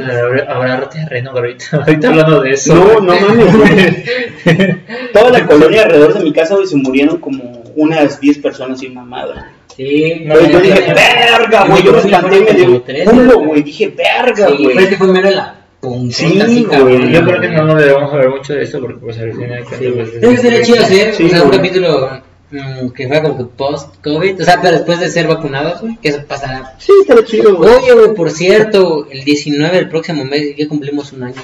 Ahora, 0.48 0.88
terreno, 0.88 1.30
güey, 1.32 1.42
ahorita, 1.44 1.76
ahorita 1.86 2.08
hablando 2.08 2.40
de 2.40 2.50
eso. 2.52 2.74
No, 2.74 3.00
güey. 3.00 3.20
no 3.20 3.28
mames, 3.28 3.56
güey. 3.56 4.76
Toda 5.12 5.30
la 5.30 5.46
colonia 5.46 5.82
alrededor 5.82 6.14
de 6.14 6.20
mi 6.24 6.32
casa, 6.32 6.54
güey, 6.54 6.66
se 6.66 6.76
murieron 6.76 7.18
como 7.18 7.62
unas 7.76 8.20
10 8.20 8.38
personas 8.38 8.80
sin 8.80 8.94
mamada. 8.94 9.52
Sí, 9.76 10.22
No, 10.26 10.34
yo 10.40 10.60
dije, 10.60 10.94
verga, 10.94 11.64
güey, 11.66 11.82
yo 11.82 11.92
me 11.92 11.98
espanté 11.98 12.36
y 12.38 12.40
me 12.42 12.52
dio 12.52 12.84
culo, 13.10 13.38
güey. 13.40 13.62
Dije, 13.62 13.88
verga, 13.96 14.48
Sí, 14.48 14.54
pero 14.58 14.68
es 14.70 14.74
güey. 14.74 14.88
que 14.88 14.96
fue 14.96 15.08
mero 15.08 15.30
la 15.30 15.60
Sí, 16.10 16.40
así, 16.40 16.64
güey, 16.64 16.78
cabrón. 16.78 17.10
Yo 17.12 17.24
creo 17.24 17.40
que 17.42 17.48
no 17.48 17.64
nos 17.64 17.78
debemos 17.82 18.10
saber 18.10 18.30
mucho 18.30 18.54
de 18.54 18.62
eso 18.62 18.80
porque 18.80 18.96
pues 19.00 19.18
al 19.18 19.32
final 19.32 19.64
Sí, 19.78 19.86
güey. 19.90 20.20
Que 20.20 20.36
sería 20.38 20.62
chido 20.62 20.80
hacer 20.82 21.14
Sí, 21.14 21.24
o 21.24 21.28
sea, 21.28 21.42
un 21.42 21.48
güey. 21.48 21.58
capítulo 21.58 22.22
que 22.94 23.06
fuera 23.06 23.22
como 23.22 23.38
que 23.38 23.44
post-COVID, 23.56 24.40
o 24.40 24.44
sea, 24.44 24.60
pero 24.60 24.76
después 24.76 25.00
de 25.00 25.10
ser 25.10 25.26
vacunados, 25.26 25.80
güey, 25.80 25.96
que 26.00 26.08
eso 26.08 26.22
pasará. 26.26 26.74
Sí, 26.78 26.92
está 27.02 27.24
chido, 27.24 27.56
güey. 27.56 27.70
Oye, 27.74 27.92
güey, 27.92 28.14
por 28.14 28.30
cierto, 28.30 29.06
el 29.10 29.24
19 29.24 29.76
del 29.76 29.88
próximo 29.88 30.24
mes 30.24 30.56
ya 30.56 30.68
cumplimos 30.68 31.12
un 31.12 31.24
año. 31.24 31.34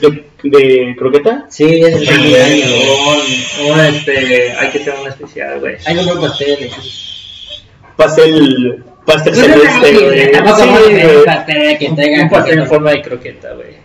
¿De, 0.00 0.24
de 0.50 0.94
croqueta? 0.98 1.46
Sí, 1.48 1.64
es 1.64 1.94
el 1.96 2.06
primer 2.06 2.42
año, 2.42 2.64
güey. 2.66 3.70
Un, 3.70 3.72
un, 3.72 3.80
este, 3.86 4.52
hay 4.52 4.70
que 4.70 4.78
hacer 4.80 4.94
un 5.00 5.08
especial, 5.08 5.60
güey. 5.60 5.76
Hay 5.86 5.96
que 5.96 6.04
comprar 6.04 6.30
pasteles. 6.30 6.72
Pastel, 7.96 8.84
pastel 9.06 9.34
Pues 9.34 9.46
celeste, 9.46 10.04
güey. 10.04 10.32
tampoco 10.32 10.56
Sí, 10.56 10.62
un 11.18 11.24
pastel 11.24 11.78
que 11.78 11.88
traiga 11.90 12.22
Un 12.24 12.28
pastel 12.28 12.58
en 12.58 12.64
croquetas. 12.64 12.68
forma 12.68 12.90
de 12.90 13.02
croqueta, 13.02 13.52
güey. 13.54 13.84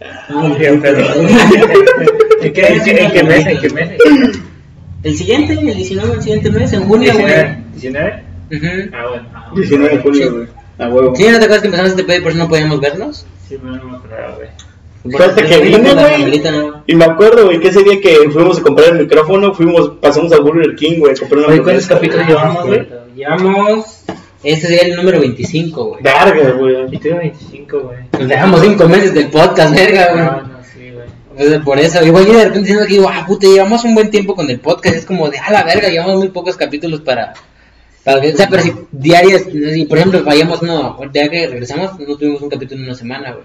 Ah, 0.00 0.54
Bien, 0.58 0.80
pero- 0.80 1.14
¿En 2.42 2.52
qué, 2.52 2.66
en 2.66 2.82
qué, 2.82 2.90
en 3.04 3.10
qué 3.12 3.22
mes? 3.22 3.46
¿En 3.46 3.60
qué 3.60 3.70
mes? 3.70 3.90
El 5.02 5.16
siguiente, 5.16 5.54
el 5.54 5.74
19, 5.76 6.14
el 6.14 6.22
siguiente 6.22 6.50
mes, 6.50 6.72
en 6.72 6.84
junio, 6.84 7.12
güey. 7.12 7.24
¿19? 7.24 7.62
¿19? 7.76 8.22
Ujú. 8.52 8.90
Ah, 8.92 9.06
bueno. 9.08 9.28
Ah, 9.34 9.50
19 9.54 9.96
de 9.96 10.02
junio, 10.02 10.32
güey. 10.32 10.46
A 10.78 10.88
huevo. 10.88 11.14
¿Sí, 11.14 11.24
no 11.24 11.30
te 11.30 11.44
acuerdas 11.44 11.60
que 11.60 11.66
empezamos 11.66 11.90
este 11.90 12.04
pedo 12.04 12.18
y 12.18 12.20
por 12.22 12.32
eso 12.32 12.38
no 12.38 12.48
podíamos 12.48 12.80
vernos? 12.80 13.26
Sí, 13.48 13.58
no 13.62 13.72
me 13.72 13.96
acordaba, 13.96 14.36
güey. 14.36 14.48
Fue 15.10 15.26
hasta 15.26 15.44
que 15.44 15.58
vine, 15.58 15.94
güey. 15.94 16.40
no. 16.40 16.84
Y 16.86 16.94
me 16.94 17.04
acuerdo, 17.04 17.46
güey, 17.46 17.58
que 17.58 17.68
ese 17.68 17.82
día 17.82 18.00
que 18.00 18.30
fuimos 18.30 18.58
a 18.58 18.62
comprar 18.62 18.90
el 18.90 19.00
micrófono, 19.00 19.52
fuimos, 19.52 19.90
pasamos 20.00 20.32
a 20.32 20.38
Burger 20.38 20.76
King, 20.76 21.00
güey, 21.00 21.12
a 21.12 21.18
comprar 21.18 21.40
una 21.40 21.48
Oye, 21.48 21.62
¿cuántos 21.62 21.86
capítulos 21.86 22.26
llevamos, 22.28 22.66
güey? 22.66 22.88
Llevamos. 23.16 24.04
Este 24.44 24.66
sería 24.68 24.82
el 24.92 24.96
número 24.96 25.20
25, 25.20 25.84
güey. 25.84 26.02
Verga, 26.02 26.50
güey. 26.52 26.76
Y 26.90 26.98
tuve 26.98 27.14
25, 27.14 27.80
güey. 27.80 27.98
Nos 28.12 28.28
dejamos 28.28 28.60
5 28.60 28.88
meses 28.88 29.14
del 29.14 29.28
podcast, 29.28 29.74
verga, 29.74 30.12
güey. 30.12 30.24
No, 30.24 30.32
no, 30.42 30.64
sí, 30.64 30.90
güey. 30.92 31.06
Entonces, 31.36 31.60
por 31.64 31.78
eso, 31.78 32.04
igual 32.04 32.26
yo 32.26 32.32
de 32.32 32.44
repente 32.44 32.60
diciendo 32.60 32.86
que 32.86 32.94
digo, 32.94 33.08
ah, 33.12 33.24
puta, 33.26 33.46
llevamos 33.46 33.84
un 33.84 33.94
buen 33.94 34.10
tiempo 34.10 34.34
con 34.34 34.48
el 34.50 34.60
podcast. 34.60 34.96
Es 34.96 35.04
como 35.06 35.28
de, 35.30 35.38
a 35.38 35.50
la 35.50 35.62
verga, 35.64 35.88
llevamos 35.88 36.16
muy 36.16 36.28
pocos 36.28 36.56
capítulos 36.56 37.00
para. 37.00 37.32
para 38.04 38.18
o 38.18 38.36
sea, 38.36 38.48
pero 38.48 38.62
si 38.62 38.72
diarias, 38.92 39.44
si 39.72 39.84
por 39.86 39.98
ejemplo 39.98 40.22
fallamos, 40.24 40.62
no, 40.62 40.98
día 41.12 41.28
que 41.28 41.46
regresamos, 41.48 41.98
no 41.98 42.16
tuvimos 42.16 42.40
un 42.42 42.48
capítulo 42.50 42.80
en 42.80 42.86
una 42.86 42.94
semana, 42.96 43.32
güey. 43.32 43.44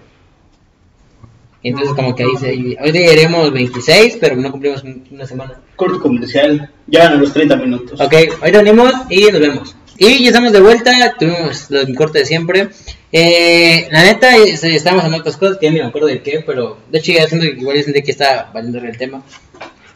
Entonces, 1.64 1.94
como 1.96 2.16
que 2.16 2.24
ahí 2.24 2.36
se. 2.40 2.48
Hoy 2.50 2.92
llegaremos 2.92 3.52
26, 3.52 4.18
pero 4.22 4.36
no 4.36 4.52
cumplimos 4.52 4.84
un- 4.84 5.06
una 5.12 5.26
semana. 5.26 5.60
Corto 5.76 6.00
comercial. 6.00 6.70
Ya 6.88 7.06
van 7.06 7.14
a 7.14 7.16
los 7.18 7.34
30 7.34 7.56
minutos. 7.58 8.00
Ok, 8.00 8.14
hoy 8.42 8.52
venimos 8.52 8.94
y 9.10 9.24
nos 9.32 9.42
vemos. 9.42 9.76
Y 10.00 10.24
ya 10.24 10.28
estamos 10.28 10.52
de 10.52 10.60
vuelta, 10.62 10.92
tuvimos 11.20 11.70
los 11.70 11.86
corte 11.96 12.20
de 12.20 12.26
siempre. 12.26 12.70
Eh, 13.12 13.88
la 13.92 14.04
neta, 14.04 14.36
es- 14.36 14.64
estábamos 14.64 15.06
en 15.06 15.14
otras 15.16 15.38
cosas 15.38 15.58
que 15.58 15.66
ya 15.68 15.72
ni 15.72 15.80
me 15.80 15.86
acuerdo 15.86 16.08
de 16.08 16.22
qué, 16.22 16.44
pero 16.46 16.78
de 16.92 17.00
hecho 17.00 17.14
ya 17.14 17.28
siento 17.28 17.48
que 17.48 17.60
igual 17.62 17.78
ya 17.78 17.84
sentí 17.84 18.02
que 18.04 18.12
está 18.12 18.52
valiendo 18.54 18.80
el 18.80 18.98
tema. 18.98 19.24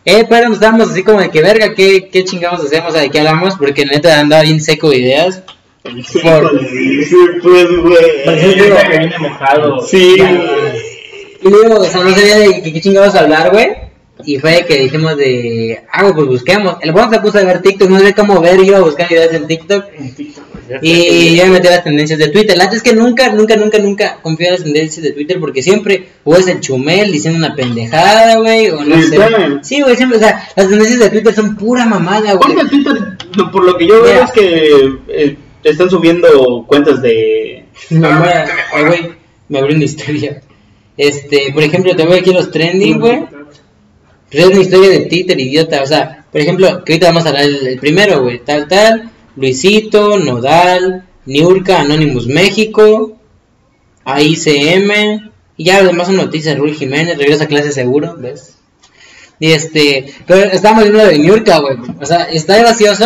Eh, 0.03 0.25
pero 0.27 0.47
nos 0.47 0.55
estábamos 0.57 0.89
así 0.89 1.03
como 1.03 1.19
de 1.21 1.29
que 1.29 1.41
verga, 1.41 1.75
¿qué, 1.75 2.09
qué 2.11 2.23
chingados 2.23 2.65
hacemos? 2.65 2.89
O 2.89 2.93
sea, 2.93 3.01
¿De 3.01 3.09
qué 3.11 3.19
hablamos? 3.19 3.55
Porque 3.57 3.85
la 3.85 3.91
neta 3.93 4.19
andaba 4.19 4.41
bien 4.41 4.59
seco 4.59 4.89
de 4.89 4.97
ideas. 4.97 5.43
Sí, 5.83 6.19
Por- 6.19 6.59
sí, 6.69 7.15
pues, 7.43 7.67
güey. 7.81 8.55
digo 8.55 8.75
que 8.91 8.97
viene 8.97 9.19
mojado. 9.19 9.81
Sí, 9.85 10.15
güey. 10.17 10.91
Y 11.43 11.49
luego, 11.49 11.81
o 11.81 11.85
sea, 11.85 12.01
no 12.03 12.11
sabía 12.15 12.37
de 12.39 12.61
qué, 12.63 12.73
qué 12.73 12.81
chingados 12.81 13.15
hablar, 13.15 13.51
güey. 13.51 13.67
Y 14.25 14.39
fue 14.39 14.65
que 14.67 14.79
dijimos 14.79 15.17
de, 15.17 15.83
ah, 15.91 16.11
pues 16.13 16.27
busquemos. 16.27 16.77
El 16.81 16.91
Juan 16.91 17.09
se 17.11 17.19
puso 17.19 17.37
a 17.37 17.43
ver 17.43 17.61
TikTok, 17.61 17.89
no 17.89 17.99
sé 17.99 18.13
cómo 18.13 18.41
ver, 18.41 18.59
iba 18.59 18.77
a 18.77 18.81
buscar 18.81 19.11
ideas 19.11 19.33
en 19.33 19.47
TikTok. 19.47 19.85
Y 20.81 21.35
yo 21.35 21.45
me 21.45 21.51
metí 21.51 21.67
a 21.67 21.71
las 21.71 21.83
tendencias 21.83 22.17
de 22.19 22.29
Twitter. 22.29 22.57
La 22.57 22.65
es 22.65 22.81
que 22.81 22.93
nunca, 22.93 23.33
nunca, 23.33 23.55
nunca, 23.55 23.77
nunca 23.79 24.19
confío 24.21 24.47
en 24.47 24.53
las 24.53 24.63
tendencias 24.63 25.03
de 25.03 25.11
Twitter 25.11 25.39
porque 25.39 25.61
siempre 25.61 26.07
o 26.23 26.35
es 26.35 26.47
el 26.47 26.61
chumel 26.61 27.11
diciendo 27.11 27.39
una 27.39 27.55
pendejada, 27.55 28.37
güey, 28.37 28.69
o 28.69 28.83
no 28.83 29.01
sé. 29.01 29.17
Sí, 29.63 29.81
güey, 29.81 29.95
siempre, 29.97 30.17
o 30.17 30.21
sea, 30.21 30.47
las 30.55 30.69
tendencias 30.69 30.99
de 30.99 31.09
Twitter 31.09 31.33
son 31.33 31.55
pura 31.55 31.85
mamada, 31.85 32.33
güey. 32.33 32.55
Porque 32.55 32.69
Twitter, 32.69 33.17
por 33.51 33.65
lo 33.65 33.77
que 33.77 33.87
yo 33.87 34.01
veo 34.01 34.23
es 34.23 34.31
que 34.31 34.93
eh, 35.09 35.37
están 35.63 35.89
subiendo 35.89 36.65
cuentas 36.67 37.01
de... 37.01 37.65
Güey, 37.89 39.11
me 39.49 39.59
abrió 39.59 39.75
una 39.75 39.85
historia. 39.85 40.41
Este, 40.97 41.51
por 41.53 41.63
ejemplo, 41.63 41.95
te 41.95 42.05
voy 42.05 42.19
aquí 42.19 42.31
los 42.31 42.51
trending, 42.51 42.99
güey. 42.99 43.25
Pero 44.31 44.45
es 44.47 44.51
una 44.53 44.61
historia 44.61 44.89
de 44.89 44.99
Twitter, 45.01 45.39
idiota. 45.39 45.83
O 45.83 45.85
sea, 45.85 46.25
por 46.31 46.39
ejemplo, 46.41 46.83
que 46.85 46.93
ahorita 46.93 47.07
vamos 47.07 47.25
a 47.25 47.29
hablar 47.29 47.43
el, 47.43 47.77
primero, 47.79 48.23
güey. 48.23 48.39
Tal, 48.39 48.67
tal. 48.67 49.11
Luisito, 49.35 50.17
Nodal, 50.17 51.05
Niurka, 51.25 51.81
Anonymous 51.81 52.27
México, 52.27 53.19
AICM. 54.05 55.31
Y 55.57 55.65
ya 55.65 55.81
los 55.83 56.05
son 56.07 56.15
noticias. 56.15 56.57
Rui 56.57 56.73
Jiménez, 56.73 57.17
regresa 57.17 57.43
a 57.43 57.47
clase 57.47 57.71
seguro, 57.71 58.15
¿ves? 58.17 58.55
Y 59.39 59.51
este, 59.51 60.13
pero 60.27 60.43
estábamos 60.51 60.83
viendo 60.83 61.05
de 61.05 61.17
Niurka, 61.17 61.59
güey. 61.59 61.77
O 61.99 62.05
sea, 62.05 62.23
está 62.25 62.57
gracioso. 62.57 63.05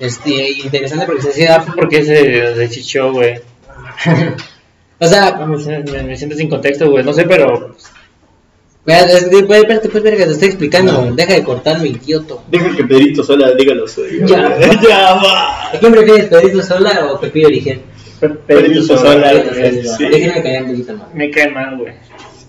Este, 0.00 0.50
interesante 0.50 1.06
porque 1.06 1.22
se 1.22 1.28
hacía. 1.30 1.64
porque 1.76 1.98
es 1.98 2.08
de, 2.08 2.54
de 2.54 2.68
Chicho, 2.68 3.12
güey. 3.12 3.40
O 5.00 5.06
sea, 5.06 5.30
No, 5.38 5.46
me, 5.46 5.62
siento- 5.62 5.92
me, 5.92 6.02
me 6.02 6.16
siento 6.16 6.34
sin 6.36 6.48
contexto, 6.48 6.90
güey. 6.90 7.04
No 7.04 7.12
sé, 7.12 7.24
pero. 7.24 7.76
Espera, 8.88 9.58
espérate, 9.58 9.88
pues, 9.90 10.02
verga, 10.02 10.24
te 10.24 10.32
estoy 10.32 10.48
explicando. 10.48 11.12
Deja 11.14 11.34
de 11.34 11.44
cortarme, 11.44 11.88
idioto. 11.88 12.42
Deja 12.50 12.74
que 12.74 12.84
Pedrito 12.84 13.22
sola 13.22 13.52
diga 13.52 13.74
lo 13.74 13.86
suyo. 13.86 14.26
Ya. 14.26 14.58
ya 14.82 15.14
va. 15.14 15.68
¿A 15.68 15.78
quién 15.78 15.92
prefieres, 15.92 16.26
Pedrito 16.26 16.62
Sola 16.62 17.10
o 17.12 17.20
Pepillo 17.20 17.48
Origen? 17.48 17.82
Pedrito 18.46 18.96
Sola. 18.96 19.34
Déjenme 19.34 20.42
callar 20.42 20.62
un 20.62 20.70
poquito 20.70 20.96
más. 20.96 21.14
Me 21.14 21.30
cae 21.30 21.50
mal, 21.50 21.76
güey. 21.76 21.92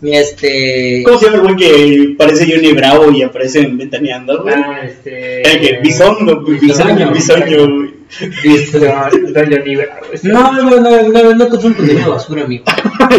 Y 0.02 0.14
este. 0.14 1.04
¿Cómo 1.04 1.18
se 1.18 1.26
llama 1.26 1.38
el 1.38 1.44
güey 1.44 1.56
que 1.58 2.16
parece 2.18 2.50
Johnny 2.50 2.72
Bravo 2.72 3.12
y 3.12 3.22
aparece 3.22 3.60
en 3.60 3.78
Ventaneando, 3.78 4.42
güey? 4.42 4.56
Ah, 4.56 4.80
este. 4.86 5.42
El 5.42 5.60
que 5.60 5.80
Bisoño, 5.82 6.42
Bisoño, 6.42 7.12
Bisoño, 7.12 7.89
No, 8.74 9.10
no, 9.10 9.44
yo 9.44 9.60
ni 9.64 9.76
veo, 9.76 9.90
güey. 10.08 10.20
No, 10.24 10.52
no, 10.52 10.64
no, 10.80 11.04
no, 11.10 11.34
no 11.36 11.50
consumo 11.50 11.76
contenido 11.76 12.12
basura, 12.12 12.44
amigo. 12.44 12.64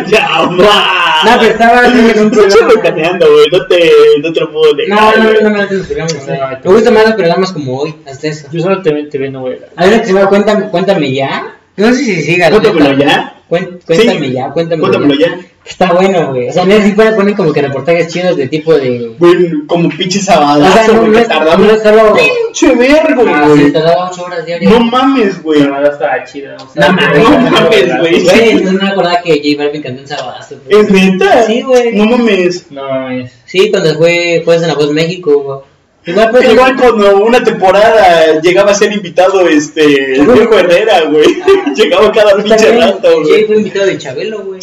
ya 0.09 0.29
va. 0.43 1.23
No, 1.25 1.39
pero 1.39 1.53
estaba 1.53 1.87
en 1.87 2.19
un 2.21 2.31
programa. 2.31 2.69
Ventaneando, 2.75 3.27
güey, 3.33 3.47
no 3.53 3.67
te, 3.67 3.91
no 4.23 4.33
te 4.33 4.41
lo 4.41 4.53
puedo 4.53 4.73
No, 4.73 4.77
negar. 4.77 5.19
no, 5.19 5.25
no, 5.25 5.41
no 5.43 5.51
me 5.51 5.67
programas. 5.67 6.27
No, 6.27 6.71
Me 6.71 6.77
gustan 6.77 6.95
más 6.95 7.05
los 7.05 7.15
programas 7.15 7.53
como 7.53 7.79
hoy, 7.79 7.95
hasta 8.07 8.29
eso. 8.29 8.49
Yo 8.51 8.61
solo 8.63 8.83
te, 8.83 8.91
te 9.05 9.19
veo. 9.19 9.47
Hay 9.77 9.89
una 9.89 10.01
que 10.01 10.07
se 10.07 10.13
llama 10.13 10.29
Cuéntame, 10.29 10.69
Cuéntame 10.71 11.13
ya. 11.13 11.57
No 11.77 11.89
sé 11.95 12.05
si 12.05 12.23
siga. 12.23 12.51
la 12.51 12.59
Cuéntamelo 12.61 12.99
ya. 12.99 13.35
Cuéntame 13.49 14.33
ya, 14.33 14.51
Cuéntamelo 14.51 15.15
ya. 15.15 15.39
Está 15.65 15.93
bueno, 15.93 16.31
güey. 16.33 16.49
O 16.49 16.53
sea, 16.53 16.65
neta 16.65 16.85
sí 16.85 16.93
puede 16.93 17.13
poner 17.13 17.35
como 17.37 17.53
que 17.53 17.63
reportajes 17.63 18.09
chidos 18.13 18.37
de 18.37 18.49
tipo 18.49 18.75
de. 18.75 19.15
Güey, 19.19 19.67
como 19.67 19.89
pinche 19.91 20.19
O 20.19 20.23
sea, 20.23 20.35
sabadazo, 20.37 20.95
no, 20.95 21.11
güey, 21.13 21.25
tardamos 21.29 21.67
no 21.67 21.73
es 21.75 21.83
solo. 21.83 22.15
pinche 22.17 22.75
vergo, 22.75 23.25
Ah, 23.29 23.43
sí, 23.45 23.61
güey. 23.61 23.73
tardaba 23.73 24.11
8 24.11 24.25
horas 24.25 24.47
diarias. 24.47 24.73
No 24.73 24.81
mames, 24.81 25.43
güey. 25.43 25.61
La 25.61 25.71
verdad 25.71 25.93
estaba 25.93 26.25
chida. 26.25 26.57
o 26.57 26.69
sea, 26.73 26.89
No 26.89 26.95
mames, 26.95 27.29
no 27.29 27.51
mames, 27.51 27.99
güey. 28.01 28.23
Güey, 28.25 28.51
entonces 28.51 28.73
no 28.73 28.83
me 28.83 28.89
acordaba 28.89 29.23
que 29.23 29.33
J 29.35 29.63
Balvin 29.63 29.83
cantó 29.83 30.01
en 30.01 30.09
Sabadazo. 30.09 30.57
güey. 30.65 30.81
¿Es 30.81 30.91
neta? 30.91 31.43
Sí, 31.45 31.63
güey. 31.63 31.93
No 31.95 32.05
mames. 32.07 32.67
No 32.71 32.83
mames. 32.89 33.33
Sí, 33.45 33.71
cuando 33.71 33.95
fue 33.97 34.43
Jueves 34.45 34.63
en 34.63 34.69
la 34.69 34.75
Voz 34.75 34.91
México, 34.93 35.41
güey. 35.43 35.59
Igual 36.07 36.31
pues. 36.31 36.51
Igual 36.51 36.77
cuando 36.77 37.25
una 37.25 37.45
temporada 37.45 38.41
llegaba 38.41 38.71
a 38.71 38.75
ser 38.75 38.93
invitado 38.93 39.47
este 39.47 40.15
el 40.15 40.27
viejo 40.27 40.59
Herrera, 40.59 41.03
güey. 41.05 41.27
Ah. 41.43 41.73
llegaba 41.77 42.11
cada 42.11 42.33
pues, 42.33 42.45
pinche 42.45 42.79
rato, 42.79 43.09
Jay 43.09 43.29
güey. 43.29 43.45
fue 43.45 43.57
invitado 43.57 43.87
de 43.87 43.99
Chabelo, 43.99 44.41
güey. 44.41 44.61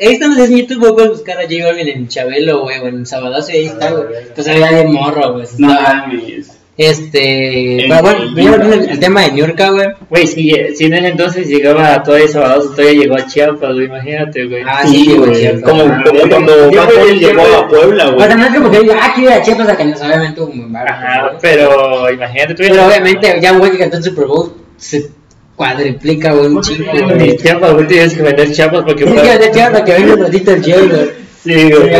Ahí 0.00 0.14
están 0.14 0.38
en 0.38 0.56
YouTube, 0.56 0.94
puedes 0.94 1.10
buscar 1.10 1.38
a 1.38 1.42
J 1.42 1.64
Balvin 1.64 1.88
en 1.88 2.08
Chabelo, 2.08 2.62
güey, 2.62 2.78
o 2.80 2.88
en 2.88 3.06
Sabadazo 3.06 3.52
y 3.52 3.56
ahí 3.56 3.66
está, 3.66 3.92
güey. 3.92 4.06
Pues 4.34 4.48
había 4.48 4.72
de 4.72 4.84
morro, 4.84 5.34
güey. 5.34 5.46
No 5.58 5.68
mames. 5.68 6.59
Este. 6.82 7.84
Pero 7.88 8.00
bueno, 8.02 8.18
volviendo 8.24 8.64
al 8.64 8.88
al 8.88 8.98
tema 8.98 9.20
de 9.22 9.32
Niurka, 9.32 9.68
güey. 9.70 9.88
Güey, 10.08 10.26
si, 10.26 10.50
si 10.74 10.84
en 10.86 10.94
ese 10.94 11.08
entonces 11.08 11.46
llegaba 11.46 11.92
a 11.94 12.02
todavía 12.02 12.26
Sabadazo, 12.28 12.70
todavía 12.70 13.02
llegó 13.02 13.16
a 13.16 13.26
Chiapas, 13.26 13.74
güey, 13.74 13.84
imagínate, 13.84 14.46
güey. 14.46 14.62
Ah, 14.66 14.82
sí, 14.86 15.14
güey, 15.14 15.34
cierto. 15.34 15.68
Como, 15.68 15.82
Ah, 15.84 16.02
como 16.06 16.20
cuando 16.30 16.70
yo 16.70 16.84
llegó 17.14 17.42
a 17.42 17.68
Puebla, 17.68 18.08
O 18.08 18.14
güey. 18.14 18.26
sea, 18.26 18.36
no 18.36 18.46
es 18.46 18.54
como 18.54 18.70
que 18.70 18.80
diga, 18.80 18.96
ah, 18.98 19.12
quiero 19.14 19.30
ir 19.30 19.36
a 19.36 19.42
Chiapas 19.42 19.68
a 19.68 19.76
Cañas, 19.76 20.00
obviamente 20.02 20.40
muy 20.40 20.64
barato, 20.72 20.92
Ajá, 20.98 21.20
güey. 21.28 21.36
pero 21.42 22.10
imagínate 22.14 22.54
tú. 22.54 22.62
Pero 22.66 22.86
obviamente, 22.86 23.38
ya 23.42 23.52
un 23.52 23.58
güey 23.58 23.72
que 23.72 23.78
cantó 23.78 23.96
en 23.98 24.02
Super 24.02 24.24
Bowl 24.24 24.52
se 24.78 25.10
cuadriplica, 25.56 26.32
güey, 26.32 26.46
un 26.46 26.62
chingo, 26.62 26.92
Ni 26.94 27.00
güey. 27.02 27.36
Chiapas, 27.36 27.74
güey, 27.74 27.86
tienes 27.88 28.14
que 28.14 28.22
vender 28.22 28.52
Chiapas 28.52 28.82
porque. 28.86 29.04
Tienes 29.04 29.22
que 29.22 29.28
vender 29.28 29.50
Chiapas 29.52 29.72
para 29.72 29.84
que 29.84 29.92
venga 29.92 30.14
un 30.14 30.20
ratito 30.22 30.50
el 30.52 30.62
Jay, 30.64 30.88
güey. 30.88 31.10
Sí, 31.44 31.70
güey. 31.70 31.90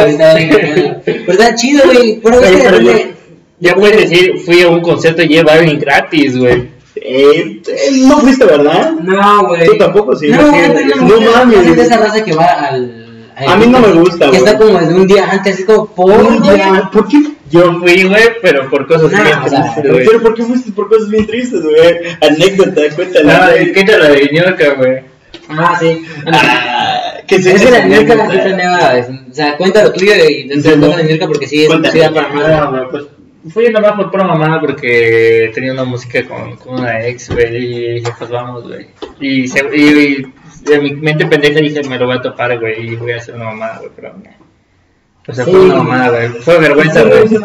Pero 1.05 1.33
está 1.33 1.55
chido, 1.55 1.83
güey. 1.85 2.21
Pero 2.23 2.41
es 2.41 2.51
Güey, 2.51 2.57
que 2.63 2.69
pero 2.71 3.10
ya- 3.61 3.75
puedes 3.75 4.09
decir, 4.11 4.39
fui 4.45 4.63
a 4.63 4.69
un 4.69 4.81
concierto 4.81 5.23
y 5.23 5.29
lleva 5.29 5.55
Balvin 5.55 5.79
gratis, 5.79 6.37
güey. 6.39 6.69
Eh, 6.97 7.61
eh, 7.67 7.91
no 8.03 8.19
fuiste, 8.19 8.45
¿verdad? 8.45 8.93
No, 9.01 9.47
güey. 9.49 9.65
Tú 9.67 9.79
tampoco, 9.79 10.17
sí. 10.17 10.29
No, 10.29 10.43
No, 10.43 10.53
no, 10.53 11.09
no 11.09 11.21
no 11.21 11.31
mames. 11.33 11.67
Es 11.67 11.77
de 11.77 11.83
esa 11.83 11.97
raza 11.99 12.23
que 12.25 12.33
va 12.35 12.45
al. 12.45 13.33
al- 13.37 13.49
A 13.49 13.57
mí 13.57 13.67
no 13.69 13.79
me 13.81 13.93
gusta, 13.93 14.31
Que 14.31 14.37
está 14.39 14.55
güey. 14.55 14.73
como 14.73 14.87
de 14.87 14.95
un 14.95 15.07
día 15.07 15.29
antes, 15.31 15.55
así 15.55 15.65
como 15.65 15.87
por. 15.87 16.11
Un 16.11 16.43
día, 16.43 16.91
¿Por 16.93 17.07
qué? 17.09 17.19
Yo 17.51 17.79
fui, 17.81 18.05
güey, 18.05 18.23
pero 18.43 18.69
por 18.71 18.87
cosas 18.87 19.11
bien 19.11 19.23
o 19.45 19.49
sea, 19.49 19.63
tristes, 19.75 19.93
güey. 19.93 20.07
Pero 20.07 20.23
¿por 20.23 20.35
qué 20.35 20.43
fuiste 20.45 20.71
por 20.73 20.89
cosas 20.89 21.09
bien 21.09 21.27
tristes, 21.27 21.63
güey? 21.63 21.77
Anécdota, 22.21 22.81
cuéntala. 22.95 23.39
No, 23.47 23.51
güey. 23.53 23.63
es 23.65 23.73
que 23.73 23.81
era 23.81 23.99
la 23.99 24.09
de 24.11 24.31
Ñorca, 24.33 24.75
güey. 24.75 24.99
Ah, 25.49 25.77
sí. 25.81 26.03
Ah, 26.33 27.13
¿qué 27.27 27.43
se 27.43 27.55
Es 27.55 27.63
que 27.65 27.71
la 27.71 27.87
Mirka 27.87 28.13
anécdota? 28.13 28.31
sí 28.31 28.39
planeaba. 28.39 28.93
O 29.31 29.35
sea, 29.35 29.57
cuenta 29.57 29.83
lo 29.85 29.93
tuyo 29.93 30.13
y 30.29 30.49
todo 30.63 30.77
no. 30.77 30.97
de 30.97 31.03
Mirka 31.05 31.27
porque 31.27 31.47
sí 31.49 31.63
es 31.63 31.69
Cuéntame. 31.69 31.93
sí 31.93 31.99
da 31.99 32.13
para 32.13 32.29
más. 32.71 33.03
Fui 33.49 33.71
nomás 33.71 33.93
por 33.93 34.11
pura 34.11 34.25
mamada 34.25 34.61
porque 34.61 35.51
tenía 35.55 35.73
una 35.73 35.85
música 35.85 36.23
con, 36.29 36.57
con 36.57 36.81
una 36.81 37.07
ex, 37.07 37.31
güey, 37.31 37.57
y 37.57 37.93
dije, 37.95 38.13
pues 38.19 38.29
vamos, 38.31 38.69
güey. 38.69 38.89
Y, 39.19 39.49
se, 39.49 39.61
y, 39.75 40.23
y 40.69 40.73
en 40.73 40.83
mi 40.83 40.93
mente 40.95 41.25
pendeja 41.27 41.59
dije, 41.61 41.83
me 41.89 41.99
lo 41.99 42.07
voy 42.07 42.17
a 42.19 42.21
topar, 42.21 42.59
güey, 42.61 42.89
y 42.93 42.97
voy 42.97 43.13
a 43.13 43.17
hacer 43.17 43.35
una 43.37 43.47
mamada, 43.47 43.79
güey, 43.79 43.91
pero 43.97 44.13
no. 44.13 44.31
O 45.27 45.33
sea, 45.33 45.45
Sí. 45.45 45.51
fue 45.53 45.61
una 45.61 45.77
mamada, 45.77 46.09
güey. 46.11 46.29
Fue 46.43 46.59
vergüenza, 46.59 47.03
güey. 47.05 47.29
Sí. 47.29 47.37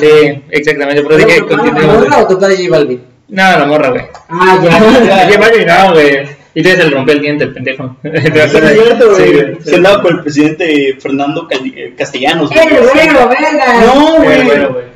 Sí, 0.00 0.42
exactamente, 0.50 1.02
pero 1.02 1.16
dije, 1.16 1.40
¿La 1.40 1.46
continuemos. 1.46 1.86
morra 1.98 2.22
güey. 2.22 2.34
o 2.34 2.38
padre 2.38 2.56
J 2.56 2.70
Balvin? 2.70 3.02
No, 3.28 3.42
la 3.58 3.66
morra, 3.66 3.88
güey. 3.90 4.02
Ah, 4.28 4.58
ya. 4.62 5.28
Ya 5.30 5.38
Balvin 5.38 5.66
no, 5.66 5.92
güey. 5.92 6.35
Y 6.56 6.60
entonces 6.60 6.84
se 6.84 6.88
le 6.88 6.96
rompió 6.96 7.14
el 7.14 7.20
diente, 7.20 7.44
el 7.44 7.52
pendejo. 7.52 7.96
¿Te 8.02 8.20
Sí, 8.22 8.28
es 8.34 8.50
cierto, 8.50 9.14
Sí, 9.16 9.22
güey. 9.32 9.56
Se 9.62 9.74
andaba 9.76 10.00
con 10.02 10.14
el 10.16 10.22
presidente 10.22 10.96
Fernando 10.98 11.46
eh, 11.50 11.94
Castellanos. 11.98 12.48
güey. 12.50 12.60
¡Eh, 12.66 12.70
güero, 12.80 13.28
verga! 13.28 13.84
No, 13.84 14.16
Güey. 14.16 14.40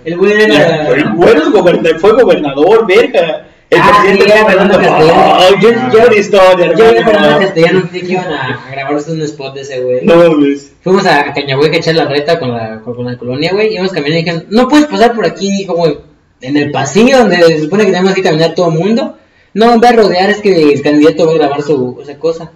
El 0.06 0.16
güero 0.16 0.40
El 0.44 0.52
era. 0.52 1.12
güero 1.14 1.42
es 1.42 1.50
goberna- 1.50 1.98
fue 1.98 2.12
gobernador, 2.14 2.86
verga. 2.86 3.46
El 3.68 3.78
Ah, 3.78 4.00
presidente 4.02 4.24
sí, 4.24 4.30
era 4.38 4.46
Fernando 4.46 4.78
Castellanos. 4.78 5.44
Oh, 5.52 5.60
yo, 5.60 5.70
yo 5.92 6.08
de 6.08 6.18
historia, 6.18 6.66
Yo 6.70 6.76
vi 6.76 6.82
a 6.82 6.88
hermano. 6.88 7.10
Fernando 7.12 7.38
Castellanos 7.40 7.92
dije 7.92 8.06
que 8.06 8.12
iban 8.14 8.32
a, 8.32 8.60
a 8.66 8.70
grabarse 8.72 9.12
un 9.12 9.20
spot 9.22 9.54
de 9.54 9.60
ese 9.60 9.80
güey. 9.80 9.98
No 10.02 10.16
mames. 10.16 10.72
Fuimos 10.82 11.04
a, 11.06 11.20
a 11.28 11.32
Cañahueca 11.34 11.76
a 11.76 11.78
echar 11.78 11.94
la 11.94 12.06
reta 12.06 12.38
con 12.40 12.52
la, 12.52 12.80
con, 12.80 12.94
con 12.96 13.04
la 13.04 13.18
colonia, 13.18 13.52
güey. 13.52 13.74
Íbamos 13.74 13.92
caminando 13.92 14.16
y 14.18 14.22
dijeron, 14.24 14.46
no 14.48 14.66
puedes 14.66 14.86
pasar 14.86 15.14
por 15.14 15.26
aquí, 15.26 15.50
dijo, 15.52 15.74
güey. 15.74 15.98
En 16.40 16.56
el 16.56 16.70
pasillo 16.70 17.18
donde 17.18 17.36
se 17.36 17.60
supone 17.60 17.84
que 17.84 17.92
tenemos 17.92 18.14
que 18.14 18.22
caminar 18.22 18.54
todo 18.54 18.70
el 18.72 18.78
mundo. 18.78 19.18
No, 19.54 19.78
ve 19.80 19.88
a 19.88 19.92
rodear, 19.92 20.30
es 20.30 20.40
que 20.40 20.72
el 20.72 20.82
candidato 20.82 21.26
va 21.26 21.32
a 21.32 21.34
grabar 21.34 21.62
su 21.62 21.98
esa 22.02 22.16
cosa. 22.18 22.50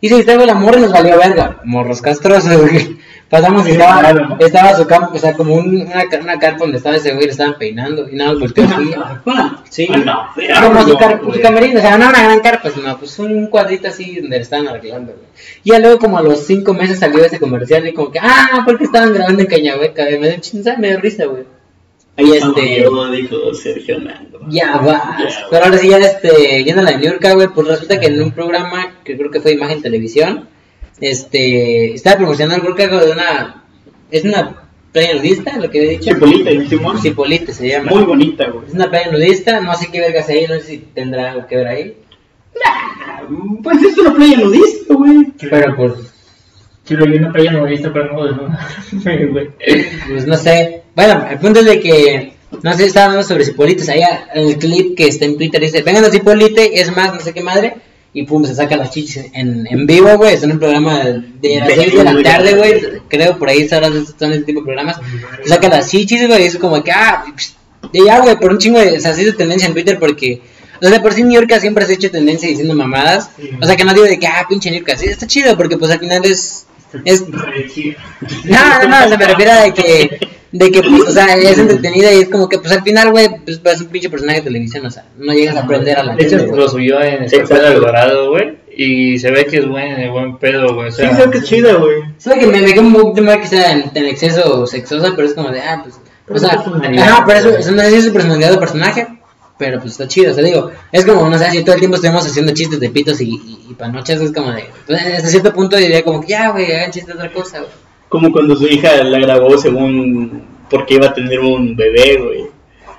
Y 0.00 0.08
se 0.08 0.16
distrajo 0.16 0.44
la 0.44 0.54
morra 0.54 0.78
y 0.78 0.82
nos 0.82 0.92
valió 0.92 1.16
verga. 1.18 1.60
Morros 1.64 2.00
castrosos, 2.02 2.56
güey. 2.60 2.96
Pasamos 3.28 3.66
y 3.66 3.70
estaba, 3.70 4.00
claro. 4.00 4.36
estaba 4.40 4.76
su 4.76 4.86
campo, 4.86 5.12
o 5.14 5.18
sea, 5.18 5.32
como 5.32 5.54
un- 5.54 5.82
una, 5.82 6.04
una 6.20 6.38
carpa 6.38 6.58
donde 6.58 6.76
estaba 6.76 6.96
ese 6.96 7.14
güey, 7.14 7.24
le 7.26 7.30
estaban 7.32 7.56
peinando. 7.58 8.06
Y 8.10 8.14
nada, 8.16 8.34
volteó 8.34 8.64
así. 8.64 8.90
Sí. 9.70 9.86
Como 9.86 10.82
su, 10.86 10.96
car- 10.98 11.18
güey. 11.22 11.36
su 11.36 11.40
camerino, 11.42 11.78
o 11.78 11.82
sea, 11.82 11.96
no 11.96 12.10
una 12.10 12.22
gran 12.22 12.40
carpa, 12.40 12.70
sino 12.70 12.98
pues 12.98 13.18
un 13.18 13.46
cuadrito 13.46 13.88
así 13.88 14.16
donde 14.20 14.36
le 14.36 14.42
estaban 14.42 14.68
arreglando, 14.68 15.12
güey. 15.12 15.24
Y 15.64 15.70
ya 15.70 15.78
luego 15.78 15.98
como 15.98 16.18
a 16.18 16.22
los 16.22 16.40
cinco 16.46 16.74
meses 16.74 16.98
salió 16.98 17.24
ese 17.24 17.38
comercial 17.40 17.86
y 17.88 17.94
como 17.94 18.10
que, 18.10 18.18
ah, 18.20 18.62
porque 18.66 18.84
estaban 18.84 19.14
grabando 19.14 19.40
en 19.40 19.48
Cañahueca, 19.48 20.10
y 20.10 20.18
me 20.18 20.28
dio 20.28 20.40
chinza, 20.40 20.76
me 20.76 20.88
dio 20.90 21.00
risa, 21.00 21.24
güey. 21.24 21.44
Ahí 22.16 22.30
este, 22.32 22.82
yo, 22.82 23.10
dijo 23.10 23.54
Sergio 23.54 23.98
Nando. 23.98 24.40
ya 24.48 24.76
va. 24.78 25.18
Ya, 25.18 25.46
Pero 25.50 25.64
ahora 25.64 25.78
sí, 25.78 25.88
ya 25.88 25.98
este, 25.98 26.62
yendo 26.62 26.82
a 26.82 26.84
la 26.84 27.00
York, 27.00 27.24
güey, 27.34 27.48
pues 27.48 27.66
resulta 27.66 27.98
que 27.98 28.06
en 28.06 28.22
un 28.22 28.32
programa 28.32 28.98
que 29.02 29.16
creo 29.16 29.30
que 29.30 29.40
fue 29.40 29.52
Imagen 29.52 29.80
Televisión, 29.80 30.48
este, 31.00 31.94
estaba 31.94 32.16
promocionando, 32.16 32.62
creo 32.62 32.74
que 32.74 32.82
algo 32.84 33.04
de 33.04 33.12
una, 33.12 33.64
es 34.10 34.24
una 34.24 34.68
playa 34.92 35.14
nudista, 35.14 35.56
lo 35.56 35.70
que 35.70 35.78
había 35.78 35.90
dicho. 35.92 36.10
Chipolita, 36.12 36.50
el 36.50 36.68
Simón. 36.68 36.98
Cipolite 37.00 37.52
se 37.52 37.68
llama. 37.68 37.90
Muy 37.90 38.04
bonita, 38.04 38.48
güey. 38.50 38.66
Es 38.66 38.74
una 38.74 38.90
playa 38.90 39.10
nudista, 39.10 39.60
no 39.60 39.74
sé 39.74 39.88
qué 39.90 40.00
vergas 40.00 40.28
hay, 40.28 40.46
no 40.46 40.54
sé 40.56 40.62
si 40.62 40.78
tendrá 40.78 41.32
algo 41.32 41.46
que 41.46 41.56
ver 41.56 41.66
ahí. 41.66 41.96
Pues 43.62 43.82
es 43.82 43.96
una 43.96 44.14
playa 44.14 44.36
nudista, 44.36 44.94
güey. 44.94 45.32
Pero 45.40 45.76
pues, 45.76 45.92
Chilo, 46.84 47.06
yo 47.06 47.20
no 47.20 47.32
playa 47.32 47.52
no 47.52 47.64
visto, 47.64 47.92
pero 47.92 48.12
no, 48.12 48.56
pues 50.08 50.26
no 50.26 50.36
sé. 50.36 50.82
Bueno, 50.94 51.26
el 51.30 51.38
punto 51.38 51.60
es 51.60 51.66
de 51.66 51.80
que, 51.80 52.32
no 52.62 52.72
sé, 52.74 52.86
estaba 52.86 53.06
hablando 53.06 53.26
sobre 53.26 53.44
Cipolites. 53.44 53.88
Ahí 53.88 54.02
en 54.34 54.48
el 54.48 54.58
clip 54.58 54.96
que 54.96 55.06
está 55.06 55.24
en 55.24 55.36
Twitter 55.36 55.60
dice, 55.60 55.82
vengan 55.82 56.04
a 56.04 56.10
Cipolite, 56.10 56.80
es 56.80 56.94
más, 56.94 57.14
no 57.14 57.20
sé 57.20 57.32
qué 57.32 57.42
madre. 57.42 57.74
Y 58.14 58.24
pum, 58.24 58.44
se 58.44 58.54
saca 58.54 58.76
las 58.76 58.90
chichis 58.90 59.30
en, 59.32 59.66
en 59.66 59.86
vivo, 59.86 60.18
güey. 60.18 60.34
Es 60.34 60.42
en 60.42 60.52
un 60.52 60.58
programa 60.58 61.02
de 61.02 61.60
las 61.60 61.72
6 61.72 61.94
de 61.94 62.04
la 62.04 62.22
tarde, 62.22 62.54
güey. 62.54 63.00
Creo 63.08 63.38
por 63.38 63.48
ahí 63.48 63.66
sabrás, 63.66 63.92
son 64.18 64.32
ese 64.32 64.42
tipo 64.42 64.60
de 64.60 64.66
programas. 64.66 65.00
Se 65.42 65.48
saca 65.48 65.68
las 65.68 65.88
chichis, 65.88 66.26
güey. 66.26 66.42
Y 66.42 66.46
es 66.46 66.58
como 66.58 66.82
que, 66.84 66.92
ah, 66.92 67.24
y 67.92 68.04
ya, 68.04 68.20
güey, 68.20 68.36
por 68.38 68.52
un 68.52 68.58
chingo 68.58 68.78
de. 68.78 68.96
O 68.98 69.00
sea, 69.00 69.14
se 69.14 69.22
hizo 69.22 69.34
tendencia 69.34 69.66
en 69.66 69.72
Twitter 69.72 69.98
porque. 69.98 70.42
O 70.80 70.88
sea, 70.88 71.00
por 71.00 71.12
sí 71.12 71.22
New 71.22 71.40
York 71.40 71.60
siempre 71.60 71.86
se 71.86 71.92
ha 71.92 71.94
hecho 71.94 72.10
tendencia 72.10 72.48
diciendo 72.48 72.74
mamadas. 72.74 73.30
O 73.60 73.66
sea, 73.66 73.76
que 73.76 73.84
no 73.84 73.94
digo 73.94 74.06
de 74.06 74.18
que, 74.18 74.26
ah, 74.26 74.44
pinche 74.48 74.70
New 74.70 74.84
York. 74.84 74.98
Sí, 74.98 75.06
está 75.06 75.26
chido 75.26 75.56
porque, 75.56 75.76
pues 75.78 75.90
al 75.90 76.00
final 76.00 76.24
es. 76.24 76.66
Es, 77.04 77.28
no, 77.28 77.38
no, 77.38 78.88
no, 78.88 79.08
se 79.08 79.18
me 79.18 79.26
refiero 79.26 79.52
a 79.52 79.62
de 79.62 79.74
que, 79.74 80.28
de 80.52 80.70
que, 80.70 80.82
pues, 80.82 81.02
o 81.08 81.12
sea, 81.12 81.34
es 81.34 81.58
entretenida 81.58 82.12
y 82.12 82.20
es 82.20 82.28
como 82.28 82.48
que, 82.48 82.58
pues, 82.58 82.72
al 82.72 82.82
final, 82.82 83.10
güey, 83.10 83.28
pues, 83.44 83.60
es 83.64 83.80
un 83.80 83.88
pinche 83.88 84.10
personaje 84.10 84.40
de 84.40 84.44
televisión, 84.44 84.86
o 84.86 84.90
sea, 84.90 85.04
no 85.18 85.32
llegas 85.32 85.56
a 85.56 85.60
aprender 85.60 85.98
a 85.98 86.02
la 86.02 86.14
De 86.14 86.24
hecho, 86.24 86.36
lo 86.38 86.68
subió 86.68 87.00
en 87.02 87.26
del 87.26 87.80
Dorado, 87.80 88.30
güey. 88.30 88.62
Y 88.74 89.18
se 89.18 89.30
ve 89.30 89.44
que 89.44 89.58
es 89.58 89.68
buen, 89.68 90.10
buen 90.12 90.38
pedo, 90.38 90.74
güey. 90.74 90.88
O 90.88 90.90
Sí, 90.90 91.02
sea, 91.02 91.14
creo 91.14 91.30
que 91.30 91.38
es 91.38 91.44
chida, 91.44 91.74
güey. 91.74 91.96
Sabe 92.16 92.40
que 92.40 92.46
me, 92.46 92.64
queda 92.64 92.80
un 92.80 93.24
mal 93.24 93.40
que 93.40 93.46
sea 93.46 93.72
en, 93.72 93.90
en 93.94 94.06
exceso 94.06 94.66
sexosa, 94.66 95.12
pero 95.14 95.28
es 95.28 95.34
como 95.34 95.50
de, 95.50 95.60
ah, 95.60 95.82
pues, 95.82 95.96
o 96.28 96.38
sea, 96.38 96.52
ajá, 96.52 97.24
pero 97.26 97.38
eso, 97.38 97.58
eso 97.58 97.72
no 97.72 97.82
es 97.82 98.04
su 98.04 98.12
personalidad 98.12 98.52
de 98.52 98.58
personaje, 98.58 99.06
pero 99.62 99.78
pues 99.78 99.92
está 99.92 100.08
chido, 100.08 100.32
o 100.32 100.34
sea, 100.34 100.42
digo, 100.42 100.72
es 100.90 101.06
como, 101.06 101.30
no 101.30 101.38
sé, 101.38 101.48
si 101.52 101.62
todo 101.62 101.76
el 101.76 101.80
tiempo 101.80 101.94
estuvimos 101.94 102.26
haciendo 102.26 102.52
chistes 102.52 102.80
de 102.80 102.90
pitos 102.90 103.20
y, 103.20 103.28
y, 103.28 103.66
y 103.70 103.74
panochas, 103.74 104.20
es 104.20 104.32
como 104.32 104.50
de, 104.50 104.64
pues, 104.88 105.00
hasta 105.00 105.28
cierto 105.28 105.52
punto 105.52 105.76
diría 105.76 106.02
como 106.02 106.20
que, 106.20 106.26
ya, 106.26 106.50
güey, 106.50 106.72
hagan 106.72 106.90
chistes 106.90 107.14
de 107.14 107.20
otra 107.20 107.32
cosa, 107.32 107.60
güey. 107.60 107.70
Como 108.08 108.32
cuando 108.32 108.56
su 108.56 108.66
hija 108.66 109.04
la 109.04 109.20
grabó 109.20 109.56
según 109.56 110.42
porque 110.68 110.94
iba 110.94 111.06
a 111.06 111.14
tener 111.14 111.38
un 111.38 111.76
bebé, 111.76 112.18
güey. 112.18 112.46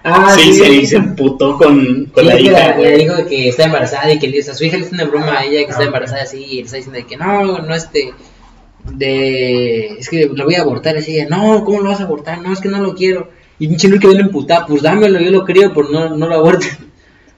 Ah, 0.06 0.34
sí, 0.40 0.54
se, 0.54 0.86
se 0.86 0.96
emputó 0.96 1.58
con, 1.58 2.06
con 2.06 2.24
Sí, 2.24 2.30
la 2.30 2.40
hija, 2.40 2.78
le 2.78 2.98
dijo 2.98 3.14
que 3.28 3.50
está 3.50 3.66
embarazada 3.66 4.14
y 4.14 4.20
que 4.20 4.30
le, 4.30 4.40
o 4.40 4.44
sea, 4.44 4.54
su 4.54 4.64
hija 4.64 4.78
le 4.78 4.86
hizo 4.86 4.96
una 4.96 5.04
broma 5.04 5.40
a 5.40 5.44
ella 5.44 5.66
que 5.66 5.72
está 5.72 5.84
embarazada 5.84 6.24
así 6.24 6.46
y 6.46 6.56
le 6.56 6.62
está 6.62 6.78
diciendo 6.78 7.00
de 7.00 7.06
que 7.06 7.18
no, 7.18 7.60
no 7.60 7.76
este 7.76 8.14
de 8.86 9.98
es 10.00 10.10
que 10.10 10.30
lo 10.34 10.46
voy 10.46 10.56
a 10.56 10.62
abortar 10.62 10.96
así 10.96 11.16
ella, 11.16 11.28
no, 11.30 11.66
¿cómo 11.66 11.82
lo 11.82 11.90
vas 11.90 12.00
a 12.00 12.04
abortar? 12.04 12.42
No, 12.42 12.54
es 12.54 12.62
que 12.62 12.70
no 12.70 12.80
lo 12.80 12.96
quiero. 12.96 13.30
Y 13.60 13.68
pinche 13.68 13.88
Luis 13.88 14.02
quedó 14.02 14.12
emputada, 14.18 14.66
pues 14.66 14.82
dámelo, 14.82 15.20
yo 15.20 15.32
lo 15.32 15.46
creo, 15.46 15.74
pero 15.74 15.88
no, 15.90 16.10
no 16.16 16.28
lo 16.28 16.36
abortes. 16.36 16.78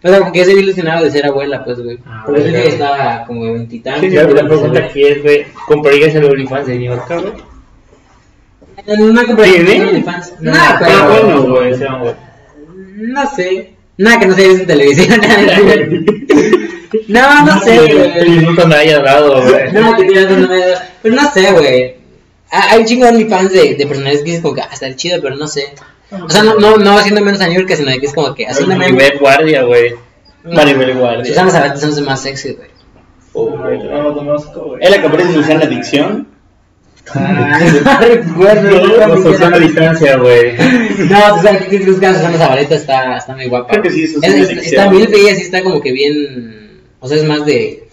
O 0.04 0.08
sea, 0.08 0.20
como 0.20 0.32
que 0.32 0.40
ya 0.40 0.46
se 0.46 0.52
había 0.52 0.64
ilusionado 0.64 1.04
de 1.04 1.12
ser 1.12 1.26
abuela, 1.26 1.64
pues, 1.66 1.80
güey. 1.82 1.98
Ah, 2.06 2.24
Pero 2.26 2.38
eso 2.38 2.52
que 2.52 2.68
estaba 2.68 3.26
como 3.26 3.44
de 3.46 3.54
veintitantos. 3.54 4.02
Sí, 4.04 4.10
la 4.16 4.28
pregunta 4.28 4.80
aquí 4.86 5.04
es, 5.04 5.24
güey, 5.24 5.46
¿comprarías 5.68 6.14
el 6.16 6.26
OnlyFans 6.26 6.68
de 6.68 6.76
New 6.78 6.96
York, 6.96 7.08
güey? 7.10 7.34
No, 9.00 9.14
no 9.14 9.26
compré 9.26 9.52
¿Tiene? 9.52 9.86
OnlyFans. 9.86 10.34
No, 10.42 10.52
Ah, 10.56 10.76
pero- 10.80 10.92
ah, 10.92 11.08
bueno, 11.22 11.42
güey, 11.50 11.72
ese. 11.74 11.88
No 12.98 13.30
sé. 13.36 13.74
Nada 13.98 14.20
que 14.20 14.26
no 14.28 14.36
se 14.36 14.42
vea 14.48 14.52
en 14.52 14.68
televisión. 14.68 15.22
No, 17.08 17.46
no 17.46 17.60
sé, 17.62 17.78
güey. 17.78 18.30
Nunca 18.42 18.66
me 18.66 18.76
haya 18.76 19.00
dado, 19.00 19.42
güey. 19.42 19.72
No, 19.74 19.96
que 19.98 20.06
no 20.06 20.48
me 20.48 20.60
Pero 21.02 21.16
no 21.16 21.32
sé, 21.32 21.52
güey. 21.52 21.96
Ah, 22.52 22.68
Hay 22.72 22.80
un 22.82 22.86
chingo 22.86 23.06
de 23.06 23.12
OnlyFans 23.12 23.52
de, 23.52 23.76
de 23.76 23.88
personajes 23.88 24.22
que 24.24 24.36
es 24.36 24.42
como 24.42 24.54
que 24.54 24.62
hasta 24.62 24.88
el 24.88 24.96
chido, 24.96 25.20
pero 25.22 25.36
no 25.36 25.48
sé. 25.48 25.74
O 26.12 26.30
sea, 26.30 26.44
no, 26.44 26.56
no, 26.60 26.78
no 26.78 26.98
haciendo 26.98 27.22
menos 27.22 27.42
a 27.42 27.48
New 27.48 27.60
York, 27.60 27.74
sino 27.76 27.92
que 28.00 28.06
es 28.06 28.14
como 28.14 28.34
que 28.36 28.48
haciendo 28.48 28.76
menos. 28.76 28.94
Maribel 28.94 29.20
Guardia, 29.20 29.64
güey. 29.64 29.96
Maribel 30.44 30.98
Guardia. 30.98 31.26
Susana 31.26 31.52
me 31.52 31.90
hace 31.90 32.02
más 32.02 32.22
sexy, 32.22 32.54
güey. 32.54 32.70
Oh, 33.34 33.48
güey. 33.58 33.80
No 33.80 34.02
lo 34.04 34.14
conozco, 34.14 34.62
güey. 34.62 34.84
¿Es 34.84 34.90
la 34.92 35.02
que 35.02 35.08
aparece 35.08 35.30
en 35.30 35.36
Susana 35.36 35.66
Adicción? 35.66 36.28
Ay, 37.14 37.82
no 37.84 38.00
recuerdo. 38.08 39.08
No, 39.08 39.18
Susana 39.22 39.60
distancia, 39.60 40.18
güey. 40.18 40.54
No, 41.10 41.38
Susana, 41.38 41.60
¿qué 41.60 41.66
crees 41.68 41.86
que 41.86 41.94
Susana 41.94 42.38
Zabaleta 42.38 42.76
está, 42.76 43.18
está 43.18 43.36
muy 43.36 43.48
guapa? 43.48 43.70
Creo 43.72 43.84
que 43.84 43.92
sí, 43.92 44.04
Es- 44.06 44.14
Susana 44.14 44.36
es-. 44.38 44.50
Está 44.68 44.90
bien 44.90 45.08
fea, 45.10 45.36
sí 45.36 45.42
está 45.42 45.64
como 45.64 45.82
que 45.82 45.92
bien. 45.92 46.82
O 47.00 47.08
sea, 47.08 47.18
es 47.18 47.24
más 47.26 47.46
de 47.46 47.85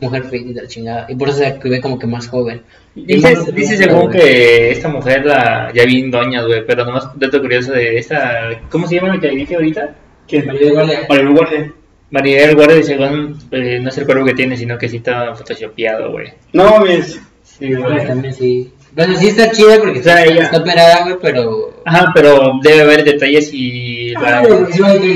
mujer 0.00 0.24
fea 0.24 0.40
y 0.40 0.52
de 0.52 0.62
la 0.62 0.68
chingada. 0.68 1.06
Y 1.08 1.14
por 1.14 1.28
eso 1.28 1.38
se 1.38 1.58
ve 1.68 1.80
como 1.80 1.98
que 1.98 2.06
más 2.06 2.28
joven. 2.28 2.62
Dice, 2.94 3.34
Y- 3.48 3.52
dice 3.52 3.76
según 3.76 4.10
que 4.10 4.70
esta 4.70 4.88
mujer 4.88 5.24
la 5.24 5.70
ya 5.74 5.84
vi 5.84 6.00
en 6.00 6.10
doñas, 6.10 6.46
güey, 6.46 6.64
pero 6.66 6.84
nomás 6.84 7.08
dato 7.18 7.40
curioso 7.40 7.72
de 7.72 7.96
esta, 7.98 8.60
¿cómo 8.70 8.86
se 8.86 8.96
llama 8.96 9.14
la 9.14 9.20
que 9.20 9.28
dije 9.30 9.54
ahorita? 9.54 9.94
¿Quién? 10.26 10.46
Maribel 10.46 10.72
Guardia. 10.72 11.00
Maribel 11.08 11.32
Guardia. 11.34 11.72
Maribel 12.10 12.54
Guardia, 12.56 12.82
según, 12.82 13.38
eh, 13.52 13.78
no 13.80 13.88
es 13.88 13.98
el 13.98 14.06
cuerpo 14.06 14.24
que 14.24 14.34
tiene, 14.34 14.56
sino 14.56 14.76
que 14.78 14.88
sí 14.88 14.96
está 14.96 15.34
photoshopeado, 15.34 16.10
güey. 16.12 16.28
No 16.52 16.64
mames. 16.70 17.20
Sí, 17.42 17.70
Pues 17.76 18.06
también 18.06 18.32
sí. 18.34 18.72
Bueno, 18.92 19.16
sí 19.18 19.28
está 19.28 19.50
chida 19.52 19.78
porque 19.78 20.00
está, 20.00 20.22
está 20.24 20.58
operada, 20.58 21.04
güey, 21.04 21.16
pero. 21.22 21.74
Ajá, 21.84 22.10
pero 22.14 22.52
debe 22.62 22.82
haber 22.82 23.04
detalles 23.04 23.50
y... 23.52 24.12
Ah, 24.16 24.42
La... 24.42 24.66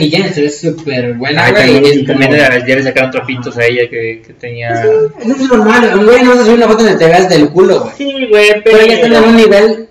Jenner 0.00 0.32
se 0.32 0.42
ve 0.42 0.50
súper 0.50 1.14
buena, 1.14 1.44
Ah, 1.46 1.50
güey. 1.50 1.62
también, 1.62 1.84
y 1.84 1.88
es 2.00 2.06
también 2.06 2.30
como- 2.30 2.42
ya 2.42 2.66
ya 2.66 2.74
le 2.76 2.82
sacaron 2.82 3.10
trapitos 3.10 3.56
a 3.58 3.64
ella 3.66 3.82
que, 3.90 4.22
que 4.26 4.32
tenía... 4.34 4.70
Eso 4.72 5.10
es 5.20 5.48
normal, 5.50 5.98
un 5.98 6.06
güey 6.06 6.22
no 6.22 6.36
se 6.36 6.44
sube 6.44 6.54
una 6.54 6.68
foto 6.68 6.84
donde 6.84 6.98
te 6.98 7.06
veas 7.06 7.28
del 7.28 7.50
culo, 7.50 7.80
güey. 7.80 7.92
Sí, 7.96 8.26
güey, 8.30 8.62
Pero 8.64 8.86
ya 8.86 8.94
están 8.94 9.12
en 9.12 9.24
un 9.24 9.36
nivel 9.36 9.88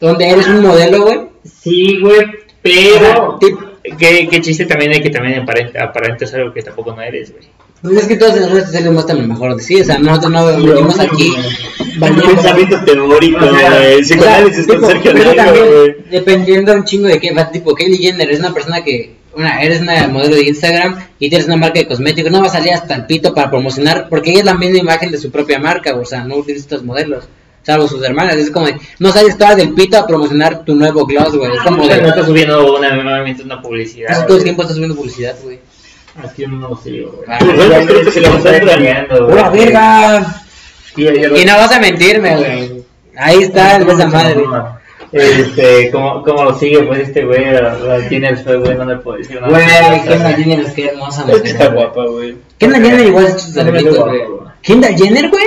donde 0.00 0.30
eres 0.30 0.46
un 0.46 0.62
modelo, 0.62 1.02
güey. 1.02 1.20
Sí, 1.44 1.98
güey, 2.00 2.26
pero... 2.62 3.38
Tip- 3.40 3.70
¿Qué, 3.98 4.26
qué 4.30 4.40
chiste 4.40 4.64
también 4.64 4.92
hay 4.92 5.02
que 5.02 5.10
también 5.10 5.40
aparenta, 5.40 5.84
aparentes 5.84 6.32
algo 6.32 6.54
que 6.54 6.62
tampoco 6.62 6.94
no 6.94 7.02
eres, 7.02 7.32
güey. 7.32 7.44
Pues 7.84 7.98
es 7.98 8.06
que 8.06 8.16
todos 8.16 8.34
en 8.36 8.40
las 8.40 8.50
redes 8.50 8.64
sociales 8.64 8.92
muestran 8.92 9.20
lo 9.20 9.28
mejor 9.28 9.56
de 9.56 9.62
sí, 9.62 9.78
o 9.78 9.84
sea, 9.84 9.98
nosotros 9.98 10.32
no 10.32 10.46
venimos 10.46 10.98
aquí. 10.98 11.34
Pensamiento 12.00 12.82
teórico, 12.82 13.40
güey. 13.46 14.00
Psicoanálisis 14.00 14.66
con 14.66 14.86
Sergio 14.86 15.12
güey. 15.12 15.96
Dependiendo 16.10 16.72
un 16.72 16.84
chingo 16.84 17.08
de 17.08 17.20
qué, 17.20 17.34
va, 17.34 17.50
tipo 17.50 17.74
Kylie 17.74 17.98
Jenner 17.98 18.30
es 18.30 18.40
una 18.40 18.54
persona 18.54 18.82
que, 18.82 19.16
una, 19.36 19.60
eres 19.60 19.82
una 19.82 20.08
modelo 20.08 20.34
de 20.34 20.46
Instagram 20.46 20.96
y 21.18 21.28
tienes 21.28 21.46
una 21.46 21.58
marca 21.58 21.78
de 21.78 21.86
cosméticos, 21.86 22.32
no 22.32 22.40
va 22.40 22.46
a 22.46 22.52
salir 22.52 22.72
hasta 22.72 22.94
el 22.94 23.04
pito 23.04 23.34
para 23.34 23.50
promocionar, 23.50 24.08
porque 24.08 24.30
ella 24.30 24.38
es 24.38 24.46
la 24.46 24.54
misma 24.54 24.78
imagen 24.78 25.10
de 25.10 25.18
su 25.18 25.30
propia 25.30 25.58
marca, 25.58 25.94
o 25.94 26.06
sea, 26.06 26.24
no 26.24 26.36
utiliza 26.36 26.62
estos 26.62 26.84
modelos, 26.84 27.28
salvo 27.64 27.86
sus 27.86 28.02
hermanas, 28.02 28.36
es 28.36 28.50
como 28.50 28.64
de, 28.64 28.76
no 28.98 29.12
sales 29.12 29.36
toda 29.36 29.56
del 29.56 29.74
pito 29.74 29.98
a 29.98 30.06
promocionar 30.06 30.64
tu 30.64 30.74
nuevo 30.74 31.04
gloss, 31.04 31.36
güey, 31.36 31.52
es 31.52 31.60
como 31.60 31.86
de, 31.86 32.00
no 32.00 32.08
está 32.08 32.24
subiendo 32.24 32.78
una, 32.78 32.96
nuevamente 32.96 33.42
una 33.42 33.60
publicidad. 33.60 34.08
casi 34.08 34.26
todo 34.26 34.38
el 34.38 34.42
tiempo 34.42 34.62
estás 34.62 34.76
subiendo 34.76 34.96
publicidad, 34.96 35.36
güey. 35.42 35.58
Aquí 36.22 36.46
no 36.46 36.68
lo 36.68 36.76
sigo, 36.76 37.10
güey. 37.12 37.26
Ah, 37.28 37.38
güey, 37.42 37.86
creo 37.86 38.04
que 38.04 38.10
se 38.10 38.20
la 38.20 38.28
está 38.28 38.56
encuentran. 38.56 38.78
engañando, 38.82 39.26
güey. 39.26 39.36
¡Pura 39.36 39.50
verga! 39.50 40.36
Y, 40.96 41.44
no 41.44 41.56
vas 41.56 41.72
a 41.72 41.80
mentirme, 41.80 42.36
güey. 42.36 42.84
Ahí 43.16 43.42
está 43.42 43.76
el 43.76 43.86
de 43.86 43.92
esa 43.92 44.06
madre. 44.06 44.44
Este, 45.12 45.90
¿cómo, 45.92 46.22
¿Cómo 46.22 46.44
lo 46.44 46.54
sigue? 46.58 46.82
Pues 46.84 47.00
este 47.00 47.24
güey, 47.24 47.52
la, 47.52 48.00
Jenner 48.08 48.36
fue, 48.36 48.58
güey, 48.58 48.76
no 48.76 48.84
le 48.84 48.96
puedo 48.96 49.18
decir 49.18 49.40
nada. 49.40 49.48
Güey, 49.48 50.02
Kendall 50.04 50.34
Jenner 50.36 50.60
es 50.60 50.72
que 50.72 50.86
hermosa 50.86 51.22
Es 51.22 51.26
mujer. 51.28 51.46
está 51.46 51.68
guapa, 51.68 52.04
güey. 52.06 52.36
Kendall 52.58 52.82
Jenner 52.82 53.06
igual 53.06 53.26
es 53.26 53.54
guapa, 53.54 54.04
güey. 54.10 54.22
Kendall 54.62 54.96
Jenner, 54.96 55.30
güey. 55.30 55.46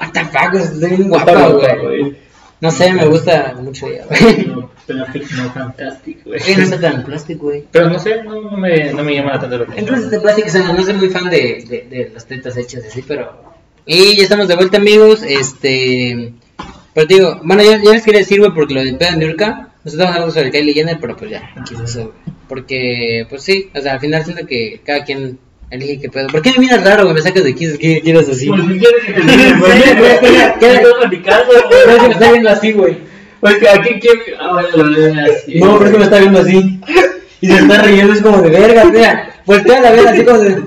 What 0.00 0.10
the 0.12 0.24
fuck, 0.24 0.54
está 0.54 0.86
bien 0.88 1.08
guapa, 1.08 1.48
güey. 1.48 2.16
No 2.60 2.70
sé, 2.70 2.92
me 2.92 3.06
gusta 3.06 3.54
mucho 3.60 3.86
ella, 3.86 4.04
güey. 4.08 4.65
No, 4.88 5.06
no 5.44 5.50
Fantastic, 5.52 6.24
güey. 6.24 6.40
Güey, 6.40 6.56
no 6.56 6.62
está 6.62 6.80
tan 6.80 7.04
plástico, 7.04 7.44
güey. 7.46 7.64
Pero 7.72 7.90
no 7.90 7.98
sé, 7.98 8.22
no, 8.22 8.40
no, 8.42 8.56
me, 8.56 8.92
no 8.92 9.02
me 9.02 9.14
llama 9.14 9.32
tanto 9.38 9.58
la 9.58 9.64
atención. 9.64 9.78
Entonces, 9.78 10.10
de 10.10 10.20
plástico, 10.20 10.48
o 10.48 10.50
sea, 10.50 10.72
no 10.72 10.84
soy 10.84 10.94
muy 10.94 11.08
fan 11.08 11.28
de, 11.30 11.64
de, 11.68 11.86
de 11.90 12.10
las 12.14 12.26
tetas 12.26 12.56
hechas 12.56 12.84
así, 12.86 13.02
pero. 13.06 13.44
Y 13.84 14.16
ya 14.16 14.22
estamos 14.24 14.48
de 14.48 14.56
vuelta, 14.56 14.76
amigos. 14.78 15.22
Este. 15.22 16.32
Pero 16.94 17.06
digo, 17.06 17.40
bueno, 17.44 17.62
ya, 17.62 17.82
ya 17.82 17.92
les 17.92 18.02
quería 18.04 18.20
decir, 18.20 18.38
güey, 18.40 18.52
porque 18.54 18.74
lo 18.74 18.82
de 18.82 18.94
Pedro 18.94 19.16
Niurka, 19.16 19.50
nosotros 19.84 19.94
estamos 19.94 20.14
hablando 20.14 20.34
sobre 20.34 20.50
Kylie 20.50 20.72
Jenner, 20.74 20.98
pero 21.00 21.14
pues 21.16 21.30
ya, 21.30 21.50
aquí 21.56 21.74
es 21.74 21.80
eso, 21.80 22.00
güey. 22.04 22.36
Porque, 22.48 23.26
pues 23.28 23.42
sí, 23.42 23.70
o 23.74 23.80
sea, 23.80 23.94
al 23.94 24.00
final 24.00 24.24
siento 24.24 24.46
que 24.46 24.80
cada 24.84 25.04
quien 25.04 25.38
elige 25.70 26.00
qué 26.00 26.08
pedo. 26.08 26.28
¿Por 26.28 26.40
qué 26.42 26.52
me 26.52 26.60
miras 26.60 26.82
raro, 26.84 27.02
güey? 27.02 27.14
Me 27.16 27.20
sacas 27.20 27.44
de 27.44 27.50
aquí, 27.50 27.66
¿qué 27.78 28.00
quieres 28.00 28.28
así? 28.28 28.48
Pues 28.48 28.62
si 28.62 28.78
quieres 28.78 29.04
que 29.04 29.12
te 29.12 29.20
diga, 29.20 29.58
güey, 29.58 29.96
güey, 29.98 30.20
¿qué 30.20 30.52
¿qué- 30.60 30.72
estás 30.74 30.92
platicando, 31.00 31.52
No, 31.52 31.92
es 31.92 31.98
que 32.00 32.06
me 32.06 32.12
está 32.14 32.18
güey? 32.18 32.30
viendo 32.32 32.50
así, 32.50 32.72
güey. 32.72 32.96
Pues 33.46 33.58
que 33.58 33.68
aquí 33.68 34.00
quién. 34.00 34.18
Ah, 34.40 34.54
bueno. 34.54 34.90
No, 34.90 35.78
pero 35.78 35.84
es 35.84 35.92
que 35.92 35.98
me 35.98 36.04
está 36.04 36.18
viendo 36.18 36.40
así. 36.40 36.80
Y 37.40 37.46
se 37.46 37.58
está 37.58 37.82
riendo, 37.82 38.12
es 38.12 38.20
como 38.20 38.42
de 38.42 38.50
verga, 38.50 38.84
mira. 38.86 39.40
Voltea 39.44 39.88
a 39.88 39.92
ver 39.92 40.08
así 40.08 40.24
como 40.24 40.38
de. 40.38 40.64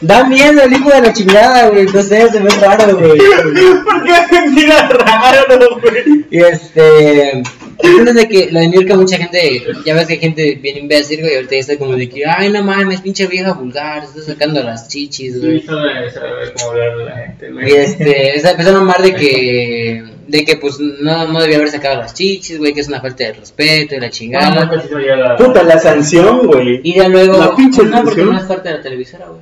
Da 0.00 0.24
miedo 0.24 0.62
el 0.62 0.72
hijo 0.72 0.88
de 0.88 1.00
la 1.02 1.12
chingada, 1.12 1.68
güey. 1.68 1.84
No 1.84 2.02
sé, 2.02 2.30
se 2.30 2.40
ve 2.40 2.48
raro, 2.58 2.96
güey. 2.96 3.18
¿Por 3.84 4.02
qué 4.02 4.12
me 4.32 4.50
mira 4.52 4.88
raro, 4.88 5.78
güey? 5.78 6.24
Y 6.30 6.38
este. 6.38 7.42
Entonces 7.82 8.14
de 8.14 8.28
que 8.28 8.50
lo 8.52 8.60
de 8.60 8.70
York 8.70 8.94
mucha 8.96 9.16
gente, 9.16 9.62
ya 9.84 9.94
ves 9.94 10.06
que 10.06 10.14
hay 10.14 10.18
gente 10.18 10.54
bien 10.62 10.76
imbécil, 10.78 11.20
güey, 11.20 11.34
ahorita 11.36 11.54
ya 11.54 11.60
está 11.60 11.78
como 11.78 11.94
de 11.94 12.08
que, 12.08 12.24
ay, 12.26 12.50
no 12.50 12.62
mames, 12.62 13.00
pinche 13.00 13.26
vieja 13.26 13.52
vulgar, 13.52 14.04
está 14.04 14.20
sacando 14.22 14.62
las 14.62 14.88
chichis, 14.88 15.34
Sí, 15.34 15.38
güey. 15.40 15.60
sabe, 15.62 16.10
sabe 16.10 16.52
cómo 16.58 16.70
hablar 16.72 16.96
de 16.98 17.04
la 17.04 17.16
gente, 17.16 17.50
güey. 17.52 17.68
Y 17.68 17.72
este, 17.74 18.36
está 18.36 18.50
empezando 18.52 18.78
a 18.80 18.82
mamar 18.82 19.02
de 19.02 19.14
que, 19.14 20.04
de 20.28 20.44
que 20.44 20.56
pues 20.56 20.78
no, 20.78 21.26
no 21.28 21.40
debía 21.40 21.56
haber 21.56 21.70
sacado 21.70 21.96
las 21.98 22.14
chichis, 22.14 22.58
güey, 22.58 22.72
que 22.74 22.80
es 22.80 22.88
una 22.88 23.00
falta 23.00 23.24
de 23.24 23.32
respeto 23.32 23.94
y 23.94 23.98
la 24.00 24.06
Ah, 24.06 24.08
no, 24.08 24.12
chingada. 24.12 24.70
casi 24.70 24.88
no 24.92 24.98
llega 24.98 25.16
la- 25.16 25.36
Puta, 25.36 25.62
la 25.62 25.78
sanción, 25.78 26.46
güey. 26.46 26.80
Y 26.84 26.94
ya 26.96 27.08
luego, 27.08 27.38
La 27.38 27.54
pinche 27.56 27.82
no, 27.82 28.02
porque 28.02 28.20
sanción. 28.20 28.30
no 28.34 28.38
es 28.38 28.44
parte 28.44 28.68
de 28.68 28.74
la 28.76 28.82
televisora, 28.82 29.26
güey. 29.26 29.40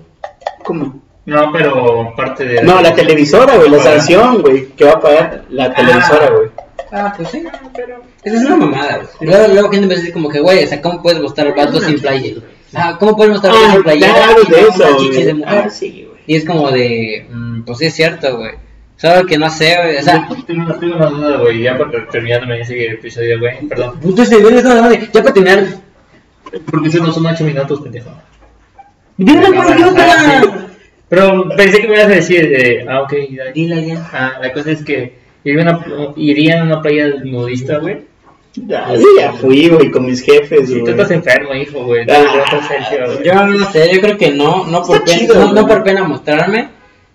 ¿Cómo? 0.65 1.03
No, 1.27 1.53
pero 1.53 2.15
parte 2.17 2.45
de. 2.45 2.63
No, 2.63 2.81
la 2.81 2.95
televisora, 2.95 3.57
güey, 3.57 3.69
la 3.71 3.77
Ah. 3.79 3.81
sanción, 3.83 4.41
güey, 4.41 4.69
que 4.69 4.85
va 4.85 4.93
a 4.93 5.01
pagar 5.01 5.45
la 5.51 5.75
televisora, 5.75 6.31
güey. 6.31 6.49
Ah, 6.91 7.13
pues 7.17 7.29
sí, 7.31 7.43
pero... 7.75 8.03
Esa 8.25 8.37
es 8.37 8.45
una 8.45 8.57
mamada, 8.57 8.97
güey. 8.97 9.31
Luego, 9.31 9.53
luego 9.53 9.71
gente 9.71 9.87
me 9.87 9.97
dice 9.97 10.13
como 10.13 10.29
que, 10.29 10.41
güey, 10.41 10.65
o 10.65 10.67
sea, 10.67 10.81
¿cómo 10.81 11.03
puedes 11.03 11.21
mostrar 11.21 11.55
vatos 11.55 11.85
sin 11.85 12.01
playa? 12.01 12.35
Ah, 12.75 12.97
¿cómo 12.99 13.17
puedes 13.17 13.33
mostrar 13.33 13.53
vatos 13.53 13.69
Ah, 13.69 13.73
sin 13.75 13.83
playa? 13.83 14.13
claro, 14.15 14.43
de 14.45 14.61
eso, 14.61 14.97
chichis 14.99 15.17
de 15.17 15.33
güey. 15.33 15.35
mujer. 15.35 15.63
Ah, 15.67 15.71
sí, 15.71 16.07
güey. 16.09 16.21
Y 16.27 16.37
es 16.37 16.45
como 16.45 16.71
de, 16.71 17.27
mm, 17.31 17.63
pues 17.63 17.79
sí 17.79 17.87
es 17.87 17.95
cierto, 17.95 18.37
güey. 18.39 18.53
Solo 18.97 19.27
que 19.27 19.39
no 19.39 19.49
sé, 19.51 19.77
güey, 19.83 19.97
o 19.97 20.03
sea... 20.03 20.29
tengo, 20.47 20.65
una- 20.65 20.79
tengo 20.79 20.97
una 20.97 21.07
duda, 21.07 21.37
güey, 21.39 21.63
ya 21.63 21.79
para 21.79 22.07
terminar 22.09 22.47
me 22.47 22.59
dice 22.59 22.75
que 22.75 22.87
episodio, 22.93 23.39
güey, 23.39 23.61
perdón. 23.69 24.01
Puto 24.01 24.23
ese 24.23 24.37
güey, 24.39 24.55
no, 24.63 24.93
ya 24.93 25.13
para 25.23 25.33
terminar... 25.35 25.67
Porque 26.71 26.89
eso 26.89 26.99
no 27.05 27.13
son 27.13 27.27
8 27.27 27.45
minutos, 27.45 27.81
pendejo. 27.81 28.11
¡Dime 29.17 29.47
por 29.53 29.77
Dios, 29.77 29.93
Ah. 29.97 30.43
Pero 31.09 31.49
pensé 31.57 31.81
que 31.81 31.89
me 31.89 31.95
ibas 31.95 32.07
a 32.07 32.11
decir, 32.11 32.45
eh, 32.53 32.87
ah, 32.89 33.03
ok, 33.03 33.15
ya. 33.31 33.45
Dile 33.53 33.87
ya. 33.87 34.11
Ah, 34.13 34.33
la 34.43 34.53
cosa 34.53 34.71
es 34.73 34.83
que 34.85 35.19
iría 35.45 35.63
a 35.63 35.77
una, 35.77 36.15
iría 36.17 36.61
a 36.61 36.65
una 36.65 36.83
playa 36.83 37.09
nudista, 37.25 37.79
güey. 37.79 38.07
Ya, 38.67 38.89
sí, 38.97 39.05
ya 39.19 39.33
fui, 39.33 39.69
güey, 39.69 39.91
con 39.91 40.07
mis 40.07 40.21
jefes, 40.21 40.69
Si 40.69 40.83
tú 40.83 40.91
estás 40.91 41.11
enfermo, 41.11 41.55
hijo, 41.55 41.85
güey. 41.85 42.07
Ah. 42.11 42.25
güey. 43.07 43.25
Yo 43.25 43.47
no 43.47 43.71
sé, 43.71 43.95
yo 43.95 44.01
creo 44.01 44.19
que 44.19 44.31
no, 44.31 44.65
no 44.67 44.83
por, 44.83 45.05
pena, 45.05 45.19
chido, 45.19 45.53
no, 45.53 45.67
por 45.67 45.85
pena 45.85 46.05
mostrarme, 46.05 46.69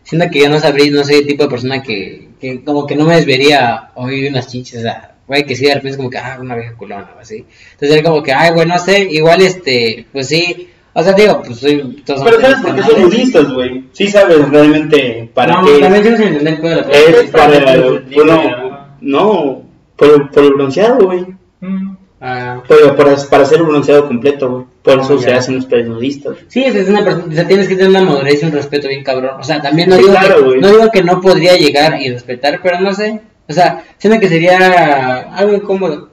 siendo 0.03 0.29
que 0.29 0.39
yo 0.39 0.49
no 0.49 0.59
sabría, 0.59 0.91
no 0.91 1.03
soy 1.03 1.15
el 1.15 1.27
tipo 1.27 1.43
de 1.43 1.49
persona 1.49 1.81
que, 1.81 2.29
que 2.39 2.63
como 2.63 2.85
que 2.85 2.95
no 2.95 3.05
me 3.05 3.15
desvería 3.15 3.91
oír 3.95 4.29
unas 4.29 4.47
chichas, 4.47 4.79
o 4.79 4.81
sea, 4.83 5.15
güey, 5.27 5.45
que 5.45 5.55
sí, 5.55 5.65
de 5.65 5.73
repente 5.73 5.91
es 5.91 5.97
como 5.97 6.09
que, 6.09 6.17
ah, 6.17 6.37
una 6.39 6.55
vieja 6.55 6.75
culona 6.75 7.11
o 7.15 7.19
así. 7.19 7.45
Entonces 7.73 7.97
era 7.97 8.03
como 8.03 8.23
que, 8.23 8.31
ay, 8.31 8.51
güey, 8.53 8.67
no 8.67 8.79
sé, 8.79 9.07
igual 9.09 9.41
este, 9.41 10.05
pues 10.11 10.27
sí, 10.27 10.69
o 10.95 11.03
sea, 11.03 11.13
digo, 11.13 11.41
pues 11.45 11.59
soy... 11.59 12.01
Todos 12.05 12.21
Pero 12.23 12.39
¿sabes 12.41 12.57
por 12.57 12.75
qué 12.75 12.81
canales. 12.81 12.85
son 12.95 13.01
nudistas, 13.03 13.53
güey? 13.53 13.83
Sí 13.93 14.07
sabes 14.07 14.49
realmente 14.49 15.29
para 15.33 15.61
no, 15.61 15.65
qué 15.67 15.79
también 15.79 16.03
yo 16.03 16.17
sin 16.17 16.27
entender 16.27 16.53
el 16.53 16.61
pedo 16.61 16.75
de 16.75 16.81
la 16.81 17.21
es 17.21 17.31
para... 17.31 17.65
para- 17.65 18.01
Bueno, 18.15 18.87
no, 19.01 19.61
por, 19.95 20.31
por 20.31 20.43
el 20.43 20.53
bronceado, 20.53 21.05
güey. 21.05 21.25
Mm. 21.61 21.95
Ah, 22.25 22.61
Por, 22.67 22.95
por, 22.95 23.29
para 23.29 23.43
hacer 23.43 23.57
el 23.57 23.65
bronceado 23.65 24.07
completo, 24.07 24.49
güey. 24.49 24.65
Por 24.81 24.99
eso 24.99 25.15
Ah, 25.15 25.21
se 25.21 25.29
ya. 25.29 25.37
hacen 25.37 25.55
los 25.55 25.65
playas 25.65 25.89
nudistas. 25.89 26.37
Sí, 26.47 26.63
es 26.63 26.73
es 26.75 26.87
una 26.89 27.03
persona, 27.03 27.25
o 27.29 27.31
sea, 27.33 27.47
tienes 27.47 27.67
que 27.67 27.75
tener 27.75 27.89
una 27.89 28.01
madurez 28.01 28.41
y 28.41 28.45
un 28.45 28.51
respeto 28.53 28.87
bien 28.87 29.03
cabrón. 29.03 29.31
O 29.39 29.43
sea, 29.43 29.61
también 29.61 29.89
no, 29.89 29.95
Sí, 29.97 30.03
digo, 30.03 30.13
claro, 30.13 30.35
que, 30.37 30.41
güey. 30.43 30.61
no 30.61 30.67
digo 30.69 30.91
que 30.91 31.03
no 31.03 31.19
podría 31.19 31.55
llegar 31.57 32.01
y 32.01 32.09
respetar, 32.11 32.59
pero 32.63 32.79
no 32.79 32.93
sé. 32.93 33.19
O 33.49 33.51
sea, 33.53 33.83
siento 33.97 34.19
que 34.21 34.29
sería 34.29 35.19
algo 35.35 35.53
incómodo. 35.53 36.09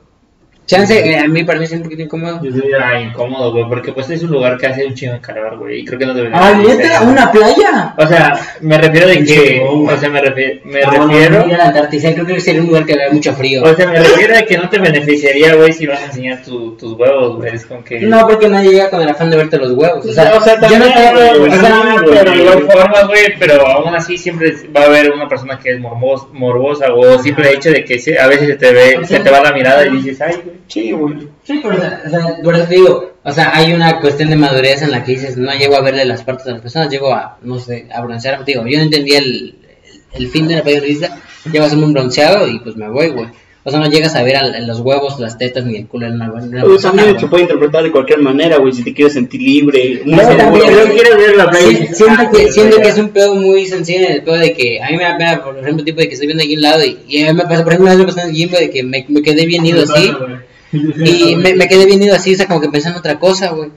Chance, 0.71 1.11
eh, 1.11 1.19
a 1.19 1.27
mí 1.27 1.43
para 1.43 1.59
mí 1.59 1.65
es 1.65 1.73
un 1.73 1.83
poquito 1.83 2.03
incómodo. 2.03 2.41
Yo 2.45 2.53
soy 2.53 2.71
ah, 2.81 3.01
incómodo, 3.01 3.51
güey, 3.53 3.65
porque 3.69 3.93
pues 3.93 4.09
es 4.11 4.23
un 4.23 4.31
lugar 4.31 4.57
que 4.57 4.67
hace 4.69 4.87
un 4.87 4.95
chingo 4.95 5.15
de 5.15 5.21
calor, 5.21 5.59
güey, 5.59 5.81
y 5.81 5.85
creo 5.85 5.99
que 5.99 6.07
no 6.07 6.15
debería 6.15 6.39
Ah. 6.41 6.53
¿neta? 6.55 7.03
¿Una 7.03 7.33
playa? 7.33 7.95
O 7.99 8.07
sea, 8.07 8.39
me 8.61 8.79
refiero 8.79 9.09
de 9.09 9.25
que, 9.25 9.61
o 9.69 9.97
sea, 9.97 10.09
me, 10.09 10.21
refiero, 10.21 10.61
me 10.65 10.81
refiero, 10.81 11.47
Ir 11.49 11.55
a 11.55 11.59
la 11.59 11.65
Antártida, 11.67 12.15
creo 12.15 12.25
que 12.27 12.41
sería 12.41 12.61
un 12.61 12.69
lugar 12.69 12.87
que 12.87 12.93
haga 12.95 13.13
mucho 13.13 13.33
frío. 13.35 13.65
o 13.65 13.75
sea, 13.75 13.87
me 13.89 13.99
refiero 13.99 14.37
a 14.39 14.43
que 14.43 14.59
no 14.59 14.69
te 14.69 14.79
beneficiaría, 14.79 15.55
güey, 15.57 15.73
si 15.73 15.87
vas 15.87 16.01
a 16.03 16.05
enseñar 16.07 16.41
tu- 16.43 16.77
tus 16.77 16.93
huevos, 16.93 17.37
güey, 17.39 17.55
es 17.55 17.67
como 17.67 17.83
que... 17.83 17.99
No, 18.01 18.27
porque 18.29 18.49
nadie 18.49 18.71
llega 18.71 18.91
con 18.91 19.03
el 19.03 19.09
afán 19.09 19.29
de 19.31 19.37
verte 19.39 19.59
los 19.59 19.73
huevos. 19.73 20.07
O 20.07 20.13
sea, 20.13 20.35
O 20.37 20.41
sea, 20.41 20.55
yo 20.55 20.79
no 20.79 20.85
también, 20.87 20.93
te. 20.95 21.37
güey, 21.37 21.49
o 21.51 21.53
sea, 21.53 21.61
sea, 21.61 21.95
pero 22.07 22.31
de 22.31 22.37
igual 22.39 22.63
forma, 22.71 23.03
güey, 23.09 23.35
pero 23.41 23.67
aún 23.67 23.95
así 23.95 24.17
siempre 24.17 24.55
va 24.77 24.83
a 24.83 24.85
haber 24.87 25.11
una 25.11 25.29
persona 25.29 25.59
que 25.59 25.71
es 25.73 25.81
mormos- 25.81 26.29
morbosa 26.33 26.93
o 26.95 27.19
simple 27.19 27.53
hecho 27.53 27.71
de 27.71 27.85
que 27.85 27.99
se- 27.99 28.19
a 28.21 28.29
veces 28.29 28.47
se 28.49 28.55
te 28.57 28.73
ve, 28.73 29.01
se 29.05 29.19
te 29.21 29.31
va 29.31 29.41
la 29.43 29.53
mirada 29.53 29.85
y 29.87 29.91
dices, 29.91 30.21
ay, 30.21 30.35
güey. 30.45 30.60
Sí, 30.69 30.93
güey. 30.93 31.15
Sí, 31.45 31.61
pero, 31.63 31.77
o 31.77 32.11
sea, 32.11 32.37
por 32.43 32.55
eso 32.55 32.65
te 32.67 32.75
digo, 32.77 33.13
o 33.23 33.33
sea, 33.33 33.51
hay 33.55 33.73
una 33.73 34.01
cuestión 34.01 34.31
de 34.31 34.37
madurez 34.37 34.83
en 34.83 34.91
la 34.91 35.03
que 35.05 35.13
dices, 35.13 35.37
no 35.37 35.53
llego 35.53 35.77
a 35.77 35.81
verle 35.83 36.05
las 36.05 36.23
partes 36.23 36.47
a 36.47 36.53
las 36.53 36.61
personas, 36.61 36.91
llego 36.91 37.13
a, 37.13 37.39
no 37.43 37.59
sé, 37.59 37.87
a 37.93 38.01
broncear, 38.03 38.45
digo, 38.45 38.67
yo 38.67 38.79
no 38.79 38.85
entendía 38.85 39.19
el, 39.19 39.55
el, 40.15 40.23
el 40.23 40.29
fin 40.29 40.49
de 40.49 40.57
la 40.57 40.63
periodista, 40.63 41.19
llego 41.51 41.65
a 41.65 41.67
hacerme 41.67 41.85
un 41.87 41.93
bronceado 41.93 42.49
y 42.49 42.59
pues 42.61 42.77
me 42.77 42.89
voy, 42.89 43.09
güey. 43.11 43.27
O 43.63 43.71
sea, 43.71 43.79
no 43.79 43.91
llegas 43.91 44.17
a 44.17 44.23
ver 44.23 44.37
al- 44.37 44.67
los 44.67 44.81
huevos, 44.81 45.21
las 45.21 45.37
tetas 45.37 45.67
ni 45.67 45.77
el 45.77 45.87
culo 45.87 46.07
en 46.07 46.15
una, 46.15 46.33
una 46.33 46.63
Pues 46.63 46.81
persona, 46.83 47.21
se 47.21 47.27
puede 47.27 47.43
interpretar 47.43 47.83
de 47.83 47.91
cualquier 47.91 48.21
manera, 48.21 48.57
güey, 48.57 48.73
si 48.73 48.83
te 48.83 48.95
quieres 48.95 49.13
sentir 49.13 49.43
libre. 49.43 50.01
Luego 50.07 50.23
seguro. 50.31 50.39
también, 50.39 50.65
Pero 50.67 50.95
quieres 50.95 51.17
ver 51.19 51.37
la 51.37 51.51
playa. 51.51 51.69
Sí, 51.69 51.89
siento 51.95 52.31
que, 52.33 52.51
siento 52.53 52.77
que 52.81 52.89
es 52.89 52.97
un 52.97 53.11
pedo 53.11 53.35
muy 53.35 53.67
sencillo 53.67 54.07
en 54.07 54.13
el 54.13 54.23
pedo 54.23 54.37
de 54.39 54.55
que 54.55 54.81
a 54.83 54.89
mí 54.91 54.97
me 54.97 55.03
da 55.03 55.19
pena, 55.19 55.45
por 55.45 55.59
ejemplo, 55.59 55.85
tipo 55.85 56.01
de 56.01 56.09
que 56.09 56.15
estoy 56.15 56.29
viendo 56.29 56.43
aquí 56.43 56.55
a 56.55 56.57
un 56.57 56.63
lado 56.63 56.85
y, 56.87 56.99
y 57.07 57.23
a 57.23 57.33
mí 57.33 57.37
me 57.37 57.43
pasa, 57.45 57.63
por 57.63 57.75
ejemplo, 57.75 57.83
una 57.85 57.91
vez 57.91 57.99
me 57.99 58.05
pasó 58.07 58.21
en 58.21 58.29
el 58.31 58.35
gym, 58.35 58.51
de 58.51 58.71
que 58.71 58.83
me, 58.83 59.05
me 59.09 59.21
quedé 59.23 59.45
bien 59.45 59.67
ido 59.67 59.83
así 59.83 60.11
y 60.73 61.37
me, 61.43 61.55
me 61.55 61.69
quedé 61.69 61.87
bien 61.87 62.03
ido 62.03 62.15
así, 62.15 62.35
o 62.35 62.37
sea, 62.37 62.47
como 62.47 62.61
que 62.61 62.69
pensando 62.69 62.99
otra 62.99 63.19
cosa, 63.19 63.51
güey. 63.51 63.71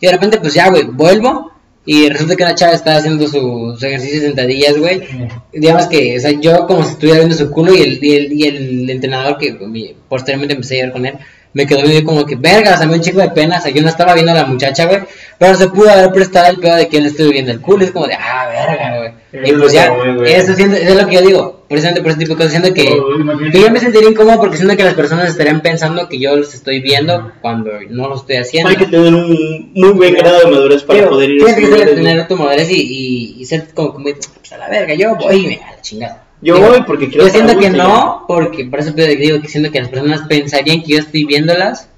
Y 0.00 0.06
de 0.06 0.12
repente, 0.12 0.38
pues 0.38 0.54
ya, 0.54 0.68
güey, 0.70 0.84
vuelvo 0.84 1.52
y 1.84 2.08
resulta 2.08 2.36
que 2.36 2.42
una 2.42 2.54
chava 2.54 2.74
estaba 2.74 2.98
haciendo 2.98 3.26
su, 3.26 3.74
su 3.78 3.86
ejercicio 3.86 4.20
de 4.20 4.26
sentadillas, 4.26 4.76
güey. 4.78 5.00
Digamos 5.52 5.86
que, 5.86 6.16
o 6.18 6.20
sea, 6.20 6.30
yo 6.32 6.66
como 6.66 6.84
si 6.84 6.90
estuviera 6.92 7.18
viendo 7.20 7.34
su 7.36 7.50
culo 7.50 7.74
y 7.74 7.80
el, 7.80 8.04
y 8.04 8.12
el, 8.14 8.32
y 8.32 8.42
el 8.44 8.90
entrenador 8.90 9.38
que 9.38 9.52
mi- 9.54 9.94
posteriormente 10.08 10.54
empecé 10.54 10.74
a 10.74 10.76
llevar 10.78 10.92
con 10.92 11.06
él, 11.06 11.14
me 11.52 11.66
quedó 11.66 11.82
viendo 11.82 12.04
como 12.04 12.26
que, 12.26 12.36
verga, 12.36 12.74
o 12.74 12.76
sea, 12.76 12.86
me 12.86 12.94
dio 12.94 13.00
un 13.00 13.04
chico 13.04 13.20
de 13.20 13.30
pena, 13.30 13.58
o 13.58 13.60
sea, 13.60 13.70
yo 13.70 13.82
no 13.82 13.88
estaba 13.88 14.14
viendo 14.14 14.32
a 14.32 14.34
la 14.34 14.44
muchacha, 14.44 14.86
güey, 14.86 15.00
pero 15.38 15.54
se 15.54 15.68
pudo 15.68 15.90
haber 15.90 16.12
prestado 16.12 16.50
el 16.50 16.58
pedo 16.58 16.76
de 16.76 16.88
que 16.88 16.98
él 16.98 17.06
estuve 17.06 17.32
viendo 17.32 17.52
el 17.52 17.60
culo, 17.60 17.84
es 17.84 17.90
como 17.90 18.06
de, 18.06 18.14
ah, 18.14 18.48
verga, 18.48 18.98
güey. 18.98 19.48
Y 19.50 19.52
pues 19.52 19.72
ya, 19.72 19.92
eso, 20.26 20.54
siento, 20.54 20.76
eso 20.76 20.90
es 20.90 21.02
lo 21.02 21.08
que 21.08 21.14
yo 21.14 21.22
digo, 21.22 21.64
precisamente 21.68 22.02
por 22.02 22.10
ese 22.10 22.20
tipo 22.20 22.32
de 22.32 22.36
cosas, 22.36 22.52
siento 22.52 22.72
que, 22.74 22.88
Oh, 22.90 23.50
que 23.52 23.60
yo 23.60 23.70
me 23.70 23.80
sentiría 23.80 24.08
incómodo 24.08 24.38
porque 24.40 24.56
siento 24.56 24.76
que 24.76 24.84
las 24.84 24.94
personas 24.94 25.28
estarían 25.28 25.60
pensando 25.60 26.08
que 26.08 26.18
yo 26.18 26.36
los 26.36 26.54
estoy 26.54 26.80
viendo 26.80 27.32
cuando 27.40 27.72
no 27.90 28.08
lo 28.08 28.16
estoy 28.16 28.36
haciendo. 28.36 28.70
Hay 28.70 28.76
que 28.76 28.86
tener 28.86 29.14
un 29.14 29.72
muy 29.74 29.90
buen 29.90 30.14
grado 30.14 30.40
de 30.40 30.50
madurez 30.50 30.82
para 30.82 31.08
poder 31.08 31.30
ir 31.30 31.42
a 31.42 31.54
tienes 31.54 31.76
que 31.76 31.94
tener 31.94 32.28
tu 32.28 32.36
madurez 32.36 32.70
y, 32.70 32.80
y, 32.80 33.42
y 33.42 33.44
ser 33.44 33.68
como, 33.74 33.92
como 33.92 34.04
pues, 34.04 34.52
a 34.52 34.58
la 34.58 34.68
verga, 34.68 34.94
yo 34.94 35.14
voy 35.16 35.36
y 35.36 35.46
me 35.46 35.56
a 35.56 35.72
la 35.72 35.80
chingada. 35.82 36.27
Yo 36.40 36.54
Digo, 36.54 36.68
voy 36.68 36.82
porque 36.86 37.08
quiero 37.08 37.26
Yo 37.26 37.32
siento 37.32 37.58
que 37.58 37.70
no, 37.70 38.24
porque 38.28 38.64
por 38.66 38.78
eso 38.78 38.94
te 38.94 39.06
digo 39.16 39.40
que 39.40 39.48
siento 39.48 39.70
que 39.72 39.80
las 39.80 39.88
personas 39.88 40.22
pensarían 40.28 40.82
que 40.82 40.92
yo 40.92 40.98
estoy 40.98 41.24
viéndolas 41.24 41.90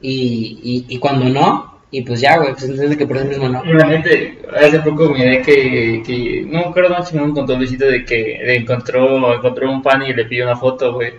y, 0.00 0.86
y, 0.88 0.94
y 0.94 0.98
cuando 0.98 1.28
no, 1.28 1.80
y 1.90 2.02
pues 2.02 2.20
ya, 2.20 2.36
güey, 2.36 2.52
pues 2.52 2.64
entiendo 2.64 2.96
que 2.96 3.06
por 3.06 3.16
eso 3.16 3.26
mismo 3.26 3.48
no. 3.48 3.62
Gente, 3.62 4.38
hace 4.60 4.78
poco 4.80 5.08
miré 5.08 5.42
que, 5.42 6.02
que 6.06 6.42
no 6.46 6.58
me 6.58 6.64
acuerdo 6.66 6.90
más 6.90 7.12
me 7.12 7.32
contó 7.32 7.56
Luisito 7.56 7.86
de 7.86 8.04
que 8.04 8.40
le 8.44 8.56
encontró, 8.56 9.34
encontró 9.34 9.70
un 9.70 9.82
fan 9.82 10.02
y 10.02 10.12
le 10.12 10.26
pidió 10.26 10.44
una 10.44 10.56
foto, 10.56 10.92
güey. 10.92 11.14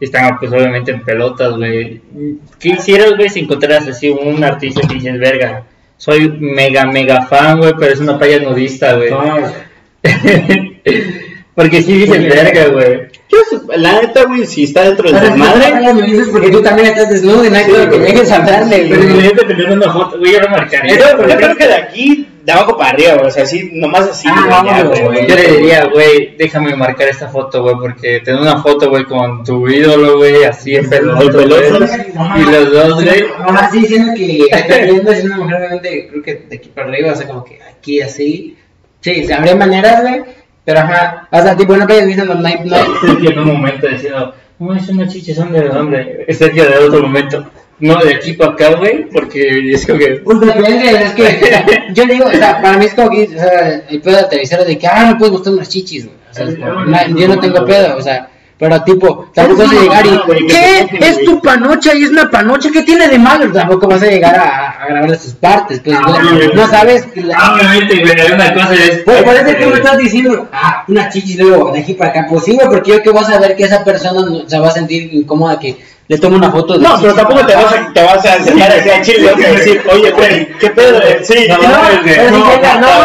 Y 0.00 0.04
estaba 0.04 0.38
pues 0.38 0.52
obviamente 0.52 0.90
en 0.90 1.02
pelotas, 1.02 1.56
güey. 1.56 2.00
¿Qué 2.58 2.70
hicieras, 2.70 3.16
güey, 3.16 3.28
si 3.28 3.40
encontraras 3.40 3.86
así 3.86 4.10
un 4.10 4.42
artista 4.42 4.86
que 4.86 4.94
dices, 4.94 5.18
verga, 5.18 5.64
soy 5.96 6.28
mega, 6.40 6.86
mega 6.86 7.22
fan, 7.22 7.58
güey, 7.58 7.72
pero 7.78 7.92
es 7.92 8.00
una 8.00 8.18
playa 8.18 8.40
nudista, 8.40 8.96
güey? 8.96 9.10
Porque 11.60 11.82
sí 11.82 11.92
dices, 11.92 12.22
verga, 12.22 12.66
güey. 12.68 13.00
Yo, 13.28 13.38
la 13.76 14.00
neta, 14.00 14.24
güey, 14.24 14.46
si 14.46 14.64
está 14.64 14.82
dentro 14.84 15.08
O 15.08 15.12
de 15.12 15.18
sea, 15.18 15.28
tu 15.28 15.34
si 15.34 15.38
madre, 15.38 15.74
no 15.82 15.94
me 15.94 16.02
dices 16.06 16.28
porque 16.32 16.50
tú 16.50 16.62
también 16.62 16.88
estás 16.88 17.08
desnudo 17.10 17.44
y 17.44 17.50
no 17.50 17.56
hay 17.56 17.64
Sí, 17.64 17.70
que 17.70 17.78
me 17.78 17.86
güey. 17.86 18.00
dejes 18.12 18.30
hablarle, 18.32 18.86
Pero 18.88 19.02
güey. 19.02 19.12
imagínate 19.12 19.44
tener 19.46 19.70
una 19.72 19.92
foto, 19.92 20.18
güey, 20.18 20.32
yo 20.32 20.40
lo 20.40 20.48
marcaría. 20.48 20.98
yo, 20.98 21.16
güey. 21.16 21.30
yo 21.30 21.36
creo 21.36 21.56
que 21.56 21.66
de 21.68 21.74
aquí, 21.74 22.28
de 22.44 22.52
abajo 22.52 22.76
para 22.76 22.90
arriba, 22.90 23.14
güey, 23.14 23.26
o 23.26 23.30
sea, 23.30 23.42
así, 23.44 23.70
nomás 23.74 24.08
así, 24.08 24.26
Ah, 24.28 24.34
güey, 24.36 24.50
vámonos, 24.50 24.88
güey. 25.00 25.04
güey. 25.04 25.26
Yo 25.28 25.34
le 25.36 25.48
diría, 25.58 25.84
güey, 25.92 26.36
déjame 26.38 26.74
marcar 26.74 27.08
esta 27.08 27.28
foto, 27.28 27.62
güey, 27.62 27.76
porque 27.78 28.20
tener 28.20 28.40
una 28.40 28.60
foto, 28.62 28.88
güey, 28.90 29.04
con 29.04 29.44
tu 29.44 29.68
ídolo, 29.68 30.16
güey, 30.18 30.42
así 30.44 30.74
en 30.74 30.88
güey, 30.88 31.28
Y 32.36 32.44
los 32.50 32.72
dos, 32.72 32.94
güey. 33.04 33.24
Ajá, 33.38 33.70
sí, 33.70 33.80
diciendo 33.80 34.12
que 34.16 34.48
viendo 34.86 35.12
siendo 35.12 35.34
una 35.34 35.44
mujer, 35.44 35.56
obviamente, 35.58 36.08
creo 36.10 36.22
que 36.22 36.34
de 36.48 36.56
aquí 36.56 36.68
para 36.74 36.88
arriba, 36.88 37.12
o 37.12 37.16
sea, 37.16 37.26
como 37.26 37.44
que 37.44 37.58
aquí 37.62 38.00
así. 38.00 38.56
Sí, 39.02 39.24
sí, 39.26 39.32
habría 39.32 39.56
maneras, 39.56 40.02
güey, 40.02 40.22
pero 40.64 40.80
ajá, 40.80 41.28
o 41.30 41.42
sea, 41.42 41.56
tipo, 41.56 41.76
no 41.76 41.86
playa 41.86 42.02
nudista 42.02 42.24
no 42.24 42.46
hay, 42.46 42.60
no 42.64 42.76
Sergio 43.00 43.30
en 43.30 43.38
un 43.38 43.46
momento 43.46 43.88
diciendo, 43.88 44.34
no, 44.58 44.74
es 44.74 44.88
una 44.88 45.08
chicha, 45.08 45.34
son 45.34 45.52
de 45.52 45.68
dónde. 45.68 46.26
Sergio 46.30 46.64
de 46.64 46.78
otro 46.78 47.02
momento. 47.02 47.46
No, 47.78 47.96
de 47.96 48.14
aquí 48.14 48.34
para 48.34 48.52
acá, 48.52 48.74
güey, 48.76 49.08
porque 49.08 49.72
es 49.72 49.86
como 49.86 49.98
que. 49.98 50.20
Pues 50.24 50.40
depende, 50.40 50.90
es 50.90 51.12
que 51.12 51.92
yo 51.94 52.04
digo, 52.04 52.26
o 52.26 52.30
sea, 52.30 52.60
para 52.60 52.76
mí 52.76 52.84
es 52.84 52.94
como 52.94 53.10
que, 53.10 53.24
o 53.24 53.38
sea, 53.38 53.82
el 53.88 54.00
pedo 54.02 54.16
de 54.16 54.22
aterrizar 54.22 54.64
de 54.64 54.78
que, 54.78 54.86
ah, 54.86 55.10
no 55.10 55.18
puedes 55.18 55.32
mostrar 55.32 55.54
unas 55.54 55.68
chichis, 55.68 56.04
güey. 56.04 56.16
O 56.30 56.34
sea, 56.34 57.08
yo 57.08 57.26
no 57.26 57.40
tengo 57.40 57.64
pedo, 57.64 57.96
o 57.96 58.02
sea, 58.02 58.28
pero 58.60 58.82
tipo, 58.84 59.26
tampoco 59.34 59.62
vas 59.62 59.72
a 59.72 59.80
llegar 59.80 60.06
y, 60.06 60.46
¿qué? 60.46 60.88
Es 61.00 61.24
tu 61.24 61.40
panocha 61.40 61.94
y 61.94 62.04
es 62.04 62.10
una 62.10 62.30
panocha, 62.30 62.68
¿qué 62.70 62.82
tiene 62.82 63.08
de 63.08 63.18
malo? 63.18 63.50
Tampoco 63.50 63.88
vas 63.88 64.02
a 64.02 64.06
llegar 64.06 64.36
a, 64.38 64.70
a 64.82 64.86
grabar 64.86 65.16
sus 65.18 65.32
partes, 65.32 65.80
pues, 65.82 65.98
güey, 65.98 66.50
no 66.54 66.68
sabes. 66.68 67.06
que 67.06 67.22
la- 67.22 67.36
Ah, 67.38 67.54
Obviamente, 67.54 68.02
una 68.34 68.52
cosa 68.54 68.74
es. 68.74 68.98
Pues 69.04 69.22
por 69.22 69.34
eso 69.34 69.44
que 69.56 69.66
me 69.66 69.74
estás 69.74 69.96
diciendo, 69.98 70.48
ah, 70.52 70.84
una 70.86 71.08
chichis 71.08 71.38
luego 71.38 71.72
de 71.72 71.80
aquí 71.80 71.94
para 71.94 72.10
acá. 72.10 72.26
Pues 72.28 72.44
sí, 72.44 72.58
porque 72.70 72.90
yo 72.90 73.02
que 73.02 73.10
voy 73.10 73.22
a 73.22 73.26
saber 73.26 73.56
que 73.56 73.64
esa 73.64 73.82
persona 73.82 74.20
no- 74.28 74.46
se 74.46 74.58
va 74.58 74.68
a 74.68 74.72
sentir 74.72 75.12
incómoda 75.14 75.58
que 75.58 75.78
le 76.10 76.18
tome 76.18 76.34
una 76.38 76.50
foto 76.50 76.72
de 76.76 76.80
No, 76.80 76.96
pero 77.00 77.14
tampoco 77.14 77.46
te 77.46 77.54
vas 77.54 77.72
a, 77.72 77.92
te 77.92 78.02
vas 78.02 78.26
a 78.26 78.42
sentar 78.42 78.72
así 78.72 78.90
a 78.90 79.00
chile 79.00 79.32
y 79.36 79.40
decir, 79.56 79.80
oye, 79.92 80.10
güey, 80.10 80.48
¿qué 80.58 80.70
pedo? 80.70 81.00
Sí, 81.22 81.46
No, 81.48 81.56
no, 81.56 81.62
no, 81.62 81.70
no, 81.70 82.30
no, 82.30 82.56
no, 82.56 82.80
no, 82.80 83.04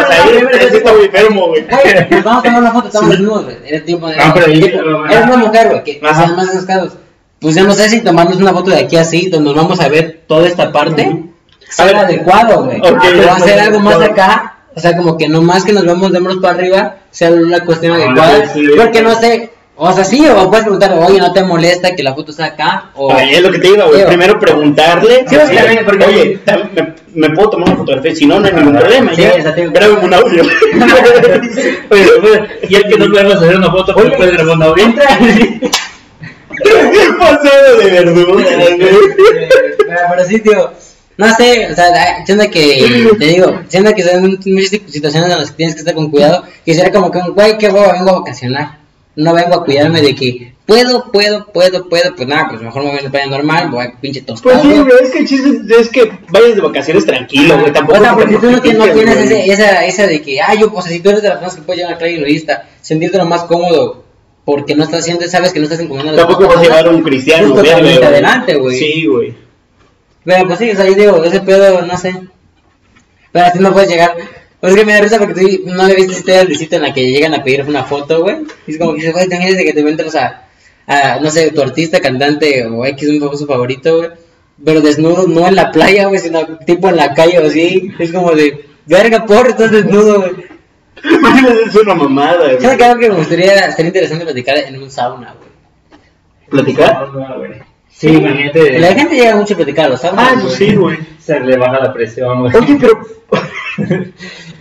está 0.58 0.92
muy 0.92 1.04
enfermo, 1.04 1.46
güey. 1.46 1.64
Pues 2.08 2.24
vamos 2.24 2.40
a 2.40 2.42
tomar 2.42 2.60
una 2.62 2.72
foto, 2.72 2.88
estamos 2.88 3.10
desnudos, 3.10 3.44
güey. 3.44 3.56
Eres 3.64 3.84
tipo 3.84 4.08
de. 4.08 4.16
Pero 4.34 4.46
ahí- 4.46 4.64
eres 4.64 5.24
una 5.24 5.36
mujer, 5.36 5.68
güey, 5.68 5.84
que 5.84 6.00
más 6.02 6.18
enroscados. 6.50 6.94
Pues 7.38 7.54
yo 7.54 7.62
no 7.64 7.74
sé 7.74 7.88
si 7.90 8.00
tomarnos 8.00 8.38
una 8.38 8.52
foto 8.52 8.72
de 8.72 8.80
aquí 8.80 8.96
así, 8.96 9.28
donde 9.28 9.50
nos 9.54 9.62
vamos 9.62 9.78
a 9.80 9.88
ver 9.88 10.22
toda 10.26 10.48
esta 10.48 10.72
parte, 10.72 11.26
sea 11.68 12.00
adecuado, 12.00 12.64
güey. 12.64 12.80
Pero 12.82 13.30
hacer 13.30 13.60
algo 13.60 13.78
más 13.78 14.00
acá, 14.02 14.56
o 14.74 14.80
sea, 14.80 14.96
como 14.96 15.16
que 15.16 15.28
no 15.28 15.42
más 15.42 15.64
que 15.64 15.72
nos 15.72 15.84
vemos 15.86 16.10
de 16.10 16.18
hombros 16.18 16.38
para 16.38 16.54
arriba, 16.54 16.96
sea 17.12 17.30
la 17.30 17.60
cuestión 17.60 17.92
Ah, 17.92 18.04
adecuada. 18.04 18.52
Porque 18.76 19.00
no 19.02 19.14
sé, 19.20 19.52
o 19.76 19.92
sea, 19.92 20.04
sí, 20.04 20.24
o 20.26 20.48
puedes 20.48 20.64
preguntar, 20.64 20.92
oye, 20.98 21.18
¿no 21.18 21.32
te 21.32 21.42
molesta 21.42 21.94
que 21.94 22.02
la 22.02 22.14
foto 22.14 22.30
esté 22.30 22.44
acá? 22.44 22.90
O. 22.94 23.12
Ay, 23.12 23.34
es 23.34 23.42
lo 23.42 23.50
que 23.50 23.58
te 23.58 23.68
digo, 23.68 23.86
güey. 23.88 24.06
Primero 24.06 24.38
preguntarle. 24.38 25.24
Sí, 25.28 25.36
así, 25.36 25.54
porque- 25.56 25.84
porque- 25.84 26.04
oye, 26.06 26.40
me, 27.14 27.28
me 27.28 27.34
puedo 27.34 27.50
tomar 27.50 27.68
una 27.68 27.78
fotografía. 27.78 28.14
Si 28.14 28.26
no, 28.26 28.40
no 28.40 28.46
hay 28.46 28.52
ningún 28.54 28.76
problema. 28.76 29.14
Sí. 29.14 29.22
Grábame 29.72 30.04
un 30.06 30.14
audio. 30.14 30.42
Oye, 31.90 32.06
pues, 32.20 32.40
y 32.70 32.74
el 32.74 32.88
que 32.88 32.98
no 32.98 33.10
podemos 33.10 33.34
hacer 33.36 33.56
una 33.56 33.70
foto, 33.70 33.94
pues 33.94 34.06
Oye, 34.06 34.16
puedes 34.16 34.32
grabar 34.34 34.56
un 34.56 34.62
audio. 34.62 34.84
Entra. 34.84 35.08
Pasado 37.18 37.76
de 37.78 37.90
verdura, 37.90 38.56
güey. 38.56 38.76
pero, 38.76 38.98
pero 40.10 40.24
sí, 40.26 40.40
tío. 40.40 40.70
No 41.18 41.34
sé, 41.34 41.68
o 41.70 41.74
sea, 41.74 42.24
siento 42.26 42.44
que, 42.50 43.06
te 43.18 43.24
digo, 43.24 43.60
siento 43.68 43.94
que 43.94 44.02
son 44.02 44.38
muchas 44.44 44.70
situaciones 44.90 45.30
en 45.32 45.38
las 45.38 45.50
que 45.50 45.56
tienes 45.56 45.74
que 45.74 45.78
estar 45.80 45.94
con 45.94 46.10
cuidado. 46.10 46.44
Que 46.64 46.74
será 46.74 46.90
como 46.90 47.10
que, 47.10 47.20
güey, 47.30 47.56
qué 47.56 47.68
huevo, 47.68 47.90
vengo 47.92 48.10
a 48.10 48.18
vacacionar. 48.20 48.78
No 49.16 49.34
vengo 49.34 49.54
a 49.54 49.64
cuidarme 49.64 50.02
de 50.02 50.14
que 50.14 50.52
puedo, 50.66 51.10
puedo, 51.10 51.46
puedo, 51.46 51.88
puedo. 51.88 52.14
Pues 52.14 52.28
nada, 52.28 52.48
pues 52.50 52.60
mejor 52.60 52.82
me 52.82 52.90
voy 52.90 52.98
a 52.98 53.02
la 53.02 53.10
playa 53.10 53.26
normal, 53.26 53.70
voy 53.70 53.86
a 53.86 54.00
pinche 54.00 54.20
tostado. 54.20 54.60
Pues 54.60 54.74
sí, 54.74 54.80
güey, 54.80 55.02
es 55.02 55.10
que 55.10 55.18
el 55.18 55.26
chiste 55.26 55.80
es 55.80 55.88
que 55.88 56.12
vayas 56.28 56.54
de 56.54 56.60
vacaciones 56.60 57.06
tranquilo, 57.06 57.58
güey. 57.58 57.72
Tampoco 57.72 57.98
O 57.98 58.02
sea, 58.02 58.14
porque 58.14 58.36
tú 58.36 58.50
no, 58.50 58.60
tienes, 58.60 58.86
no 58.86 58.92
tienes 58.92 59.16
ese, 59.16 59.50
esa, 59.50 59.86
esa 59.86 60.06
de 60.06 60.20
que, 60.20 60.40
ah, 60.40 60.54
yo, 60.54 60.70
o 60.72 60.82
sea, 60.82 60.92
si 60.92 61.00
tú 61.00 61.08
eres 61.08 61.22
de 61.22 61.28
las 61.28 61.38
personas 61.38 61.60
que 61.60 61.66
puedes 61.66 61.78
llevar 61.78 61.92
a 61.92 61.94
la 61.94 61.98
playa 61.98 62.20
nudista, 62.20 62.68
sentirte 62.82 63.16
lo 63.16 63.24
más 63.24 63.44
cómodo 63.44 64.04
porque 64.46 64.76
no 64.76 64.84
estás 64.84 65.00
haciendo, 65.00 65.26
sabes 65.26 65.52
que 65.52 65.58
no 65.58 65.64
estás 65.64 65.80
las 65.80 66.16
Tampoco 66.16 66.46
vas 66.46 66.58
a 66.58 66.62
llevar 66.62 66.86
a 66.86 66.90
un 66.90 67.02
cristiano, 67.02 67.52
güey. 67.52 67.68
adelante, 67.68 68.54
güey. 68.54 68.78
Sí, 68.78 69.04
güey. 69.06 69.34
Pero 70.24 70.46
pues 70.46 70.58
sí, 70.60 70.70
o 70.70 70.76
sea, 70.76 70.86
yo 70.86 70.94
digo, 70.94 71.24
ese 71.24 71.40
pedo, 71.40 71.82
no 71.82 71.98
sé. 71.98 72.14
Pero 73.32 73.46
así 73.46 73.58
no 73.58 73.72
puedes 73.72 73.90
llegar. 73.90 74.14
Pues 74.60 74.72
es 74.72 74.78
que 74.78 74.86
me 74.86 74.94
da 74.94 75.00
risa 75.00 75.18
porque 75.18 75.34
tú 75.34 75.70
no 75.70 75.86
le 75.86 75.94
viste 75.94 76.12
esta 76.12 76.18
historia 76.18 76.38
de 76.40 76.44
Luisito 76.46 76.76
en 76.76 76.82
la 76.82 76.94
que 76.94 77.10
llegan 77.10 77.34
a 77.34 77.44
pedir 77.44 77.64
una 77.66 77.84
foto, 77.84 78.22
güey. 78.22 78.36
Y 78.66 78.72
es 78.72 78.78
como 78.78 78.92
que 78.92 78.98
dices, 78.98 79.12
güey, 79.12 79.28
te 79.28 79.34
imaginas 79.34 79.58
de 79.58 79.64
que 79.64 79.72
te 79.72 79.80
encuentras 79.80 80.14
a, 80.16 80.42
a, 80.86 81.20
no 81.20 81.30
sé, 81.30 81.50
tu 81.50 81.60
artista, 81.62 82.00
cantante 82.00 82.64
o 82.66 82.84
X, 82.86 83.08
un 83.08 83.20
famoso 83.20 83.46
favorito, 83.46 83.98
güey. 83.98 84.10
Pero 84.64 84.80
desnudo, 84.80 85.26
no 85.28 85.46
en 85.46 85.54
la 85.54 85.70
playa, 85.70 86.06
güey, 86.06 86.18
sino 86.18 86.58
tipo 86.64 86.88
en 86.88 86.96
la 86.96 87.12
calle 87.12 87.38
o 87.38 87.46
así. 87.46 87.92
Es 87.98 88.10
como 88.12 88.32
de, 88.32 88.64
verga, 88.86 89.26
porra, 89.26 89.50
estás 89.50 89.70
desnudo, 89.70 90.20
güey. 90.20 90.32
es 91.66 91.74
una 91.76 91.94
mamada, 91.94 92.38
¿Sabes 92.38 92.62
güey. 92.62 92.76
que 92.78 92.84
algo 92.84 93.00
que 93.00 93.10
me 93.10 93.16
gustaría, 93.16 93.54
estaría 93.66 93.88
interesante 93.88 94.24
platicar 94.24 94.56
en 94.56 94.82
un 94.82 94.90
sauna, 94.90 95.34
güey? 95.38 95.50
¿Platicar? 96.48 97.08
Sí, 97.90 98.08
imagínate. 98.08 98.78
La 98.78 98.94
gente 98.94 99.14
llega 99.16 99.36
mucho 99.36 99.54
a 99.54 99.56
platicar 99.56 99.86
a 99.86 99.88
los 99.90 100.00
saunas. 100.00 100.28
Ah, 100.28 100.40
güey. 100.40 100.54
sí, 100.54 100.74
güey. 100.74 100.98
Se 101.18 101.40
le 101.40 101.56
baja 101.56 101.80
la 101.80 101.92
presión, 101.92 102.40
güey. 102.40 102.54
Oye, 102.54 102.78
pero, 102.80 103.00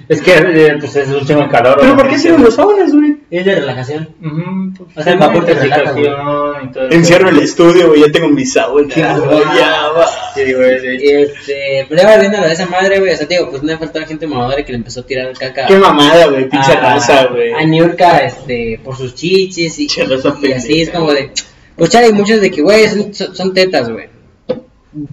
Es 0.08 0.22
que 0.22 0.34
eh, 0.36 0.76
pues 0.80 0.96
es 0.98 1.08
un 1.08 1.26
chingo 1.26 1.42
de 1.42 1.50
calor. 1.50 1.78
pero 1.80 1.94
güey. 1.96 2.04
¿por 2.04 2.10
qué 2.14 2.20
sirven 2.20 2.44
los 2.44 2.54
saunas, 2.54 2.94
güey? 2.94 3.18
Es 3.32 3.44
de 3.44 3.56
relajación. 3.56 4.08
Ujú, 4.24 4.86
pues, 4.94 4.98
O 4.98 5.02
sea, 5.04 5.14
el 5.14 5.20
vapor 5.20 5.46
te 5.46 5.54
relaja, 5.56 5.82
intoxicación 5.82 6.64
y 6.64 6.72
todo. 6.72 6.92
Encierro 6.92 7.30
el 7.30 7.40
estudio, 7.40 7.88
güey, 7.88 8.02
ya 8.02 8.12
tengo 8.12 8.28
mi 8.30 8.46
sauna. 8.46 8.94
Ah, 8.98 9.54
ya 9.58 9.88
va. 9.98 10.06
Sí, 10.36 10.54
güey, 10.54 10.80
sí. 10.80 11.06
Y 11.06 11.10
este, 11.10 11.86
pero 11.90 12.02
ya 12.04 12.08
va 12.08 12.18
viendo 12.18 12.40
de 12.40 12.54
esa 12.54 12.68
madre, 12.68 13.00
güey. 13.00 13.14
O 13.14 13.18
sea, 13.18 13.28
te 13.28 13.34
digo, 13.34 13.50
pues 13.50 13.64
no 13.64 13.72
le 13.72 13.78
faltó 13.80 14.00
la 14.00 14.06
gente 14.06 14.28
mamadora 14.28 14.64
que 14.64 14.72
le 14.74 14.78
empezó 14.78 15.00
a 15.00 15.06
tirar 15.08 15.34
caca. 15.34 15.66
Qué 15.66 15.76
mamada, 15.76 16.28
güey, 16.28 16.48
pinche 16.50 16.74
a- 16.74 16.82
raza, 16.82 17.26
güey. 17.26 17.54
A 17.54 17.64
Niurka, 17.66 18.20
este, 18.20 18.80
por 18.84 18.96
sus 18.96 19.16
chichis 19.16 19.74
y, 19.80 19.88
Pinche 19.88 20.04
raza 20.06 20.36
y 20.44 20.52
así 20.52 20.82
es 20.84 20.92
como 20.92 21.12
de. 21.14 21.32
Pues 21.76 21.90
chale, 21.90 22.06
hay 22.08 22.14
muchos 22.14 22.40
de 22.42 22.52
que, 22.52 22.62
güey, 22.62 22.88
son, 22.90 23.12
son 23.36 23.54
tetas, 23.56 23.90
güey. 23.90 24.08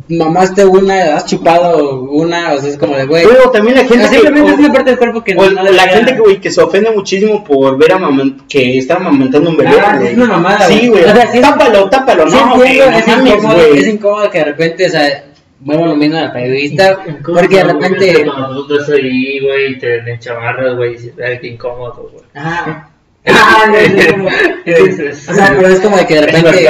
Mamaste 0.08 0.64
una, 0.64 1.16
has 1.16 1.26
chupado 1.26 2.02
una, 2.02 2.52
o 2.52 2.58
sea, 2.58 2.70
es 2.70 2.76
como 2.78 2.96
de, 2.96 3.04
güey. 3.06 3.24
Luego 3.24 3.50
también 3.50 3.76
la 3.76 3.84
gente 3.84 4.06
simplemente 4.08 4.50
o- 4.50 4.54
es 4.54 4.58
una 4.60 4.72
parte 4.72 4.90
del 4.90 4.98
cuerpo 4.98 5.24
que 5.24 5.34
o 5.34 5.50
no, 5.50 5.62
no 5.62 5.70
la 5.70 5.82
gente 5.88 6.12
que, 6.14 6.20
güey, 6.20 6.40
que 6.40 6.50
se 6.50 6.60
ofende 6.62 6.90
muchísimo 6.90 7.42
por 7.42 7.76
ver 7.76 7.92
a 7.92 7.98
mamá 7.98 8.36
que 8.48 8.78
está 8.78 8.94
amamantando 8.96 9.50
un 9.50 9.56
bebé. 9.56 9.70
Ah, 9.80 9.96
güey. 9.98 10.12
es 10.12 10.16
una 10.16 10.26
mamada, 10.26 10.66
Sí, 10.68 10.88
güey. 10.88 11.02
O 11.04 11.08
sea, 11.14 11.22
es- 11.32 11.40
tápalo, 11.40 11.88
tápalo, 11.90 12.30
Sí, 12.30 12.36
no, 12.36 12.56
güey. 12.56 12.78
No 12.78 12.84
es, 12.84 13.06
mames, 13.08 13.34
incómodo, 13.34 13.60
es 13.74 13.88
incómodo 13.88 14.30
que 14.30 14.38
de 14.38 14.44
repente, 14.44 14.86
o 14.86 14.90
sea, 14.90 15.24
vuelvo 15.60 15.86
lo 15.86 15.96
mismo 15.96 16.18
al 16.18 16.32
periodista, 16.32 17.00
porque 17.24 17.56
de 17.56 17.64
repente. 17.64 18.24
Cuando 18.24 18.48
nosotros 18.48 18.88
ahí, 18.90 19.40
güey, 19.40 19.78
te 19.78 19.98
en 19.98 20.18
chamarras, 20.20 20.76
güey, 20.76 20.96
qué 21.40 21.46
incómodo, 21.48 22.08
güey. 22.12 22.24
Ajá. 22.34 22.88
Ah, 23.24 23.66
no, 23.68 23.76
es 23.76 24.12
como- 24.12 24.28
Es- 24.64 25.28
O 25.28 25.34
sea, 25.34 25.54
pero 25.56 25.68
es 25.68 25.80
como 25.80 25.96
de 25.96 26.06
que 26.06 26.14
de 26.14 26.20
es 26.20 26.26
repente, 26.26 26.60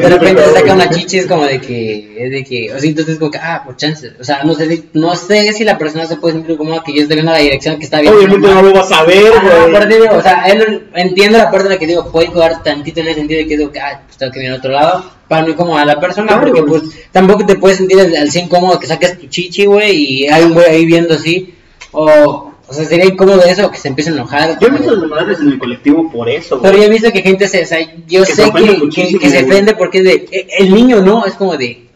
de 0.00 0.08
repente 0.08 0.42
Es 0.44 0.52
saca 0.52 0.72
una 0.74 0.88
chichi, 0.88 1.18
es 1.18 1.26
como 1.26 1.44
de 1.44 1.60
que, 1.60 2.14
es 2.24 2.30
de 2.30 2.42
que, 2.44 2.72
o 2.72 2.78
sea, 2.78 2.88
entonces 2.88 3.18
como 3.18 3.30
que, 3.30 3.36
ah, 3.38 3.62
por 3.64 3.76
chance, 3.76 4.10
o 4.18 4.24
sea, 4.24 4.42
no 4.44 4.54
sé, 4.54 4.68
si- 4.68 4.84
no 4.94 5.14
sé 5.14 5.52
si 5.52 5.62
la 5.64 5.76
persona 5.76 6.06
se 6.06 6.16
puede 6.16 6.34
sentir 6.34 6.56
como 6.56 6.82
que 6.82 6.94
yo 6.94 7.02
estoy 7.02 7.16
viendo 7.16 7.32
la 7.32 7.38
dirección 7.38 7.76
que 7.78 7.84
está 7.84 8.00
bien. 8.00 8.14
Obviamente 8.14 8.48
no 8.48 8.62
lo 8.62 8.72
vas 8.72 8.90
a 8.92 9.04
ver, 9.04 9.30
güey. 9.30 10.08
o 10.08 10.22
sea, 10.22 10.44
él 10.46 10.88
entiendo 10.94 11.36
la 11.38 11.50
parte 11.50 11.66
en 11.66 11.72
la 11.72 11.78
que 11.78 11.86
digo, 11.86 12.10
puede 12.10 12.28
jugar 12.28 12.62
tantito 12.62 13.00
en 13.00 13.08
el 13.08 13.14
sentido 13.14 13.40
de 13.40 13.46
que 13.46 13.56
digo, 13.58 13.70
ah, 13.82 14.00
pues 14.06 14.16
tengo 14.16 14.32
que 14.32 14.42
ir 14.44 14.50
a 14.52 14.56
otro 14.56 14.70
lado, 14.70 15.04
para 15.28 15.42
no 15.42 15.48
incomodar 15.50 15.82
a 15.82 15.86
la 15.94 16.00
persona, 16.00 16.28
Claro, 16.28 16.46
porque 16.46 16.62
pues 16.62 16.82
tampoco 17.12 17.44
te 17.44 17.56
puedes 17.56 17.76
sentir 17.76 18.00
al, 18.00 18.16
al 18.16 18.30
100 18.30 18.48
cómodo 18.48 18.78
que 18.80 18.86
saques 18.86 19.18
tu 19.18 19.26
chichi, 19.26 19.66
güey, 19.66 19.94
y 19.94 20.28
hay 20.28 20.44
un 20.44 20.54
güey 20.54 20.66
ahí 20.66 20.86
viendo 20.86 21.14
así, 21.14 21.54
o, 21.92 22.49
o 22.70 22.72
sea, 22.72 22.84
sería 22.84 23.06
incómodo 23.06 23.42
eso, 23.44 23.70
que 23.70 23.76
se 23.78 23.88
empiece 23.88 24.10
a 24.10 24.14
enojar. 24.14 24.58
Yo 24.60 24.68
he 24.68 24.70
visto 24.70 24.94
los 24.94 25.10
madres 25.10 25.40
en 25.40 25.48
el 25.48 25.58
colectivo 25.58 26.10
por 26.10 26.28
eso, 26.28 26.60
Pero 26.62 26.74
güey. 26.74 26.84
yo 26.84 26.88
he 26.88 26.92
visto 26.94 27.10
que 27.12 27.20
gente 27.22 27.48
se, 27.48 27.62
o 27.64 27.66
sea, 27.66 27.80
yo 28.06 28.20
Que 28.24 28.26
se 28.26 28.44
sé 28.44 28.52
que, 28.52 28.64
que, 28.64 28.76
muchísimo, 28.78 29.18
que 29.20 29.28
se 29.28 29.44
ofende 29.44 29.74
porque 29.74 29.98
es 29.98 30.04
de, 30.04 30.12
eh, 30.30 30.46
el 30.60 30.72
niño 30.74 31.00
no, 31.00 31.26
es 31.26 31.34
como 31.34 31.56
de, 31.56 31.86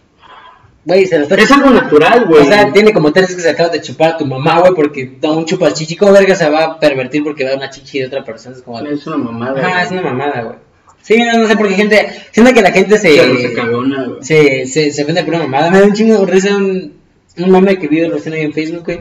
güey, 0.85 1.07
se 1.07 1.17
lo 1.19 1.23
está 1.23 1.37
Es 1.37 1.51
algo 1.53 1.71
natural, 1.71 2.27
güey. 2.27 2.43
o 2.43 2.45
sea, 2.45 2.73
tiene 2.73 2.93
como 2.93 3.13
tres 3.13 3.35
que 3.35 3.41
se 3.41 3.51
acaba 3.51 3.69
de 3.71 3.81
chupar 3.81 4.13
a 4.13 4.17
tu 4.19 4.27
mamá, 4.27 4.61
güey, 4.61 4.75
porque 4.75 5.13
da 5.21 5.31
un 5.31 5.45
chupa 5.47 5.73
chichi. 5.73 5.97
¿Cómo 5.97 6.13
verga 6.13 6.35
se 6.35 6.49
va 6.51 6.65
a 6.65 6.79
pervertir 6.81 7.23
porque 7.25 7.45
ve 7.45 7.55
una 7.55 7.71
chichi 7.71 8.01
de 8.01 8.07
otra 8.07 8.25
persona? 8.25 8.57
Es 8.57 8.63
como 8.63 8.83
de, 8.83 8.95
Es 8.95 9.07
una 9.07 9.17
mamada. 9.19 9.53
güey. 9.61 9.83
es 9.85 9.91
una 9.93 10.03
mamada, 10.03 10.43
güey. 10.43 10.57
Sí, 11.03 11.19
no, 11.19 11.39
no 11.39 11.47
sé 11.47 11.57
por 11.57 11.69
qué 11.69 11.75
gente, 11.75 12.09
siento 12.33 12.53
que 12.55 12.63
la 12.63 12.73
gente 12.73 12.97
se, 12.99 13.15
Qué 13.15 13.27
raza 13.27 13.55
cagona, 13.63 14.05
güey. 14.07 14.19
se, 14.23 14.67
se, 14.67 14.91
se 14.91 15.03
ofende 15.03 15.23
por 15.23 15.35
una 15.35 15.45
mamada. 15.45 15.71
Me 15.71 15.81
da 15.81 15.85
un 15.87 15.93
chingo 15.93 16.19
de 16.19 16.33
risa 16.33 16.57
un, 16.57 16.95
un 17.39 17.51
mame 17.51 17.79
que 17.79 17.89
vi 17.89 18.03
recién 18.07 18.35
ahí 18.35 18.41
en 18.43 18.53
Facebook, 18.55 18.85
güey. 18.85 19.01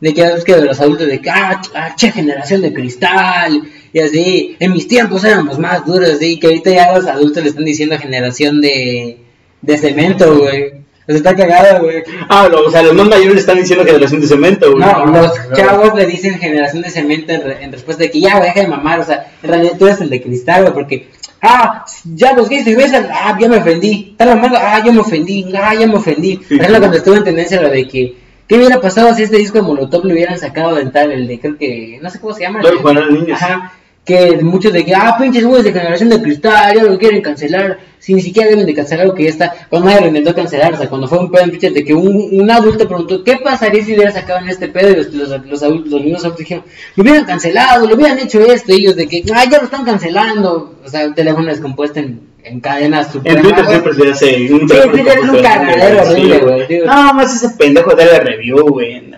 De 0.00 0.14
que 0.14 0.22
es 0.22 0.44
que 0.44 0.54
de 0.56 0.64
los 0.64 0.80
adultos, 0.80 1.06
de 1.06 1.20
que, 1.20 1.28
ah, 1.30 1.60
ch- 1.62 1.70
ah, 1.74 1.94
che, 1.94 2.10
generación 2.10 2.62
de 2.62 2.72
cristal, 2.72 3.62
y 3.92 3.98
así, 4.00 4.56
en 4.58 4.72
mis 4.72 4.88
tiempos 4.88 5.24
éramos 5.24 5.58
más 5.58 5.84
duros, 5.84 6.20
y 6.22 6.38
que 6.40 6.46
ahorita 6.46 6.70
ya 6.70 6.94
los 6.94 7.06
adultos 7.06 7.42
le 7.42 7.50
están 7.50 7.64
diciendo 7.66 7.98
generación 7.98 8.60
de, 8.62 9.18
de 9.60 9.78
cemento, 9.78 10.38
güey. 10.38 10.80
O 11.06 11.12
sea, 11.12 11.16
está 11.16 11.34
cagado, 11.36 11.84
güey. 11.84 12.02
Ah, 12.28 12.48
lo- 12.50 12.66
o 12.66 12.70
sea, 12.70 12.82
los 12.82 12.94
más 12.94 13.08
mayores 13.08 13.34
le 13.34 13.40
están 13.40 13.58
diciendo 13.58 13.84
generación 13.84 14.20
de 14.22 14.26
cemento, 14.28 14.70
güey. 14.72 14.82
No, 14.84 15.04
los 15.06 15.38
no. 15.50 15.56
chavos 15.56 15.94
le 15.94 16.06
dicen 16.06 16.38
generación 16.38 16.82
de 16.82 16.90
cemento 16.90 17.32
en, 17.32 17.42
re- 17.42 17.62
en 17.64 17.72
respuesta 17.72 18.04
de 18.04 18.10
que 18.10 18.20
ya, 18.20 18.36
güey, 18.38 18.48
deja 18.48 18.60
de 18.60 18.68
mamar. 18.68 19.00
O 19.00 19.04
sea, 19.04 19.26
en 19.42 19.48
realidad 19.50 19.72
tú 19.78 19.86
eres 19.86 20.00
el 20.00 20.08
de 20.08 20.22
cristal, 20.22 20.62
güey, 20.62 20.72
porque, 20.72 21.08
ah, 21.42 21.84
ya 22.14 22.32
los 22.32 22.48
gays 22.48 22.64
se 22.64 22.74
besan, 22.76 23.08
ah, 23.12 23.36
ya 23.40 23.48
me 23.48 23.56
ofendí. 23.58 24.08
Está 24.12 24.24
mamando, 24.26 24.56
ah, 24.58 24.80
ya 24.84 24.92
me 24.92 25.00
ofendí, 25.00 25.52
ah, 25.60 25.74
ya 25.74 25.86
me 25.86 25.96
ofendí. 25.96 26.36
Por 26.36 26.52
ejemplo, 26.58 26.78
cuando 26.78 26.96
estuvo 26.96 27.16
en 27.16 27.24
tendencia 27.24 27.60
lo 27.60 27.68
de 27.70 27.88
que, 27.88 28.14
¿qué 28.50 28.56
hubiera 28.58 28.80
pasado 28.80 29.14
si 29.14 29.22
este 29.22 29.36
disco 29.36 29.58
de 29.58 29.62
Molotov 29.62 30.04
lo 30.04 30.12
hubieran 30.12 30.36
sacado 30.36 30.74
de 30.74 30.86
tal, 30.86 31.12
el 31.12 31.28
de, 31.28 31.38
creo 31.38 31.56
que, 31.56 32.00
no 32.02 32.10
sé 32.10 32.18
cómo 32.20 32.34
se 32.34 32.40
llama? 32.42 32.60
Todo 32.60 32.72
el- 32.72 32.80
para 32.80 33.00
los 33.00 33.12
niños. 33.12 33.40
Ajá. 33.40 33.72
Que 34.04 34.38
muchos 34.42 34.72
de 34.72 34.84
que, 34.84 34.94
ah, 34.94 35.14
pinches 35.20 35.44
güeyes 35.44 35.64
de 35.64 35.72
generación 35.72 36.08
de 36.08 36.22
cristal, 36.22 36.74
ya 36.74 36.82
lo 36.84 36.98
quieren 36.98 37.20
cancelar. 37.20 37.78
Si 37.98 38.14
ni 38.14 38.22
siquiera 38.22 38.48
deben 38.48 38.64
de 38.64 38.72
cancelar 38.74 39.02
algo 39.02 39.14
que 39.14 39.24
ya 39.24 39.28
está. 39.28 39.52
Cuando 39.68 39.88
nadie 39.88 40.00
lo 40.00 40.06
intentó 40.08 40.34
cancelar, 40.34 40.72
o 40.72 40.76
sea, 40.78 40.88
cuando 40.88 41.06
fue 41.06 41.18
un 41.18 41.30
pedo 41.30 41.44
en 41.44 41.50
pinches 41.50 41.74
de 41.74 41.84
que 41.84 41.92
un, 41.94 42.28
un 42.32 42.50
adulto 42.50 42.88
preguntó, 42.88 43.22
¿qué 43.22 43.36
pasaría 43.36 43.84
si 43.84 43.94
hubiera 43.94 44.10
sacado 44.10 44.38
en 44.40 44.48
este 44.48 44.68
pedo? 44.68 44.90
Y 44.90 44.96
los, 44.96 45.12
los, 45.14 45.46
los 45.46 45.62
adultos, 45.62 45.92
los 45.92 46.00
niños 46.02 46.20
adultos 46.22 46.38
dijeron, 46.40 46.64
lo 46.96 47.02
hubieran 47.02 47.24
cancelado, 47.24 47.86
lo 47.86 47.94
hubieran 47.94 48.18
hecho 48.18 48.40
esto. 48.40 48.72
Y 48.72 48.76
ellos 48.76 48.96
de 48.96 49.06
que, 49.06 49.22
ah, 49.34 49.44
ya 49.48 49.58
lo 49.58 49.64
están 49.64 49.84
cancelando. 49.84 50.76
O 50.84 50.88
sea, 50.88 51.06
un 51.06 51.14
teléfono 51.14 51.46
descompuesto 51.48 52.00
en, 52.00 52.20
en 52.42 52.58
cadenas 52.60 53.12
super. 53.12 53.36
En 53.36 53.42
Twitter 53.42 53.66
siempre 53.66 53.94
se 53.94 54.10
hace 54.10 54.52
un 54.54 54.60
Sí, 54.60 54.66
teléfono 54.66 54.92
Twitter 54.92 55.18
es 55.18 55.24
un 55.24 55.30
con- 55.30 55.42
cagadero 55.42 56.04
sí, 56.06 56.10
horrible, 56.12 56.38
güey. 56.38 56.78
No, 56.86 57.14
más 57.14 57.36
ese 57.36 57.54
pendejo 57.56 57.94
de 57.94 58.06
la 58.06 58.18
review, 58.20 58.66
güey. 58.66 59.10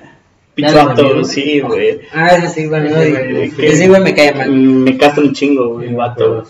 Review. 0.56 1.24
sí, 1.24 1.60
güey. 1.60 2.00
Ah, 2.12 2.36
ese 2.36 2.48
sí, 2.48 2.66
bueno, 2.66 2.86
Ese 2.86 3.04
sí, 3.04 3.10
güey, 3.10 3.50
sí, 3.50 3.66
ese 3.66 3.88
güey 3.88 4.00
me 4.02 4.14
cae 4.14 4.34
mal. 4.34 4.50
Me 4.50 4.98
castra 4.98 5.24
un 5.24 5.32
chingo, 5.32 5.74
güey, 5.74 5.88
el 5.88 5.96
vato. 5.96 6.44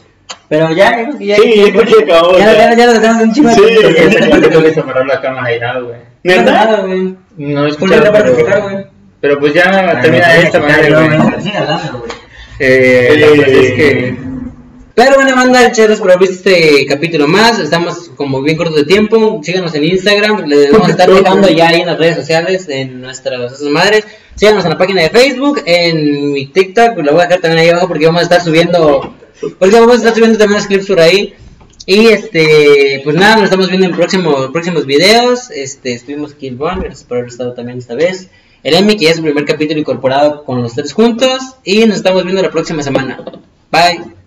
Pero 0.49 0.71
ya, 0.73 0.99
yo 0.99 1.05
creo 1.05 1.19
que 1.19 1.27
ya. 1.27 1.37
Sí, 1.37 1.55
yo 1.57 1.81
creo 1.81 1.99
que 1.99 2.13
acabó. 2.13 2.39
Ya, 2.39 2.53
ya. 2.53 2.71
ya, 2.71 2.77
ya 2.77 2.87
lo 2.87 2.93
dejamos 2.93 3.23
un 3.23 3.33
chingo 3.33 3.51
Sí, 3.51 3.63
tuve 4.53 4.75
que 4.75 4.83
parar 4.83 5.07
la 5.07 5.21
cámara 5.21 5.57
y 5.57 5.61
nada, 5.61 5.81
güey. 5.81 5.97
Güey. 6.25 7.15
No 7.39 7.67
pero, 8.13 8.35
güey. 8.35 8.87
pero 9.21 9.39
pues 9.39 9.55
ya 9.55 10.01
termina 10.03 10.37
esta 10.37 10.61
madre, 10.61 10.93
güey. 10.93 11.09
Eh, 12.59 13.17
la 13.19 13.27
cosa 13.29 13.51
es 13.51 13.73
que 13.73 14.17
Pero 14.95 15.15
bueno, 15.15 15.35
banda, 15.35 15.73
chéveres 15.73 16.01
por 16.01 16.11
haber 16.11 16.29
visto 16.29 16.51
este 16.51 16.85
capítulo 16.87 17.27
más. 17.27 17.59
Estamos 17.59 18.11
como 18.15 18.43
bien 18.43 18.59
cortos 18.59 18.77
de 18.77 18.85
tiempo. 18.85 19.41
Síganos 19.43 19.75
en 19.75 19.85
Instagram. 19.85 20.47
Les 20.47 20.71
vamos 20.71 20.89
a 20.89 20.91
estar 20.91 21.11
dejando 21.11 21.49
ya 21.49 21.69
ahí 21.69 21.81
en 21.81 21.87
las 21.87 21.99
redes 21.99 22.17
sociales, 22.17 22.69
en 22.69 23.01
nuestras 23.01 23.63
madres. 23.63 24.05
Síganos 24.35 24.65
en 24.65 24.71
la 24.71 24.79
página 24.79 25.03
de 25.03 25.09
Facebook, 25.09 25.63
en 25.65 26.33
mi 26.33 26.47
TikTok. 26.47 26.99
Lo 26.99 27.13
voy 27.13 27.23
a 27.23 27.25
dejar 27.25 27.41
también 27.41 27.63
ahí 27.63 27.69
abajo 27.71 27.89
porque 27.89 28.05
vamos 28.05 28.21
a 28.21 28.25
estar 28.25 28.43
subiendo. 28.43 29.15
Porque 29.59 29.81
vamos 29.81 29.95
a 29.95 29.99
estar 29.99 30.15
subiendo 30.15 30.39
también 30.39 30.59
los 30.59 30.67
clips 30.67 30.87
por 30.87 31.01
ahí. 31.01 31.35
Y 31.87 32.09
este, 32.09 33.01
pues 33.03 33.17
nada, 33.17 33.37
nos 33.37 33.45
estamos 33.45 33.69
viendo 33.69 33.87
en 33.87 33.97
próximos, 33.97 34.51
próximos 34.53 34.85
videos. 34.85 35.51
Este, 35.51 35.95
estuvimos 35.95 36.35
aquí 36.35 36.49
el 36.49 36.57
Bon, 36.57 36.81
gracias 36.81 37.05
por 37.05 37.17
haber 37.17 37.31
estado 37.31 37.55
también 37.55 37.79
esta 37.79 37.95
vez. 37.95 38.29
El 38.63 38.75
Emi, 38.75 38.97
que 38.97 39.07
ya 39.07 39.11
es 39.11 39.17
su 39.17 39.23
primer 39.23 39.47
capítulo 39.47 39.81
incorporado 39.81 40.45
con 40.45 40.63
los 40.63 40.75
tres 40.75 40.93
juntos. 40.93 41.57
Y 41.65 41.87
nos 41.87 41.97
estamos 41.97 42.25
viendo 42.25 42.43
la 42.43 42.51
próxima 42.51 42.83
semana. 42.83 43.25
Bye. 43.71 44.22